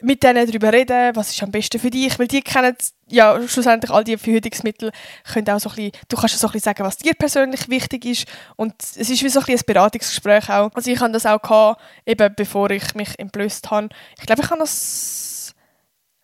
mit 0.00 0.22
denen 0.22 0.46
darüber 0.46 0.72
reden, 0.72 1.16
was 1.16 1.30
ist 1.30 1.42
am 1.42 1.50
besten 1.50 1.80
für 1.80 1.90
dich, 1.90 2.18
weil 2.18 2.28
die 2.28 2.42
kennen 2.42 2.76
ja 3.08 3.36
schlussendlich 3.48 3.90
all 3.90 4.04
die 4.04 4.16
Verhütungsmittel, 4.16 4.92
können 5.32 5.50
auch 5.50 5.58
so 5.58 5.70
ein 5.70 5.74
bisschen, 5.74 5.92
du 6.08 6.16
kannst 6.16 6.38
so 6.38 6.46
ein 6.46 6.52
bisschen 6.52 6.64
sagen, 6.64 6.84
was 6.84 6.98
dir 6.98 7.14
persönlich 7.14 7.68
wichtig 7.68 8.04
ist 8.04 8.28
und 8.56 8.74
es 8.80 9.10
ist 9.10 9.22
wie 9.22 9.28
so 9.28 9.40
ein, 9.40 9.46
bisschen 9.46 9.60
ein 9.60 9.74
Beratungsgespräch 9.74 10.50
auch. 10.50 10.70
Also 10.74 10.90
ich 10.90 11.00
hatte 11.00 11.12
das 11.12 11.26
auch 11.26 11.42
gehabt, 11.42 11.80
eben 12.06 12.32
bevor 12.36 12.70
ich 12.70 12.94
mich 12.94 13.18
entblößt 13.18 13.70
habe. 13.70 13.88
Ich 14.18 14.26
glaube, 14.26 14.42
ich 14.42 14.50
habe 14.50 14.60
das 14.60 15.54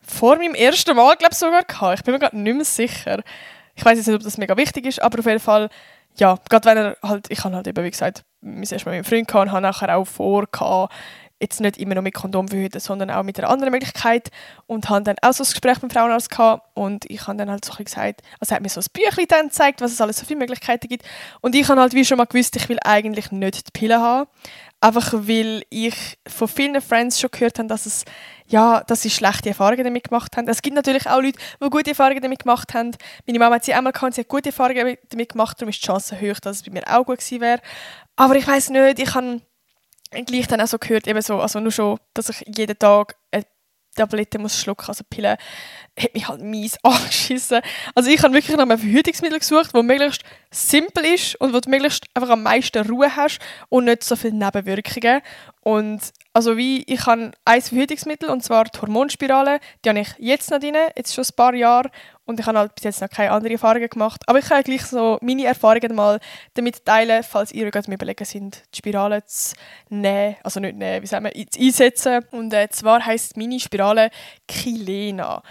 vor 0.01 0.37
meinem 0.37 0.55
ersten 0.55 0.95
Mal, 0.95 1.17
glaube 1.17 1.35
sogar 1.35 1.65
gehabt. 1.65 1.99
Ich 1.99 2.05
bin 2.05 2.15
mir 2.15 2.21
gerade 2.21 2.39
nicht 2.39 2.55
mehr 2.55 2.65
sicher. 2.65 3.23
Ich 3.75 3.85
weiß 3.85 3.99
nicht, 3.99 4.15
ob 4.15 4.23
das 4.23 4.39
mega 4.39 4.57
wichtig 4.57 4.87
ist, 4.87 5.03
aber 5.03 5.19
auf 5.19 5.27
jeden 5.27 5.41
Fall 5.41 5.69
ja, 6.17 6.39
gerade 6.49 6.69
wenn 6.69 6.77
er 6.79 6.97
halt, 7.03 7.31
ich 7.31 7.43
habe 7.43 7.57
halt 7.57 7.67
eben, 7.67 7.85
wie 7.85 7.91
gesagt, 7.91 8.25
wir 8.41 8.61
erst 8.61 8.87
mal 8.87 8.93
mit 8.93 9.03
meinem 9.03 9.05
Freund 9.05 9.29
gehabt 9.29 9.47
und 9.47 9.53
habe 9.53 9.63
nachher 9.63 9.97
auch 9.97 10.07
vor, 10.07 10.47
jetzt 11.41 11.61
nicht 11.61 11.79
immer 11.79 11.95
noch 11.95 12.03
mit 12.03 12.15
Kondom 12.15 12.49
verhüten, 12.49 12.81
sondern 12.81 13.11
auch 13.11 13.23
mit 13.23 13.39
einer 13.39 13.51
anderen 13.51 13.73
Möglichkeit 13.73 14.31
und 14.67 14.89
habe 14.89 15.03
dann 15.03 15.17
auch 15.21 15.33
so 15.33 15.43
ein 15.43 15.51
Gespräch 15.51 15.83
mit 15.83 15.91
dem 15.91 15.97
Frauenarzt 15.97 16.31
gehabt 16.31 16.65
und 16.75 17.05
ich 17.11 17.27
habe 17.27 17.37
dann 17.37 17.51
halt 17.51 17.65
so 17.65 17.75
ein 17.77 17.85
gesagt, 17.85 18.23
also 18.41 18.53
er 18.53 18.57
hat 18.57 18.63
mir 18.63 18.69
so 18.69 18.81
ein 18.81 18.87
Büchlein 18.93 19.27
dann 19.29 19.49
gezeigt, 19.49 19.81
was 19.81 19.93
es 19.93 20.01
alles 20.01 20.19
so 20.19 20.27
viele 20.27 20.39
Möglichkeiten 20.39 20.89
gibt 20.89 21.05
und 21.41 21.55
ich 21.55 21.69
habe 21.69 21.81
halt 21.81 21.93
wie 21.93 22.05
schon 22.05 22.19
mal 22.19 22.27
gewusst, 22.27 22.57
ich 22.57 22.69
will 22.69 22.79
eigentlich 22.83 23.33
nicht 23.33 23.67
die 23.67 23.79
Pille 23.79 24.01
haben, 24.01 24.29
einfach 24.85 25.15
weil 25.15 25.65
ich 25.71 26.19
von 26.27 26.47
vielen 26.47 26.81
Friends 26.83 27.19
schon 27.19 27.31
gehört 27.31 27.59
habe, 27.59 27.69
dass 27.69 27.87
es 27.87 28.05
ja, 28.47 28.83
dass 28.87 29.01
sie 29.01 29.09
schlechte 29.09 29.49
Erfahrungen 29.49 29.85
damit 29.85 30.05
gemacht 30.05 30.37
haben. 30.37 30.47
Es 30.47 30.61
gibt 30.61 30.77
natürlich 30.77 31.09
auch 31.09 31.23
Leute, 31.23 31.39
die 31.63 31.71
gute 31.71 31.91
Erfahrungen 31.91 32.21
damit 32.21 32.41
gemacht 32.41 32.75
haben. 32.75 32.91
Meine 33.27 33.39
Mama 33.39 33.55
hat 33.55 33.65
sie 33.65 33.73
einmal 33.73 33.95
gehabt, 33.95 34.15
sie 34.15 34.21
hat 34.21 34.29
gute 34.29 34.51
Erfahrungen 34.51 34.99
damit 35.09 35.31
gemacht, 35.31 35.59
darum 35.59 35.71
ist 35.71 35.83
die 35.83 35.87
Chance 35.87 36.21
hoch, 36.21 36.39
dass 36.41 36.59
es 36.59 36.63
bei 36.63 36.71
mir 36.71 36.83
auch 36.87 37.07
gut 37.07 37.19
gewesen 37.19 37.41
wäre. 37.41 37.61
Aber 38.17 38.37
ich 38.37 38.47
weiß 38.47 38.69
nicht, 38.69 38.99
ich 38.99 39.15
habe 39.15 39.41
gleich 40.27 40.47
dann 40.47 40.61
auch 40.61 40.67
so 40.67 40.79
gehört, 40.79 41.07
eben 41.07 41.23
so, 41.23 41.41
also 41.41 41.59
nur 41.61 41.73
schon, 41.73 41.99
dass 42.13 42.29
ich 42.29 42.45
jeden 42.55 42.79
Tag 42.79 43.17
eine 43.33 43.45
Tablette 43.95 44.39
muss 44.39 44.61
schlucken, 44.61 44.87
also 44.89 45.05
Pille, 45.09 45.37
hat 45.99 46.15
mich 46.15 46.29
halt 46.29 46.43
mies 46.43 46.79
angeschissen. 46.83 47.61
Also 47.95 48.11
ich 48.11 48.23
habe 48.23 48.35
wirklich 48.35 48.57
nach 48.57 48.63
einem 48.63 48.79
Verhütungsmittel 48.79 49.39
gesucht, 49.39 49.71
das 49.73 49.83
möglichst 49.83 50.23
simpel 50.51 51.05
ist 51.05 51.37
und 51.37 51.55
wo 51.55 51.61
du 51.61 51.71
möglichst 51.71 52.07
einfach 52.15 52.31
am 52.31 52.43
meisten 52.43 52.87
Ruhe 52.87 53.15
hast 53.15 53.39
und 53.69 53.85
nicht 53.85 54.05
so 54.05 54.17
viele 54.17 54.35
Nebenwirkungen. 54.35 55.21
Und 55.61 56.01
also 56.35 56.57
wie, 56.57 56.83
ich 56.83 57.07
habe 57.07 57.31
ein 57.45 57.63
Verhütungsmittel 57.63 58.29
und 58.29 58.43
zwar 58.43 58.65
die 58.65 58.81
Hormonspirale, 58.81 59.61
die 59.85 59.89
habe 59.89 60.01
ich 60.01 60.09
jetzt 60.19 60.51
noch 60.51 60.59
drin, 60.59 60.75
jetzt 60.97 61.15
schon 61.15 61.25
ein 61.25 61.37
paar 61.37 61.55
Jahre 61.55 61.91
und 62.25 62.41
ich 62.41 62.47
habe 62.47 62.59
halt 62.59 62.75
bis 62.75 62.85
jetzt 62.85 63.01
noch 63.01 63.09
keine 63.09 63.31
anderen 63.31 63.53
Erfahrungen 63.53 63.89
gemacht. 63.89 64.23
Aber 64.27 64.41
ich 64.41 64.47
kann 64.47 64.59
ja 64.59 64.63
gleich 64.63 64.85
so 64.85 65.19
meine 65.21 65.45
Erfahrungen 65.45 65.95
mal 65.95 66.19
damit 66.55 66.85
teilen, 66.85 67.23
falls 67.23 67.53
ihr 67.53 67.71
gerade 67.71 67.89
mir 67.89 67.95
überlegen 67.95 68.25
sind, 68.25 68.63
die 68.75 68.79
Spirale 68.79 69.25
zu 69.25 69.55
nehmen, 69.91 70.37
also 70.43 70.59
nicht 70.59 70.77
nehmen, 70.77 71.03
wie 71.03 71.07
sagen 71.07 71.25
wir, 71.25 71.33
einsetzen. 71.33 72.25
Und 72.33 72.53
äh, 72.53 72.69
zwar 72.69 73.07
heisst 73.07 73.37
meine 73.37 73.61
Spirale 73.61 74.11
Kilena. 74.49 75.43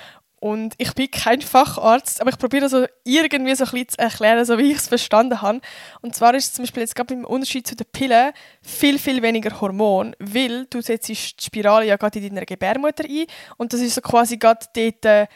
Und 0.43 0.73
ich 0.77 0.93
bin 0.93 1.10
kein 1.10 1.41
Facharzt, 1.41 2.19
aber 2.19 2.29
ich 2.29 2.38
probiere 2.38 2.67
so 2.67 2.86
irgendwie 3.06 3.56
so 3.56 3.63
ein 3.63 3.71
bisschen 3.71 3.88
zu 3.88 3.97
erklären, 3.97 4.43
so 4.43 4.58
wie 4.58 4.71
ich 4.71 4.77
es 4.77 4.89
verstanden 4.89 5.41
habe. 5.41 5.62
Und 6.01 6.15
zwar 6.15 6.36
ist 6.36 6.47
es 6.47 6.53
zum 6.56 6.63
Beispiel 6.63 6.82
jetzt 6.82 6.97
gerade 6.97 7.13
im 7.13 7.23
Unterschied 7.23 7.65
zu 7.65 7.77
den 7.77 7.88
Pillen 7.93 8.34
viel, 8.62 8.99
viel 8.99 9.21
weniger 9.21 9.62
Hormon, 9.62 10.17
weil 10.19 10.65
du 10.65 10.82
setzt 10.82 11.08
die 11.08 11.15
Spirale 11.15 11.86
ja 11.86 11.95
gerade 11.95 12.19
in 12.19 12.27
deiner 12.27 12.45
Gebärmutter 12.45 13.06
ein 13.06 13.25
und 13.56 13.71
das 13.71 13.79
ist 13.79 13.95
so 13.95 14.01
quasi 14.01 14.36
gerade 14.36 14.65
dort 14.75 15.06
äh, 15.06 15.27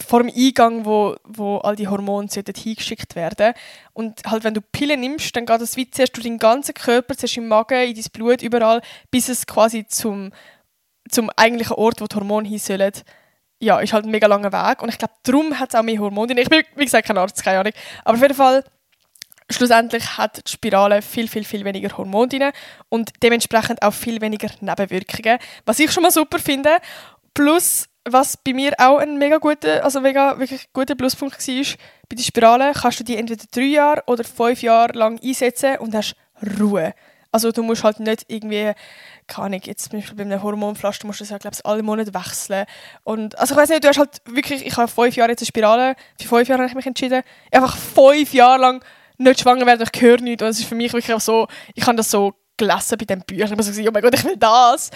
vor 0.00 0.20
dem 0.20 0.32
Eingang, 0.36 0.84
wo, 0.84 1.14
wo 1.22 1.58
all 1.58 1.76
die 1.76 1.86
Hormone 1.86 2.26
hingeschickt 2.28 3.14
werden. 3.14 3.54
Und 3.92 4.20
halt, 4.26 4.42
wenn 4.42 4.54
du 4.54 4.62
Pillen 4.62 4.98
nimmst, 4.98 5.36
dann 5.36 5.46
geht 5.46 5.60
das 5.60 5.76
wie 5.76 5.88
zuerst 5.88 6.16
durch 6.16 6.24
deinen 6.24 6.38
ganzen 6.38 6.74
Körper, 6.74 7.16
zuerst 7.16 7.36
im 7.36 7.46
Magen, 7.46 7.88
in 7.88 7.94
dein 7.94 8.04
Blut, 8.12 8.42
überall, 8.42 8.82
bis 9.12 9.28
es 9.28 9.46
quasi 9.46 9.86
zum, 9.86 10.32
zum 11.08 11.30
eigentlichen 11.36 11.76
Ort, 11.76 12.00
wo 12.00 12.06
die 12.06 12.16
Hormone 12.16 12.48
hin 12.48 12.58
sollen, 12.58 12.94
ja, 13.60 13.78
ist 13.78 13.92
halt 13.92 14.06
ein 14.06 14.10
mega 14.10 14.26
langer 14.26 14.52
Weg. 14.52 14.82
Und 14.82 14.88
ich 14.88 14.98
glaube, 14.98 15.14
darum 15.22 15.58
hat 15.58 15.68
es 15.68 15.78
auch 15.78 15.82
mehr 15.82 15.98
Hormone. 15.98 16.40
Ich 16.40 16.48
bin, 16.48 16.62
wie 16.76 16.84
gesagt, 16.84 17.06
kein 17.06 17.18
Arzt, 17.18 17.42
keine 17.44 17.60
Ahnung. 17.60 17.72
Aber 18.04 18.16
auf 18.16 18.22
jeden 18.22 18.34
Fall, 18.34 18.64
schlussendlich 19.50 20.16
hat 20.16 20.38
die 20.46 20.50
Spirale 20.50 21.02
viel, 21.02 21.28
viel, 21.28 21.44
viel 21.44 21.64
weniger 21.64 21.96
Hormone 21.96 22.28
drin 22.28 22.50
und 22.88 23.10
dementsprechend 23.22 23.82
auch 23.82 23.92
viel 23.92 24.20
weniger 24.20 24.48
Nebenwirkungen. 24.60 25.38
Was 25.66 25.78
ich 25.78 25.92
schon 25.92 26.02
mal 26.02 26.10
super 26.10 26.38
finde. 26.38 26.78
Plus, 27.34 27.86
was 28.04 28.36
bei 28.36 28.54
mir 28.54 28.72
auch 28.78 28.98
ein 28.98 29.18
mega 29.18 29.36
guter, 29.36 29.84
also 29.84 30.00
mega 30.00 30.38
wirklich 30.38 30.72
guter 30.72 30.94
Pluspunkt 30.94 31.36
war, 31.46 31.64
bei 32.08 32.16
der 32.16 32.22
Spirale 32.22 32.72
kannst 32.72 33.00
du 33.00 33.04
die 33.04 33.16
entweder 33.16 33.44
drei 33.52 33.62
Jahre 33.62 34.02
oder 34.06 34.24
fünf 34.24 34.62
Jahre 34.62 34.92
lang 34.94 35.20
einsetzen 35.22 35.76
und 35.78 35.94
hast 35.94 36.16
Ruhe. 36.58 36.94
Also 37.32 37.52
du 37.52 37.62
musst 37.62 37.84
halt 37.84 38.00
nicht 38.00 38.24
irgendwie, 38.28 38.72
keine 39.30 39.46
Ahnung, 39.46 39.60
jetzt 39.64 39.90
zum 39.90 39.98
Beispiel 39.98 40.16
bei 40.16 40.22
einem 40.24 40.42
Hormonflasch, 40.42 40.98
du 40.98 41.06
musst 41.06 41.20
das 41.20 41.30
ja, 41.30 41.38
glaube 41.38 41.56
ich, 41.56 41.64
alle 41.64 41.82
Monate 41.82 42.12
wechseln. 42.12 42.66
Und, 43.04 43.38
also 43.38 43.54
ich 43.54 43.60
weiß 43.60 43.70
nicht, 43.70 43.84
du 43.84 43.88
hast 43.88 43.98
halt 43.98 44.20
wirklich, 44.26 44.66
ich 44.66 44.76
habe 44.76 44.88
fünf 44.88 45.16
Jahre 45.16 45.30
jetzt 45.30 45.40
eine 45.40 45.46
Spirale, 45.46 45.94
für 46.20 46.28
fünf 46.28 46.48
Jahre 46.48 46.62
habe 46.62 46.68
ich 46.68 46.74
mich 46.74 46.86
entschieden, 46.86 47.22
einfach 47.50 47.76
fünf 47.76 48.34
Jahre 48.34 48.60
lang 48.60 48.84
nicht 49.16 49.40
schwanger 49.40 49.66
werden, 49.66 49.86
ich 49.90 50.00
höre 50.00 50.20
nichts. 50.20 50.42
Und 50.42 50.48
es 50.48 50.58
ist 50.58 50.68
für 50.68 50.74
mich 50.74 50.92
wirklich 50.92 51.18
so, 51.22 51.46
ich 51.74 51.86
habe 51.86 51.96
das 51.96 52.10
so 52.10 52.34
gelesen 52.56 52.98
bei 52.98 53.04
den 53.04 53.22
Büchern. 53.22 53.50
Ich 53.50 53.56
muss 53.56 53.66
sagen, 53.66 53.88
oh 53.88 53.92
mein 53.92 54.02
Gott, 54.02 54.14
ich 54.14 54.24
will 54.24 54.36
das. 54.36 54.90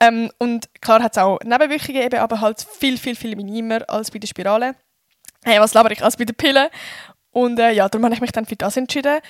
Ähm, 0.00 0.30
und 0.38 0.68
klar 0.80 1.02
hat 1.02 1.12
es 1.12 1.18
auch 1.18 1.38
Nebenwirkungen, 1.44 2.02
eben, 2.02 2.18
aber 2.18 2.40
halt 2.40 2.66
viel, 2.78 2.96
viel, 2.96 3.16
viel 3.16 3.36
minimer 3.36 3.88
als 3.88 4.10
bei 4.10 4.18
der 4.18 4.26
Spirale. 4.26 4.74
Hey, 5.44 5.60
was 5.60 5.74
laber 5.74 5.90
ich 5.90 6.02
als 6.02 6.16
bei 6.16 6.24
der 6.24 6.34
Pille? 6.34 6.70
Und 7.30 7.58
äh, 7.58 7.72
ja, 7.72 7.88
darum 7.88 8.04
habe 8.04 8.14
ich 8.14 8.20
mich 8.20 8.32
dann 8.32 8.46
für 8.46 8.56
das 8.56 8.76
entschieden. 8.76 9.20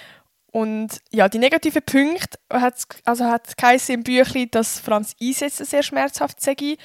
Und 0.53 1.01
ja, 1.11 1.29
die 1.29 1.39
negativen 1.39 1.83
Punkte 1.83 2.39
hat 2.53 2.75
also 3.05 3.25
hat 3.25 3.57
geheißen 3.57 3.95
im 3.95 4.03
Büchlein, 4.03 4.49
dass 4.51 4.81
Franz 4.81 5.15
einsetzen 5.21 5.65
sehr 5.65 5.83
schmerzhaft 5.83 6.41
sei, 6.41 6.77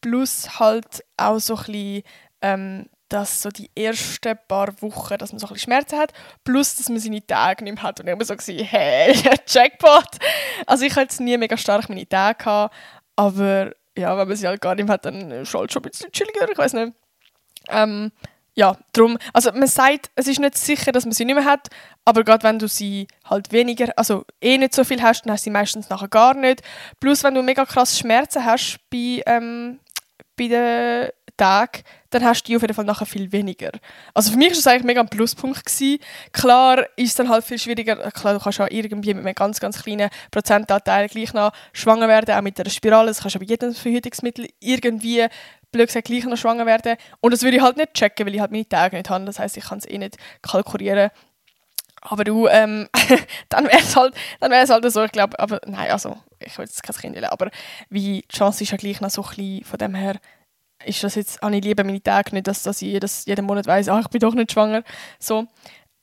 plus 0.00 0.60
halt 0.60 1.04
auch 1.16 1.38
so 1.40 1.56
ein 1.56 1.64
bisschen, 1.64 2.02
ähm, 2.42 2.86
dass 3.08 3.42
so 3.42 3.48
die 3.50 3.70
ersten 3.74 4.38
paar 4.46 4.72
Wochen, 4.82 5.18
dass 5.18 5.32
man 5.32 5.40
so 5.40 5.46
ein 5.46 5.54
bisschen 5.54 5.72
Schmerzen 5.72 5.98
hat, 5.98 6.12
plus 6.44 6.76
dass 6.76 6.88
man 6.88 7.00
seine 7.00 7.26
Tage 7.26 7.64
nicht 7.64 7.74
mehr 7.74 7.82
hat 7.82 7.98
und 7.98 8.06
immer 8.06 8.24
so 8.24 8.36
gesagt, 8.36 8.60
hey, 8.70 9.16
Jackpot! 9.46 10.18
Also 10.66 10.84
ich 10.84 10.94
hatte 10.94 11.22
nie 11.22 11.36
mega 11.38 11.56
stark 11.56 11.88
meine 11.88 12.08
Tage 12.08 12.38
gehabt, 12.38 12.74
aber 13.16 13.72
ja, 13.96 14.16
wenn 14.16 14.28
man 14.28 14.36
sie 14.36 14.46
halt 14.46 14.60
gar 14.60 14.76
nicht 14.76 14.84
mehr 14.84 14.94
hat, 14.94 15.06
dann 15.06 15.30
ist 15.32 15.48
es 15.48 15.54
halt 15.54 15.72
schon 15.72 15.82
ein 15.82 15.90
bisschen 15.90 16.12
chilliger, 16.12 16.48
ich 16.48 16.58
weiß 16.58 16.74
nicht. 16.74 16.92
Ähm, 17.68 18.12
ja, 18.58 18.76
darum, 18.92 19.18
also 19.32 19.52
man 19.52 19.68
sagt, 19.68 20.10
es 20.16 20.26
ist 20.26 20.40
nicht 20.40 20.58
sicher, 20.58 20.90
dass 20.90 21.04
man 21.04 21.12
sie 21.12 21.24
nicht 21.24 21.36
mehr 21.36 21.44
hat, 21.44 21.68
aber 22.04 22.24
gerade 22.24 22.42
wenn 22.42 22.58
du 22.58 22.66
sie 22.66 23.06
halt 23.24 23.52
weniger, 23.52 23.92
also 23.96 24.24
eh 24.40 24.58
nicht 24.58 24.74
so 24.74 24.82
viel 24.82 25.00
hast, 25.00 25.22
dann 25.22 25.32
hast 25.32 25.42
du 25.42 25.44
sie 25.44 25.50
meistens 25.50 25.88
nachher 25.90 26.08
gar 26.08 26.34
nicht. 26.34 26.62
Plus, 26.98 27.22
wenn 27.22 27.34
du 27.34 27.42
mega 27.44 27.64
krass 27.64 27.96
Schmerzen 27.96 28.44
hast 28.44 28.80
bei, 28.90 29.22
ähm, 29.26 29.78
bei 30.36 30.48
den 30.48 31.08
Tagen, 31.36 31.84
dann 32.10 32.24
hast 32.24 32.42
du 32.42 32.46
die 32.48 32.56
auf 32.56 32.62
jeden 32.62 32.74
Fall 32.74 32.84
nachher 32.84 33.06
viel 33.06 33.30
weniger. 33.30 33.70
Also 34.12 34.32
für 34.32 34.38
mich 34.38 34.48
war 34.48 34.56
das 34.56 34.66
eigentlich 34.66 34.84
mega 34.84 35.02
ein 35.02 35.08
Pluspunkt. 35.08 35.64
Gewesen. 35.64 35.98
Klar 36.32 36.84
ist 36.96 37.10
es 37.10 37.14
dann 37.14 37.28
halt 37.28 37.44
viel 37.44 37.60
schwieriger, 37.60 38.10
klar, 38.10 38.34
du 38.34 38.40
kannst 38.40 38.58
ja 38.58 38.66
irgendwie 38.68 39.14
mit 39.14 39.24
einem 39.24 39.34
ganz, 39.36 39.60
ganz 39.60 39.80
kleinen 39.80 40.10
Prozentanteil 40.32 41.08
gleich 41.08 41.32
noch 41.32 41.52
schwanger 41.72 42.08
werden, 42.08 42.34
auch 42.34 42.42
mit 42.42 42.58
der 42.58 42.68
Spirale, 42.68 43.06
das 43.06 43.20
kannst 43.20 43.36
du 43.36 43.38
bei 43.38 43.46
jedem 43.46 43.72
Verhütungsmittel 43.72 44.48
irgendwie 44.58 45.26
blöd 45.72 45.88
gesagt, 45.88 46.06
gleich 46.06 46.24
noch 46.24 46.36
schwanger 46.36 46.66
werden. 46.66 46.96
Und 47.20 47.32
das 47.32 47.42
würde 47.42 47.56
ich 47.56 47.62
halt 47.62 47.76
nicht 47.76 47.94
checken, 47.94 48.26
weil 48.26 48.34
ich 48.34 48.40
halt 48.40 48.50
meine 48.50 48.68
Tage 48.68 48.96
nicht 48.96 49.10
habe. 49.10 49.24
Das 49.24 49.38
heißt, 49.38 49.56
ich 49.56 49.64
kann 49.64 49.78
es 49.78 49.86
eh 49.86 49.98
nicht 49.98 50.16
kalkulieren. 50.42 51.10
Aber 52.00 52.24
du, 52.24 52.46
ähm, 52.46 52.88
dann 53.48 53.64
wäre 53.66 53.78
es 53.78 53.96
halt, 53.96 54.14
halt 54.40 54.92
so, 54.92 55.04
ich 55.04 55.12
glaube, 55.12 55.38
aber 55.38 55.60
nein, 55.66 55.90
also, 55.90 56.16
ich 56.38 56.56
will 56.58 56.64
jetzt 56.64 56.82
kein 56.82 56.96
Kind 56.96 57.16
wählen, 57.16 57.26
aber 57.26 57.50
wie, 57.90 58.22
die 58.22 58.36
Chance 58.36 58.64
ist 58.64 58.70
ja 58.70 58.76
gleich 58.76 59.00
noch 59.00 59.10
so 59.10 59.22
ein 59.22 59.28
bisschen, 59.28 59.64
von 59.64 59.78
dem 59.78 59.94
her, 59.94 60.16
ist 60.84 61.02
das 61.02 61.16
jetzt, 61.16 61.42
habe 61.42 61.56
ich 61.56 61.64
lieber 61.64 61.82
meine 61.84 62.02
Tage 62.02 62.34
nicht, 62.34 62.46
dass, 62.46 62.62
dass 62.62 62.82
ich 62.82 62.88
jedes, 62.88 63.26
jeden 63.26 63.44
Monat 63.44 63.66
weiss, 63.66 63.88
ach, 63.88 64.00
ich 64.00 64.08
bin 64.08 64.20
doch 64.20 64.34
nicht 64.34 64.52
schwanger, 64.52 64.84
so. 65.18 65.46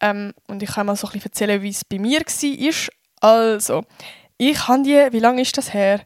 Ähm, 0.01 0.33
und 0.47 0.61
ich 0.61 0.69
kann 0.69 0.85
mal 0.85 0.97
so 0.97 1.07
ein 1.07 1.21
erzählen, 1.21 1.61
wie 1.61 1.69
es 1.69 1.85
bei 1.85 1.97
mir 1.97 2.19
war. 2.19 2.89
Also, 3.21 3.85
ich 4.37 4.67
habe 4.67 4.83
die, 4.83 5.07
wie 5.11 5.19
lange 5.19 5.41
ist 5.41 5.57
das 5.57 5.73
her? 5.73 6.01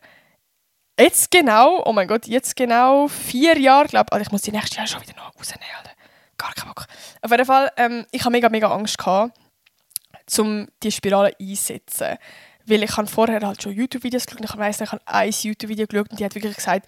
Jetzt 1.00 1.32
genau, 1.32 1.82
oh 1.86 1.94
mein 1.94 2.10
Gott, 2.10 2.28
jetzt 2.28 2.58
genau 2.58 3.08
vier 3.08 3.58
Jahre, 3.58 3.88
glaube 3.88 4.08
ich. 4.10 4.14
Also 4.14 4.24
ich 4.24 4.32
muss 4.34 4.42
die 4.42 4.52
nächstes 4.52 4.76
Jahr 4.76 4.86
schon 4.86 5.02
wieder 5.02 5.16
noch 5.16 5.34
rausnehmen. 5.34 5.66
Alter. 5.78 5.92
gar 6.38 6.54
keinen 6.54 6.68
Bock. 6.68 6.88
Auf 7.22 7.32
jeden 7.32 7.46
Fall, 7.46 7.72
ähm, 7.78 8.06
ich 8.12 8.22
habe 8.22 8.32
mega, 8.32 8.50
mega 8.50 8.70
Angst 8.70 8.98
gehabt, 8.98 9.34
um 10.38 10.68
die 10.84 10.92
Spirale 10.92 11.34
einzusetzen. 11.40 12.18
Weil 12.66 12.84
ich 12.84 12.98
habe 12.98 13.08
vorher 13.08 13.40
halt 13.40 13.64
schon 13.64 13.72
YouTube-Videos 13.72 14.26
geschaut 14.26 14.44
ich 14.44 14.58
weiss, 14.58 14.82
ich 14.82 14.92
habe 14.92 15.02
ein 15.06 15.32
YouTube-Video 15.32 15.88
geschaut 15.88 16.12
und 16.12 16.20
die 16.20 16.26
hat 16.26 16.36
wirklich 16.36 16.58
gesagt, 16.58 16.86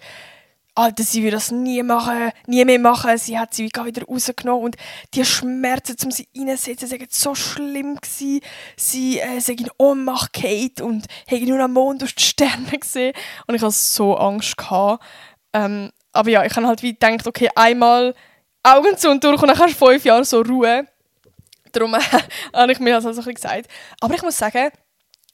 Alter, 0.74 1.02
sie 1.02 1.22
würde 1.22 1.36
das 1.36 1.50
nie 1.50 1.82
machen, 1.82 2.32
nie 2.46 2.64
mehr 2.64 2.78
machen. 2.78 3.18
Sie 3.18 3.38
hat 3.38 3.52
sie 3.52 3.64
wieder 3.64 4.04
rausgenommen 4.04 4.64
und 4.64 4.76
die 5.12 5.24
Schmerzen, 5.24 5.96
um 6.04 6.10
sie 6.10 6.26
reinzusetzen, 6.34 6.90
waren 6.90 7.06
so 7.10 7.34
schlimm 7.34 7.96
gewesen. 7.96 8.40
Sie 8.76 9.20
äh, 9.20 9.38
sei 9.40 9.52
in 9.54 9.70
Ohnmacht 9.76 10.32
Kate 10.32 10.82
und 10.82 11.06
hätte 11.26 11.44
nur 11.44 11.60
am 11.60 11.74
Mond 11.74 12.00
durch 12.00 12.14
die 12.14 12.22
Sterne 12.22 12.78
gesehen 12.78 13.12
und 13.46 13.54
ich 13.54 13.60
hatte 13.60 13.72
so 13.72 14.16
Angst. 14.16 14.56
Ähm, 15.52 15.90
aber 16.12 16.30
ja, 16.30 16.44
ich 16.44 16.56
habe 16.56 16.66
halt 16.66 16.82
wie 16.82 16.94
gedacht, 16.94 17.26
okay, 17.26 17.50
einmal 17.54 18.14
Augen 18.62 18.96
zu 18.96 19.10
und 19.10 19.22
durch 19.22 19.42
und 19.42 19.48
dann 19.48 19.58
hast 19.58 19.78
du 19.80 19.86
fünf 19.86 20.04
Jahre 20.04 20.24
so 20.24 20.40
Ruhe. 20.40 20.86
Darum 21.72 21.94
habe 22.54 22.72
ich 22.72 22.78
mir 22.80 22.94
das 22.94 23.04
also 23.04 23.20
ein 23.20 23.24
bisschen 23.24 23.34
gesagt. 23.34 23.68
Aber 24.00 24.14
ich 24.14 24.22
muss 24.22 24.38
sagen, 24.38 24.70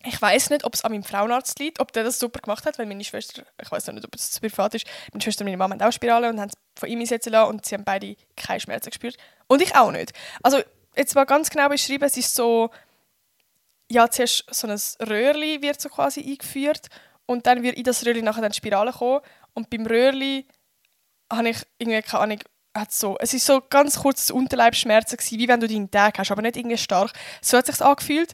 ich 0.05 0.21
weiß 0.21 0.51
nicht, 0.51 0.65
ob 0.65 0.75
es 0.75 0.85
an 0.85 0.93
meinem 0.93 1.03
Frauenarzt 1.03 1.59
liegt, 1.59 1.81
ob 1.81 1.93
der 1.93 2.05
das 2.05 2.19
super 2.19 2.41
gemacht 2.41 2.65
hat, 2.67 2.79
weil 2.79 2.87
meine 2.87 3.03
Schwester, 3.03 3.43
ich 3.61 3.71
weiß 3.71 3.89
nicht, 3.89 4.05
ob 4.05 4.15
es 4.15 4.31
zu 4.31 4.41
privat 4.41 4.75
ist, 4.75 4.87
meine 5.13 5.23
Schwester 5.23 5.43
und 5.43 5.47
meine 5.47 5.57
Mama 5.57 5.75
haben 5.75 5.83
auch 5.83 5.93
Spirale 5.93 6.29
und 6.29 6.41
haben 6.41 6.49
es 6.49 6.81
von 6.81 6.89
ihm 6.89 7.01
einsetzen 7.01 7.33
lassen 7.33 7.51
und 7.51 7.67
sie 7.67 7.75
haben 7.75 7.85
beide 7.85 8.17
keine 8.37 8.61
Schmerzen 8.61 8.91
gespürt. 8.91 9.17
Und 9.49 9.61
ich 9.61 9.75
auch 9.75 9.91
nicht. 9.91 10.13
Also, 10.43 10.63
jetzt 10.97 11.15
mal 11.15 11.25
ganz 11.25 11.51
genau 11.51 11.69
beschrieben, 11.69 12.05
es 12.05 12.17
ist 12.17 12.35
so, 12.35 12.71
ja, 13.91 14.09
zuerst 14.09 14.45
so 14.51 14.69
ein 14.69 14.79
Röhrli 15.09 15.63
wird 15.63 15.81
so 15.81 15.89
quasi 15.89 16.21
eingeführt 16.21 16.87
und 17.27 17.47
dann 17.47 17.63
wird 17.63 17.77
in 17.77 17.85
das 17.85 18.07
Röhrli 18.07 18.23
nachher 18.23 18.43
dann 18.43 18.53
Spirale 18.53 18.93
kommen 18.93 19.21
und 19.55 19.69
beim 19.69 19.85
Röhrli 19.85 20.47
habe 21.33 21.49
ich 21.49 21.59
irgendwie 21.79 22.03
keine 22.03 22.23
Ahnung, 22.23 22.39
hat 22.75 22.93
so, 22.93 23.17
es 23.19 23.35
ist 23.35 23.47
so 23.47 23.61
ganz 23.69 24.01
kurz 24.01 24.31
Unterleibsschmerzen 24.31 25.17
gewesen, 25.17 25.39
wie 25.39 25.49
wenn 25.49 25.61
du 25.61 25.67
deinen 25.67 25.91
Tag 25.91 26.19
hast, 26.19 26.31
aber 26.31 26.43
nicht 26.43 26.57
irgendwie 26.57 26.79
stark. 26.79 27.13
So 27.43 27.59
hat 27.59 27.69
es 27.69 27.79
sich 27.79 27.85
angefühlt 27.85 28.33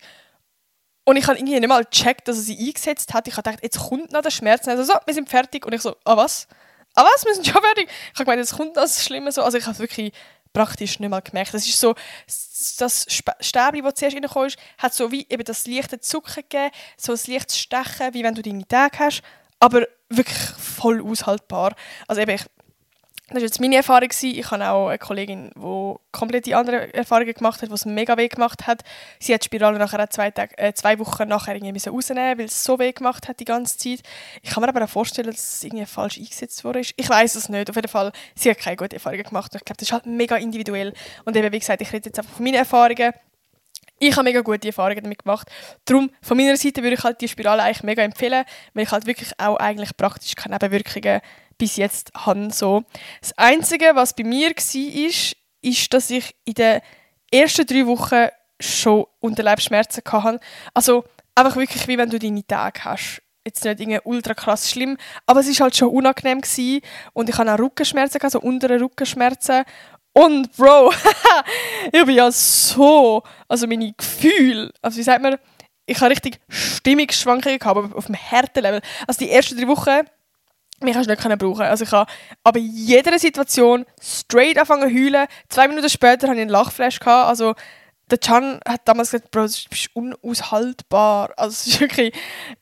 und 1.05 1.17
ich 1.17 1.27
habe 1.27 1.37
irgendwie 1.39 1.61
nicht 1.61 1.69
mal 1.69 1.85
gecheckt, 1.85 2.29
dass 2.29 2.37
er 2.37 2.43
sie 2.43 2.59
eingesetzt 2.59 3.13
hat. 3.13 3.29
Ich 3.29 3.37
habe 3.37 3.43
gedacht, 3.43 3.63
jetzt 3.63 3.79
kommt 3.79 4.13
noch 4.13 4.23
der 4.23 4.31
Schmerz. 4.31 4.67
Also 4.67 4.85
so, 4.85 4.95
wir 5.05 5.15
sind 5.15 5.29
fertig. 5.29 5.67
Und 5.67 5.75
ich 5.75 5.83
so, 5.83 5.97
ah 6.05 6.17
was? 6.17 6.49
Ah 6.95 7.05
was, 7.05 7.25
wir 7.25 7.35
sind 7.35 7.47
schon 7.47 7.61
fertig? 7.63 7.89
Ich 7.89 8.15
habe 8.15 8.25
gemeint, 8.25 8.41
jetzt 8.41 8.57
kommt 8.57 8.77
das 8.77 9.05
Schlimme 9.05 9.31
so. 9.31 9.43
Also 9.43 9.59
ich 9.59 9.65
habe 9.65 9.75
es 9.75 9.81
wirklich 9.81 10.13
praktisch 10.55 11.01
nicht 11.01 11.11
mal 11.11 11.21
gemerkt. 11.21 11.53
Das 11.53 11.67
ist 11.67 11.79
so, 11.79 11.95
das 12.79 13.07
Stäbchen, 13.09 13.85
das 13.85 13.95
zuerst 13.95 14.17
reingekommen 14.17 14.49
ist, 14.49 14.59
hat 14.79 14.95
so 14.95 15.11
wie 15.11 15.27
eben 15.29 15.45
das 15.45 15.67
leichte 15.67 16.01
Zucken 16.01 16.45
gegeben, 16.49 16.71
so 16.97 17.13
ein 17.13 17.19
leichtes 17.27 17.59
Stechen, 17.59 18.15
wie 18.15 18.25
wenn 18.25 18.35
du 18.35 18.43
deine 18.43 18.67
Tage 18.67 18.99
hast, 18.99 19.23
aber 19.61 19.87
wirklich 20.09 20.39
voll 20.39 21.03
aushaltbar. 21.03 21.75
Also 22.07 22.23
eben, 22.23 22.31
ich 22.31 22.45
das 23.35 23.43
war 23.43 23.47
jetzt 23.47 23.61
meine 23.61 23.77
Erfahrung. 23.77 24.09
Ich 24.23 24.51
habe 24.51 24.69
auch 24.69 24.89
eine 24.89 24.99
Kollegin, 24.99 25.51
die 25.55 25.95
komplett 26.13 26.53
andere 26.53 26.93
Erfahrungen 26.95 27.33
gemacht 27.33 27.63
hat, 27.63 27.69
die 27.69 27.75
es 27.75 27.85
mega 27.85 28.17
weh 28.17 28.29
gemacht 28.29 28.67
hat. 28.67 28.83
Sie 29.19 29.35
hat 29.35 29.43
die 29.43 29.47
Spirale 29.47 29.79
nachher 29.79 30.03
auch 30.03 30.09
zwei, 30.09 30.31
Tage, 30.31 30.57
äh, 30.59 30.73
zwei 30.75 30.99
Wochen 30.99 31.29
nachher 31.29 31.55
irgendwie 31.55 31.89
rausnehmen 31.89 32.39
weil 32.39 32.47
es 32.47 32.65
so 32.65 32.79
weh 32.79 32.93
gemacht 32.93 33.29
hat 33.29 33.41
die 33.41 33.45
ganze 33.45 33.79
Zeit. 33.79 34.01
Ich 34.43 34.51
kann 34.51 34.63
mir 34.63 34.69
aber 34.69 34.85
auch 34.85 34.89
vorstellen, 34.89 35.31
dass 35.31 35.55
es 35.55 35.65
irgendwie 35.65 35.87
falsch 35.87 36.19
eingesetzt 36.19 36.65
wurde. 36.65 36.81
Ich 36.81 37.09
weiß 37.09 37.35
es 37.35 37.49
nicht. 37.49 37.71
Auf 37.71 37.77
jeden 37.77 37.89
Fall, 37.89 38.13
sie 38.35 38.51
hat 38.51 38.59
keine 38.59 38.77
guten 38.77 38.95
Erfahrungen 38.95 39.25
gemacht. 39.25 39.55
Ich 39.55 39.65
glaube, 39.65 39.77
das 39.79 39.89
ist 39.89 39.93
halt 39.93 40.07
mega 40.07 40.37
individuell. 40.37 40.93
Und 41.25 41.37
eben, 41.37 41.53
wie 41.53 41.59
gesagt, 41.59 41.83
ich 41.83 41.93
rede 41.93 42.07
jetzt 42.09 42.19
einfach 42.19 42.35
von 42.35 42.45
meinen 42.45 42.55
Erfahrungen. 42.55 43.13
Ich 44.01 44.17
habe 44.17 44.25
mega 44.25 44.41
gute 44.41 44.69
Erfahrungen 44.69 45.03
damit 45.03 45.21
gemacht. 45.21 45.49
Darum, 45.85 46.11
von 46.21 46.37
meiner 46.37 46.57
Seite 46.57 46.83
würde 46.83 46.97
ich 46.97 47.05
halt 47.05 47.21
die 47.21 47.29
Spirale 47.29 47.63
eigentlich 47.63 47.85
mega 47.85 48.03
empfehlen, 48.03 48.45
weil 48.75 48.85
ich 48.85 48.91
halt 48.91 49.07
wirklich 49.07 49.31
auch 49.39 49.57
eigentlich 49.57 49.97
praktisch 49.97 50.35
keine 50.35 50.57
Nebenwirkungen 50.57 51.21
bis 51.59 51.77
jetzt 51.77 52.13
habe. 52.15 52.51
So. 52.51 52.85
Das 53.21 53.37
Einzige, 53.37 53.93
was 53.95 54.15
bei 54.15 54.25
mir 54.25 54.51
war, 54.51 55.07
ist, 55.07 55.37
ist, 55.63 55.95
dass 55.95 56.11
ich 56.11 56.35
in 56.45 56.55
den 56.55 56.81
ersten 57.31 57.67
drei 57.67 57.87
Wochen 57.87 58.29
schon 58.61 59.07
Unterleibsschmerzen 59.21 60.03
hatte. 60.05 60.41
Also 60.73 61.05
einfach 61.35 61.57
wirklich, 61.57 61.87
wie 61.89 61.99
wenn 61.99 62.11
du 62.11 62.19
deine 62.19 62.47
Tage 62.47 62.85
hast. 62.85 63.23
Jetzt 63.47 63.65
nicht 63.65 63.81
irgendwie 63.81 64.01
ultra 64.05 64.33
krass 64.33 64.71
schlimm, 64.71 64.97
aber 65.27 65.41
es 65.41 65.49
war 65.59 65.65
halt 65.65 65.77
schon 65.77 65.91
unangenehm 65.91 66.41
gewesen. 66.41 66.81
und 67.13 67.29
ich 67.29 67.37
hatte 67.37 67.53
auch 67.53 67.59
Rückenschmerzen, 67.59 68.23
also 68.23 68.41
untere 68.41 68.81
Rückenschmerzen. 68.81 69.65
Und 70.15 70.57
Bro, 70.57 70.93
ich 71.93 72.05
bin 72.07 72.15
ja 72.15 72.31
so, 72.31 73.23
also 73.49 73.67
meine 73.67 73.93
Gefühle, 73.93 74.73
also 74.81 74.97
wie 74.97 75.03
sagt 75.03 75.23
man, 75.23 75.37
ich 75.87 76.01
habe 76.01 76.11
richtig 76.11 76.41
Stimmungsschwankungen 76.49 77.59
gehabt, 77.59 77.77
aber 77.77 77.95
auf 77.97 78.07
dem 78.07 78.15
Härtelevel. 78.15 78.81
Also 79.07 79.19
die 79.19 79.31
ersten 79.31 79.59
drei 79.59 79.69
Wochen 79.69 80.07
mich 80.85 80.97
hast 80.97 81.09
du 81.09 81.15
nicht 81.15 81.39
brauchen. 81.39 81.63
Also 81.63 81.85
ich 81.85 81.93
habe 81.93 82.11
aber 82.43 82.59
in 82.59 82.71
jeder 82.73 83.19
Situation 83.19 83.85
straight 84.01 84.59
angefangen 84.59 84.89
zu 84.89 84.95
heulen. 84.95 85.27
Zwei 85.49 85.69
Minuten 85.69 85.89
später 85.89 86.29
hatte 86.29 86.37
ich 86.37 86.43
einen 86.43 86.51
Lachflash. 86.51 87.01
Gehabt. 87.01 87.29
Also 87.29 87.55
der 88.11 88.21
Chan 88.21 88.61
hat 88.69 88.83
damals 88.85 89.11
gesagt, 89.11 89.31
Bro, 89.31 89.47
du 89.47 89.69
bist 89.71 89.89
unaushaltbar. 89.95 91.33
Also 91.37 91.53
es 91.53 91.67
ist 91.67 91.81
wirklich, 91.81 92.15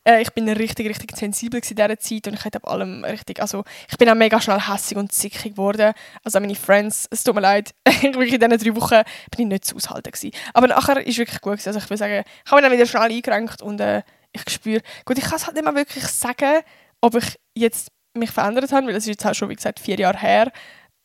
äh, 0.05 0.21
ich 0.21 0.31
bin 0.31 0.47
richtig, 0.47 0.87
richtig 0.87 1.15
sensibel 1.17 1.59
in 1.59 1.75
dieser 1.75 1.99
Zeit 1.99 2.27
und 2.27 2.33
ich 2.35 2.45
hatte 2.45 2.63
allem 2.63 3.03
richtig, 3.03 3.41
also 3.41 3.63
ich 3.89 3.97
bin 3.97 4.09
auch 4.09 4.15
mega 4.15 4.39
schnell 4.39 4.59
hässig 4.59 4.97
und 4.97 5.11
zickig 5.11 5.55
geworden. 5.55 5.93
Also 6.23 6.39
meine 6.39 6.55
Friends, 6.55 7.07
es 7.11 7.23
tut 7.23 7.35
mir 7.35 7.41
leid, 7.41 7.73
wirklich 7.85 8.33
in 8.33 8.39
diesen 8.39 8.57
drei 8.57 8.81
Wochen 8.81 9.01
bin 9.35 9.41
ich 9.41 9.47
nicht 9.47 9.65
zu 9.65 9.75
aushalten 9.75 10.11
gewesen. 10.11 10.31
Aber 10.53 10.67
nachher 10.67 10.97
ist 11.05 11.09
es 11.13 11.17
wirklich 11.17 11.41
gut 11.41 11.53
gewesen. 11.53 11.69
Also 11.69 11.79
ich 11.79 11.89
würde 11.89 11.97
sagen, 11.97 12.23
ich 12.45 12.51
habe 12.51 12.61
mich 12.61 12.69
dann 12.69 12.77
wieder 12.77 12.85
schnell 12.85 13.11
eingerenkt 13.11 13.61
und 13.61 13.81
äh, 13.81 14.01
ich 14.31 14.49
spüre, 14.49 14.81
gut, 15.05 15.17
ich 15.17 15.25
kann 15.25 15.35
es 15.35 15.45
halt 15.45 15.55
nicht 15.55 15.65
mal 15.65 15.75
wirklich 15.75 16.05
sagen, 16.05 16.63
ob 17.01 17.15
ich 17.15 17.37
jetzt 17.53 17.91
mich 18.13 18.31
verändert 18.31 18.71
habe, 18.71 18.87
weil 18.87 18.95
es 18.95 19.03
ist 19.03 19.09
jetzt 19.09 19.25
auch 19.25 19.33
schon, 19.33 19.49
wie 19.49 19.55
gesagt, 19.55 19.79
vier 19.79 19.97
Jahre 19.97 20.19
her. 20.19 20.51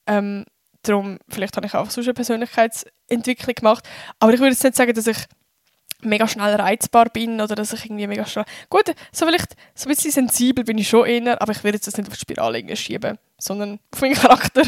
Ähm, 0.06 0.44
darum, 0.82 1.18
vielleicht 1.28 1.56
habe 1.56 1.66
ich 1.66 1.74
auch 1.74 1.90
so 1.90 2.00
eine 2.00 2.14
Persönlichkeitsentwicklung 2.14 3.54
gemacht. 3.54 3.88
Aber 4.18 4.32
ich 4.32 4.40
würde 4.40 4.52
jetzt 4.52 4.64
nicht 4.64 4.76
sagen, 4.76 4.92
dass 4.92 5.06
ich 5.06 5.18
mega 6.02 6.28
schnell 6.28 6.54
reizbar 6.54 7.06
bin 7.06 7.40
oder 7.40 7.54
dass 7.54 7.72
ich 7.72 7.84
irgendwie 7.84 8.06
mega 8.06 8.24
schnell... 8.24 8.44
Gut, 8.70 8.94
so 9.12 9.26
vielleicht 9.26 9.56
so 9.74 9.88
ein 9.88 9.94
bisschen 9.94 10.12
sensibel 10.12 10.64
bin 10.64 10.78
ich 10.78 10.88
schon 10.88 11.06
eher, 11.06 11.40
aber 11.42 11.52
ich 11.52 11.64
würde 11.64 11.76
jetzt 11.76 11.86
das 11.86 11.96
nicht 11.96 12.08
auf 12.08 12.14
die 12.14 12.20
Spirale 12.20 12.76
schieben, 12.76 13.18
sondern 13.38 13.80
auf 13.92 14.00
meinen 14.00 14.14
Charakter. 14.14 14.62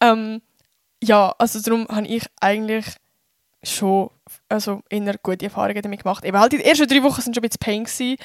Ähm, 0.00 0.42
ja, 1.02 1.34
also 1.38 1.60
darum 1.60 1.86
habe 1.88 2.06
ich 2.06 2.24
eigentlich 2.40 2.86
schon 3.62 4.10
also 4.48 4.82
eher 4.90 5.16
gute 5.22 5.44
Erfahrungen 5.44 5.82
damit 5.82 6.02
gemacht. 6.02 6.24
Eben 6.24 6.38
halt 6.38 6.52
die 6.52 6.64
ersten 6.64 6.88
drei 6.88 7.02
Wochen 7.02 7.24
waren 7.24 7.34
schon 7.34 7.34
ein 7.34 7.42
bisschen 7.42 7.60
Pain 7.60 7.84
gewesen. 7.84 8.16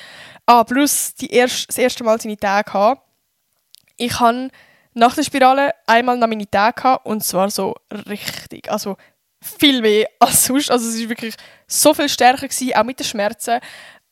Ah, 0.46 0.64
plus 0.64 1.14
die 1.16 1.32
erst, 1.32 1.70
das 1.70 1.78
erste 1.78 2.04
Mal 2.04 2.20
seine 2.20 2.38
Tage 2.38 2.72
gehabt 2.72 3.11
ich 4.02 4.20
hatte 4.20 4.50
nach 4.94 5.16
der 5.16 5.24
Spirale 5.24 5.74
einmal 5.86 6.18
noch 6.18 6.28
meine 6.28 6.50
Tage 6.50 7.00
und 7.04 7.24
zwar 7.24 7.50
so 7.50 7.76
richtig, 8.10 8.70
also 8.70 8.98
viel 9.42 9.82
mehr 9.82 10.08
als 10.20 10.46
sonst. 10.46 10.72
Also 10.72 10.90
es 10.90 11.02
war 11.02 11.10
wirklich 11.10 11.36
so 11.68 11.94
viel 11.94 12.10
stärker, 12.10 12.48
gewesen, 12.48 12.74
auch 12.74 12.84
mit 12.84 13.00
den 13.00 13.06
Schmerzen. 13.06 13.60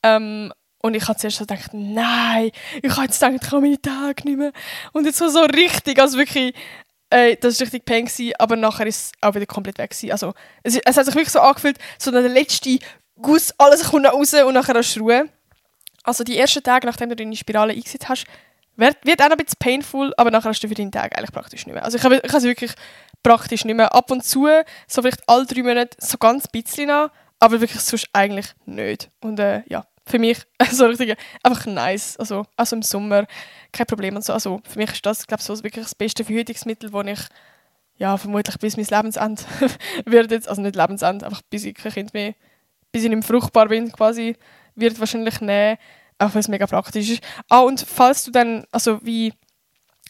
Ähm, 0.02 0.52
und 0.82 0.94
ich 0.94 1.06
habe 1.06 1.18
zuerst 1.18 1.36
so 1.36 1.44
gedacht, 1.44 1.70
nein, 1.74 2.50
ich 2.82 2.90
habe 2.92 3.02
jetzt 3.02 3.20
gedacht, 3.20 3.42
ich 3.42 3.50
kann 3.50 3.60
meine 3.60 3.80
Tage 3.80 4.22
nicht 4.24 4.38
mehr. 4.38 4.52
Und 4.92 5.04
jetzt 5.04 5.18
so, 5.18 5.28
so 5.28 5.42
richtig, 5.42 5.98
also 6.00 6.16
wirklich, 6.16 6.54
äh, 7.10 7.36
das 7.36 7.60
war 7.60 7.66
richtig 7.66 7.84
pain, 7.84 8.06
gewesen, 8.06 8.32
aber 8.38 8.56
nachher 8.56 8.86
ist 8.86 9.04
es 9.04 9.12
auch 9.20 9.34
wieder 9.34 9.44
komplett 9.44 9.76
weg. 9.76 9.90
Gewesen. 9.90 10.12
Also 10.12 10.32
es, 10.62 10.76
es 10.76 10.96
hat 10.96 11.04
sich 11.04 11.14
wirklich 11.14 11.32
so 11.32 11.40
angefühlt, 11.40 11.76
so 11.98 12.10
der 12.10 12.22
letzte 12.22 12.78
Guss, 13.20 13.52
alles 13.58 13.84
kommt 13.90 14.06
raus 14.06 14.32
und 14.32 14.54
nachher 14.54 14.74
hast 14.74 14.94
du 14.94 15.00
Ruhe. 15.00 15.28
Also 16.02 16.24
die 16.24 16.38
ersten 16.38 16.62
Tage, 16.62 16.86
nachdem 16.86 17.10
du 17.10 17.16
deine 17.16 17.36
Spirale 17.36 17.74
eingesetzt 17.74 18.08
hast, 18.08 18.24
wird, 18.80 18.96
wird 19.04 19.22
auch 19.22 19.30
ein 19.30 19.36
bisschen 19.36 19.58
painful, 19.58 20.12
aber 20.16 20.30
nachher 20.30 20.50
hast 20.50 20.60
du 20.60 20.68
für 20.68 20.74
deinen 20.74 20.92
Tag 20.92 21.16
eigentlich 21.16 21.32
praktisch 21.32 21.66
nicht 21.66 21.74
mehr. 21.74 21.84
Also 21.84 21.98
ich 21.98 22.04
habe 22.04 22.22
es 22.22 22.42
wirklich 22.42 22.72
praktisch 23.22 23.64
nicht 23.64 23.76
mehr. 23.76 23.94
Ab 23.94 24.10
und 24.10 24.24
zu, 24.24 24.48
so 24.86 25.02
vielleicht 25.02 25.28
alle 25.28 25.46
drei 25.46 25.62
Monate, 25.62 25.96
so 25.98 26.18
ganz 26.18 26.46
ein 26.46 26.62
bisschen 26.62 26.88
noch, 26.88 27.10
aber 27.38 27.60
wirklich 27.60 27.80
sonst 27.80 28.08
eigentlich 28.12 28.46
nicht. 28.66 29.10
Und 29.20 29.38
äh, 29.38 29.62
ja, 29.68 29.86
für 30.06 30.18
mich 30.18 30.38
so 30.70 30.86
richtig 30.86 31.16
einfach 31.42 31.66
nice. 31.66 32.16
Also, 32.16 32.44
also 32.56 32.76
im 32.76 32.82
Sommer 32.82 33.26
kein 33.72 33.86
Problem 33.86 34.16
und 34.16 34.24
so. 34.24 34.32
Also 34.32 34.60
für 34.68 34.78
mich 34.78 34.92
ist 34.92 35.06
das, 35.06 35.26
glaube 35.26 35.40
ich, 35.40 35.46
so 35.46 35.62
wirklich 35.62 35.84
das 35.84 35.94
beste 35.94 36.24
Verhütungsmittel, 36.24 36.90
das 36.90 37.06
ich 37.06 37.26
ja, 37.96 38.16
vermutlich 38.16 38.58
bis 38.58 38.78
mein 38.78 38.86
Lebensende 38.86 39.42
wird 40.06 40.30
jetzt, 40.30 40.48
also 40.48 40.62
nicht 40.62 40.74
Lebensende, 40.74 41.26
einfach 41.26 41.42
bis 41.50 41.66
ich 41.66 41.74
kein 41.74 41.92
Kind 41.92 42.14
mehr, 42.14 42.34
bis 42.90 43.02
ich 43.04 43.10
nicht 43.10 43.18
mehr 43.18 43.26
fruchtbar 43.26 43.68
bin 43.68 43.92
quasi, 43.92 44.36
wird 44.74 44.98
wahrscheinlich 44.98 45.40
nehmen 45.42 45.76
auch 46.20 46.34
weil 46.34 46.40
es 46.40 46.48
mega 46.48 46.66
praktisch 46.66 47.10
ist. 47.10 47.22
Ah, 47.48 47.60
und 47.60 47.80
falls 47.80 48.24
du 48.24 48.30
dann, 48.30 48.64
also 48.70 49.00
wie, 49.04 49.32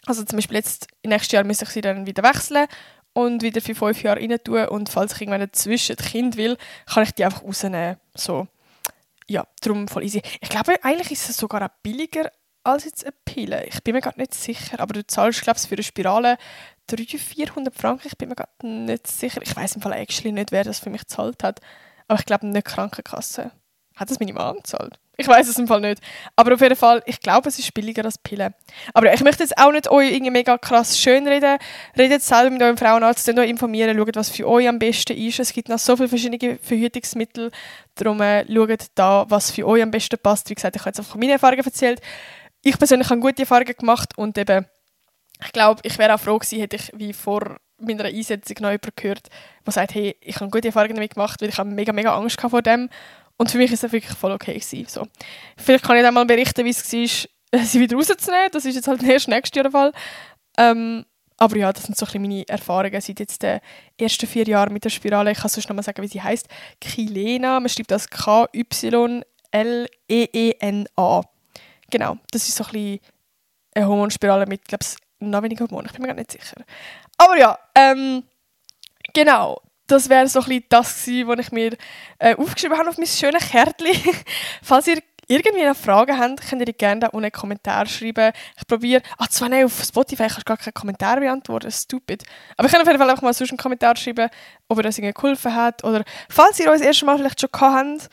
also 0.06 0.24
zum 0.24 0.36
Beispiel 0.36 0.56
jetzt, 0.56 0.88
nächstes 1.04 1.32
Jahr 1.32 1.44
müsste 1.44 1.64
ich 1.64 1.70
sie 1.70 1.80
dann 1.80 2.06
wieder 2.06 2.22
wechseln 2.22 2.66
und 3.12 3.42
wieder 3.42 3.60
für 3.60 3.74
fünf 3.74 4.02
Jahre 4.02 4.20
rein 4.20 4.36
tun 4.42 4.66
und 4.66 4.88
falls 4.88 5.14
ich 5.14 5.22
irgendwann 5.22 5.40
dazwischen 5.40 5.96
ein 5.98 6.04
Kind 6.04 6.36
will, 6.36 6.56
kann 6.86 7.04
ich 7.04 7.12
die 7.12 7.24
einfach 7.24 7.42
rausnehmen. 7.42 7.96
So. 8.14 8.48
Ja, 9.28 9.46
darum 9.60 9.86
voll 9.86 10.04
easy. 10.04 10.22
Ich 10.40 10.48
glaube, 10.48 10.82
eigentlich 10.82 11.12
ist 11.12 11.30
es 11.30 11.36
sogar 11.36 11.64
auch 11.64 11.74
billiger 11.82 12.30
als 12.64 12.84
jetzt 12.84 13.04
eine 13.04 13.14
Pille. 13.24 13.64
Ich 13.66 13.82
bin 13.82 13.94
mir 13.94 14.00
gerade 14.00 14.18
nicht 14.18 14.34
sicher, 14.34 14.80
aber 14.80 14.92
du 14.92 15.06
zahlst, 15.06 15.42
glaube 15.42 15.58
ich, 15.62 15.68
für 15.68 15.76
eine 15.76 15.82
Spirale 15.84 16.36
300, 16.88 17.20
400 17.20 17.74
Franken. 17.74 18.08
Ich 18.08 18.18
bin 18.18 18.28
mir 18.28 18.34
gerade 18.34 18.66
nicht 18.66 19.06
sicher. 19.06 19.40
Ich 19.42 19.54
weiß 19.54 19.76
im 19.76 19.82
Fall 19.82 19.92
actually 19.92 20.32
nicht, 20.32 20.50
wer 20.50 20.64
das 20.64 20.80
für 20.80 20.90
mich 20.90 21.02
gezahlt 21.02 21.44
hat. 21.44 21.60
Aber 22.08 22.18
ich 22.18 22.26
glaube 22.26 22.48
nicht 22.48 22.66
Krankenkasse 22.66 23.52
Hat 24.00 24.10
das 24.10 24.18
meine 24.18 24.32
Mom 24.32 24.56
gezahlt? 24.56 24.98
Ich 25.18 25.28
weiß 25.28 25.46
es 25.46 25.58
im 25.58 25.66
Fall 25.66 25.82
nicht. 25.82 26.00
Aber 26.34 26.54
auf 26.54 26.62
jeden 26.62 26.74
Fall, 26.74 27.02
ich 27.04 27.20
glaube, 27.20 27.50
es 27.50 27.58
ist 27.58 27.74
billiger 27.74 28.02
als 28.02 28.16
Pillen. 28.16 28.54
Aber 28.94 29.12
ich 29.12 29.20
möchte 29.20 29.42
jetzt 29.42 29.58
auch 29.58 29.70
nicht 29.70 29.90
euch 29.90 30.10
irgendwie 30.10 30.30
mega 30.30 30.56
krass 30.56 30.98
schönreden. 30.98 31.58
Redet 31.98 32.22
selber 32.22 32.48
mit 32.48 32.62
eurem 32.62 32.78
Frauenarzt, 32.78 33.28
euch 33.28 33.50
informieren, 33.50 33.98
schaut, 33.98 34.16
was 34.16 34.30
für 34.30 34.48
euch 34.48 34.66
am 34.66 34.78
besten 34.78 35.14
ist. 35.18 35.38
Es 35.38 35.52
gibt 35.52 35.68
noch 35.68 35.78
so 35.78 35.96
viele 35.96 36.08
verschiedene 36.08 36.56
Verhütungsmittel. 36.56 37.50
Darum 37.96 38.22
äh, 38.22 38.46
schaut 38.50 38.86
da, 38.94 39.26
was 39.28 39.50
für 39.50 39.66
euch 39.66 39.82
am 39.82 39.90
besten 39.90 40.18
passt. 40.18 40.48
Wie 40.48 40.54
gesagt, 40.54 40.76
ich 40.76 40.80
habe 40.80 40.88
jetzt 40.88 41.00
einfach 41.00 41.16
meine 41.16 41.32
Erfahrungen 41.32 41.66
erzählt. 41.66 42.00
Ich 42.62 42.78
persönlich 42.78 43.10
habe 43.10 43.20
gute 43.20 43.42
Erfahrungen 43.42 43.74
gemacht 43.78 44.16
und 44.16 44.38
eben, 44.38 44.64
ich 45.44 45.52
glaube, 45.52 45.82
ich 45.84 45.98
wäre 45.98 46.14
auch 46.14 46.20
froh 46.20 46.38
gewesen, 46.38 46.60
hätte 46.60 46.76
ich 46.76 46.90
wie 46.94 47.12
vor 47.12 47.58
meiner 47.76 48.04
Einsetzung 48.04 48.56
noch 48.60 48.70
jemanden 48.70 48.92
gehört, 48.96 49.28
der 49.66 49.72
sagt, 49.72 49.94
hey, 49.94 50.16
ich 50.20 50.36
habe 50.40 50.50
gute 50.50 50.68
Erfahrungen 50.68 50.94
damit 50.94 51.14
gemacht, 51.14 51.40
weil 51.42 51.48
ich 51.50 51.58
habe 51.58 51.70
mega, 51.70 51.92
mega 51.92 52.14
Angst 52.14 52.40
vor 52.40 52.62
dem 52.62 52.88
und 53.40 53.50
für 53.50 53.56
mich 53.56 53.72
ist 53.72 53.82
es 53.82 53.90
wirklich 53.90 54.14
voll 54.14 54.32
okay 54.32 54.52
gewesen. 54.52 54.84
So. 54.86 55.06
Vielleicht 55.56 55.82
kann 55.82 55.96
ich 55.96 56.02
dann 56.02 56.12
mal 56.12 56.26
berichten, 56.26 56.62
wie 56.62 56.68
es 56.68 56.92
war, 56.92 57.64
sie 57.64 57.80
wieder 57.80 57.96
rauszunehmen. 57.96 58.50
Das 58.52 58.66
ist 58.66 58.74
jetzt 58.74 58.86
halt 58.86 59.02
erst 59.02 59.28
nächstes 59.28 59.56
Jahr 59.56 59.62
der 59.62 59.72
Fall. 59.72 59.92
Ähm, 60.58 61.06
aber 61.38 61.56
ja, 61.56 61.72
das 61.72 61.84
sind 61.84 61.96
so 61.96 62.04
meine 62.18 62.46
Erfahrungen 62.46 63.00
seit 63.00 63.18
jetzt 63.18 63.42
den 63.42 63.60
ersten 63.98 64.26
vier 64.26 64.46
Jahren 64.46 64.74
mit 64.74 64.84
der 64.84 64.90
Spirale. 64.90 65.32
Ich 65.32 65.38
kann 65.38 65.48
sonst 65.48 65.70
noch 65.70 65.74
mal 65.74 65.82
sagen, 65.82 66.02
wie 66.02 66.08
sie 66.08 66.20
heißt. 66.20 66.48
Kilena. 66.82 67.58
Man 67.60 67.70
schreibt 67.70 67.90
das 67.90 68.10
K-Y-L-E-E-N-A. 68.10 69.22
Genau, 71.90 72.18
das 72.32 72.46
ist 72.46 72.56
so 72.56 72.64
ein 72.74 73.00
eine 73.74 73.88
Hormonspirale 73.88 74.44
mit, 74.44 74.68
glaube 74.68 74.84
ich, 74.84 74.98
noch 75.20 75.42
weniger 75.42 75.64
Hormonen. 75.64 75.86
Ich 75.86 75.92
bin 75.92 76.02
mir 76.02 76.08
gar 76.08 76.14
nicht 76.14 76.32
sicher. 76.32 76.62
Aber 77.16 77.38
ja, 77.38 77.58
ähm, 77.74 78.22
genau 79.14 79.62
das 79.90 80.08
wäre 80.08 80.28
so 80.28 80.40
ein 80.40 80.64
das 80.68 81.04
gewesen, 81.04 81.28
was 81.28 81.38
ich 81.40 81.52
mir 81.52 81.76
äh, 82.18 82.34
aufgeschrieben 82.36 82.78
habe 82.78 82.88
auf 82.88 82.98
mein 82.98 83.06
schönes 83.06 83.50
Kärtchen. 83.50 84.14
Falls 84.62 84.86
ihr 84.86 84.98
irgendwie 85.30 85.62
eine 85.62 85.76
Frage 85.76 86.18
habt, 86.18 86.48
könnt 86.48 86.66
ihr 86.66 86.72
gerne 86.72 87.00
da 87.00 87.06
unten 87.08 87.26
einen 87.26 87.32
Kommentar 87.32 87.86
schreiben. 87.86 88.32
Ich 88.58 88.66
probiere, 88.66 89.02
ah, 89.16 89.28
zwar 89.28 89.48
nicht 89.48 89.64
auf 89.64 89.80
Spotify, 89.82 90.24
ich 90.24 90.34
kann 90.34 90.42
gar 90.44 90.56
keinen 90.56 90.74
Kommentar 90.74 91.20
beantworten, 91.20 91.70
stupid. 91.70 92.24
Aber 92.56 92.66
ich 92.66 92.72
kann 92.72 92.82
auf 92.82 92.88
jeden 92.88 92.98
Fall 92.98 93.08
einfach 93.08 93.22
mal 93.22 93.32
sonst 93.32 93.50
einen 93.50 93.58
Kommentar 93.58 93.96
schreiben, 93.96 94.28
ob 94.68 94.78
ihr 94.78 94.82
das 94.82 94.98
irgendwie 94.98 95.14
geholfen 95.14 95.54
hat. 95.54 95.84
Oder 95.84 96.04
falls 96.28 96.58
ihr 96.58 96.70
uns 96.70 96.80
das 96.80 96.88
erste 96.88 97.06
Mal 97.06 97.18
vielleicht 97.18 97.40
schon 97.40 97.50
gehabt 97.52 98.02
habt, 98.02 98.10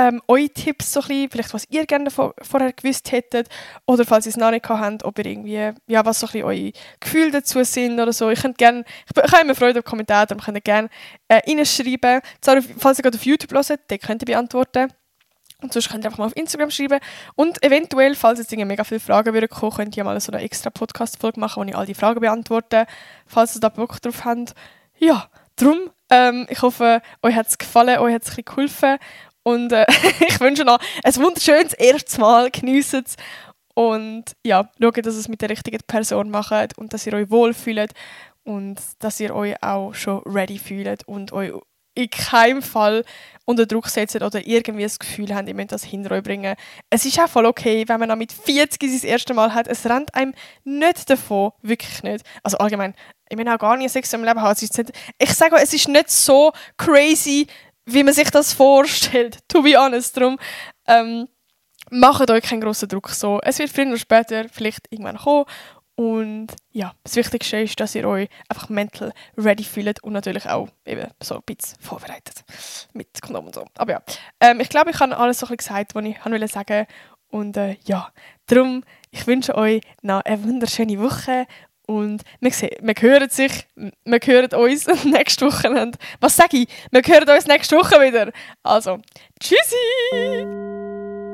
ähm, 0.00 0.22
eure 0.28 0.48
Tipps 0.48 0.92
so 0.92 1.00
bisschen, 1.00 1.28
vielleicht 1.30 1.52
was 1.52 1.66
ihr 1.68 1.84
gerne 1.84 2.10
vorher 2.10 2.72
gewusst 2.72 3.12
hättet 3.12 3.48
oder 3.86 4.06
falls 4.06 4.24
ihr 4.24 4.30
es 4.30 4.36
noch 4.36 4.50
nicht 4.50 4.66
habt, 4.68 5.04
ob 5.04 5.18
ihr 5.18 5.26
irgendwie, 5.26 5.72
ja, 5.86 6.04
was 6.04 6.20
so 6.20 6.28
ein 6.32 6.42
eure 6.42 6.72
Gefühle 6.98 7.30
dazu 7.30 7.62
sind 7.64 8.00
oder 8.00 8.12
so. 8.12 8.30
Ich 8.30 8.40
könnt 8.40 8.56
gerne, 8.56 8.84
ich, 9.04 9.22
ich 9.22 9.32
habe 9.32 9.42
immer 9.42 9.54
Freude 9.54 9.80
auf 9.80 9.84
Kommentare, 9.84 10.26
darum 10.26 10.42
könnt 10.42 10.56
ihr 10.56 10.62
gerne 10.62 10.88
äh, 11.28 11.42
reinschreiben. 11.46 12.20
Zwar, 12.40 12.62
falls 12.78 12.98
ihr 12.98 13.02
gerade 13.02 13.18
auf 13.18 13.26
YouTube 13.26 13.52
hört, 13.52 13.68
dann 13.88 13.98
könnt 13.98 14.22
ihr 14.22 14.26
beantworten. 14.26 14.88
Und 15.60 15.74
sonst 15.74 15.90
könnt 15.90 16.04
ihr 16.04 16.08
einfach 16.08 16.18
mal 16.18 16.26
auf 16.26 16.36
Instagram 16.36 16.70
schreiben. 16.70 17.00
Und 17.34 17.62
eventuell, 17.62 18.14
falls 18.14 18.38
jetzt 18.38 18.50
mega 18.56 18.84
viele 18.84 19.00
Fragen 19.00 19.34
würden 19.34 19.50
kommen, 19.50 19.72
könnt 19.72 19.96
ihr 19.98 20.04
mal 20.04 20.18
so 20.18 20.32
eine 20.32 20.42
extra 20.42 20.70
Podcast-Folge 20.70 21.38
machen, 21.38 21.62
wo 21.62 21.68
ich 21.68 21.76
all 21.76 21.84
die 21.84 21.92
Fragen 21.92 22.20
beantworte, 22.20 22.86
falls 23.26 23.54
ihr 23.54 23.60
da 23.60 23.68
Bock 23.68 24.00
drauf 24.00 24.24
habt. 24.24 24.54
Ja, 24.96 25.28
darum, 25.56 25.90
ähm, 26.08 26.46
ich 26.48 26.62
hoffe, 26.62 27.02
euch 27.22 27.34
hat 27.34 27.48
es 27.48 27.58
gefallen, 27.58 27.98
euch 27.98 28.14
hat 28.14 28.22
es 28.22 28.34
geholfen 28.34 28.96
und 29.42 29.72
äh, 29.72 29.86
ich 30.28 30.40
wünsche 30.40 30.64
noch 30.64 30.78
ein 31.02 31.16
wunderschönes 31.16 31.74
erstes 31.74 32.18
Mal. 32.18 32.50
Geniessen 32.50 33.04
es. 33.06 33.16
Und 33.74 34.24
ja, 34.44 34.68
schaut, 34.80 34.98
dass 34.98 35.14
ihr 35.14 35.20
es 35.20 35.28
mit 35.28 35.40
der 35.40 35.50
richtigen 35.50 35.80
Person 35.86 36.30
macht 36.30 36.76
und 36.76 36.92
dass 36.92 37.06
ihr 37.06 37.14
euch 37.14 37.30
wohlfühlt 37.30 37.92
und 38.44 38.78
dass 38.98 39.20
ihr 39.20 39.34
euch 39.34 39.62
auch 39.62 39.94
schon 39.94 40.22
ready 40.26 40.58
fühlt 40.58 41.06
und 41.06 41.32
euch 41.32 41.52
in 41.94 42.10
keinem 42.10 42.62
Fall 42.62 43.04
unter 43.44 43.66
Druck 43.66 43.88
setzt 43.88 44.14
oder 44.14 44.46
irgendwie 44.46 44.84
das 44.84 44.98
Gefühl 44.98 45.34
habt, 45.34 45.48
ihr 45.48 45.54
müsst 45.54 45.72
das 45.72 45.84
hinter 45.84 46.12
euch 46.12 46.22
bringen. 46.22 46.54
Es 46.88 47.04
ist 47.04 47.18
auch 47.20 47.28
voll 47.28 47.46
okay, 47.46 47.84
wenn 47.86 48.00
man 48.00 48.08
dann 48.08 48.18
mit 48.18 48.32
40 48.32 48.80
sein 49.00 49.10
erstes 49.10 49.34
Mal 49.34 49.52
hat. 49.54 49.66
Es 49.66 49.84
rennt 49.86 50.14
einem 50.14 50.34
nicht 50.64 51.10
davon, 51.10 51.52
wirklich 51.62 52.02
nicht. 52.02 52.24
Also 52.42 52.58
allgemein, 52.58 52.94
ich 53.28 53.36
meine 53.36 53.54
auch 53.54 53.58
gar 53.58 53.76
nicht 53.76 53.90
Sex 53.90 54.12
im 54.12 54.24
Leben 54.24 54.40
haben. 54.40 54.56
Ich 55.18 55.34
sage 55.34 55.56
es 55.56 55.74
ist 55.74 55.88
nicht 55.88 56.10
so 56.10 56.52
crazy, 56.76 57.46
wie 57.86 58.02
man 58.04 58.14
sich 58.14 58.30
das 58.30 58.52
vorstellt, 58.52 59.38
to 59.48 59.62
be 59.62 59.76
honest. 59.76 60.16
Darum 60.16 60.38
ähm, 60.86 61.28
macht 61.90 62.30
euch 62.30 62.44
keinen 62.44 62.60
grossen 62.60 62.88
Druck 62.88 63.10
so. 63.10 63.40
Es 63.42 63.58
wird 63.58 63.70
früher 63.70 63.86
oder 63.86 63.98
später 63.98 64.46
vielleicht 64.50 64.86
irgendwann 64.90 65.18
kommen. 65.18 65.46
Und 65.96 66.48
ja, 66.70 66.94
das 67.04 67.16
Wichtigste 67.16 67.58
ist, 67.58 67.78
dass 67.78 67.94
ihr 67.94 68.08
euch 68.08 68.30
einfach 68.48 68.70
mental 68.70 69.12
ready 69.36 69.64
fühlt 69.64 70.02
und 70.02 70.14
natürlich 70.14 70.48
auch 70.48 70.68
eben 70.86 71.06
so 71.22 71.34
ein 71.34 71.42
bisschen 71.44 71.78
vorbereitet 71.78 72.42
mit 72.94 73.20
Kondom 73.20 73.46
und 73.46 73.54
so. 73.54 73.66
Aber 73.76 73.92
ja, 73.92 74.02
ähm, 74.40 74.60
ich 74.60 74.70
glaube, 74.70 74.92
ich 74.92 74.98
habe 74.98 75.14
alles 75.18 75.40
so 75.40 75.46
ein 75.46 75.56
bisschen 75.56 75.76
gesagt, 75.76 75.94
was 75.94 76.04
ich 76.04 76.24
wollte 76.24 76.48
sagen. 76.48 76.86
Und 77.28 77.56
äh, 77.58 77.76
ja, 77.84 78.10
darum, 78.46 78.82
ich 79.10 79.26
wünsche 79.26 79.54
euch 79.54 79.82
noch 80.00 80.22
eine 80.22 80.42
wunderschöne 80.42 80.98
Woche 80.98 81.46
und 81.90 82.22
wir, 82.38 82.52
wir 82.52 82.94
hören 83.00 83.28
sich, 83.30 83.66
wir 83.74 84.20
hören 84.24 84.54
uns 84.54 84.86
nächste 85.04 85.46
Woche. 85.46 85.90
Was 86.20 86.36
sage 86.36 86.58
ich? 86.58 86.68
Wir 86.92 87.02
hören 87.02 87.28
uns 87.28 87.48
nächste 87.48 87.76
Woche 87.76 88.00
wieder. 88.00 88.30
Also, 88.62 89.00
tschüssi! 89.40 91.26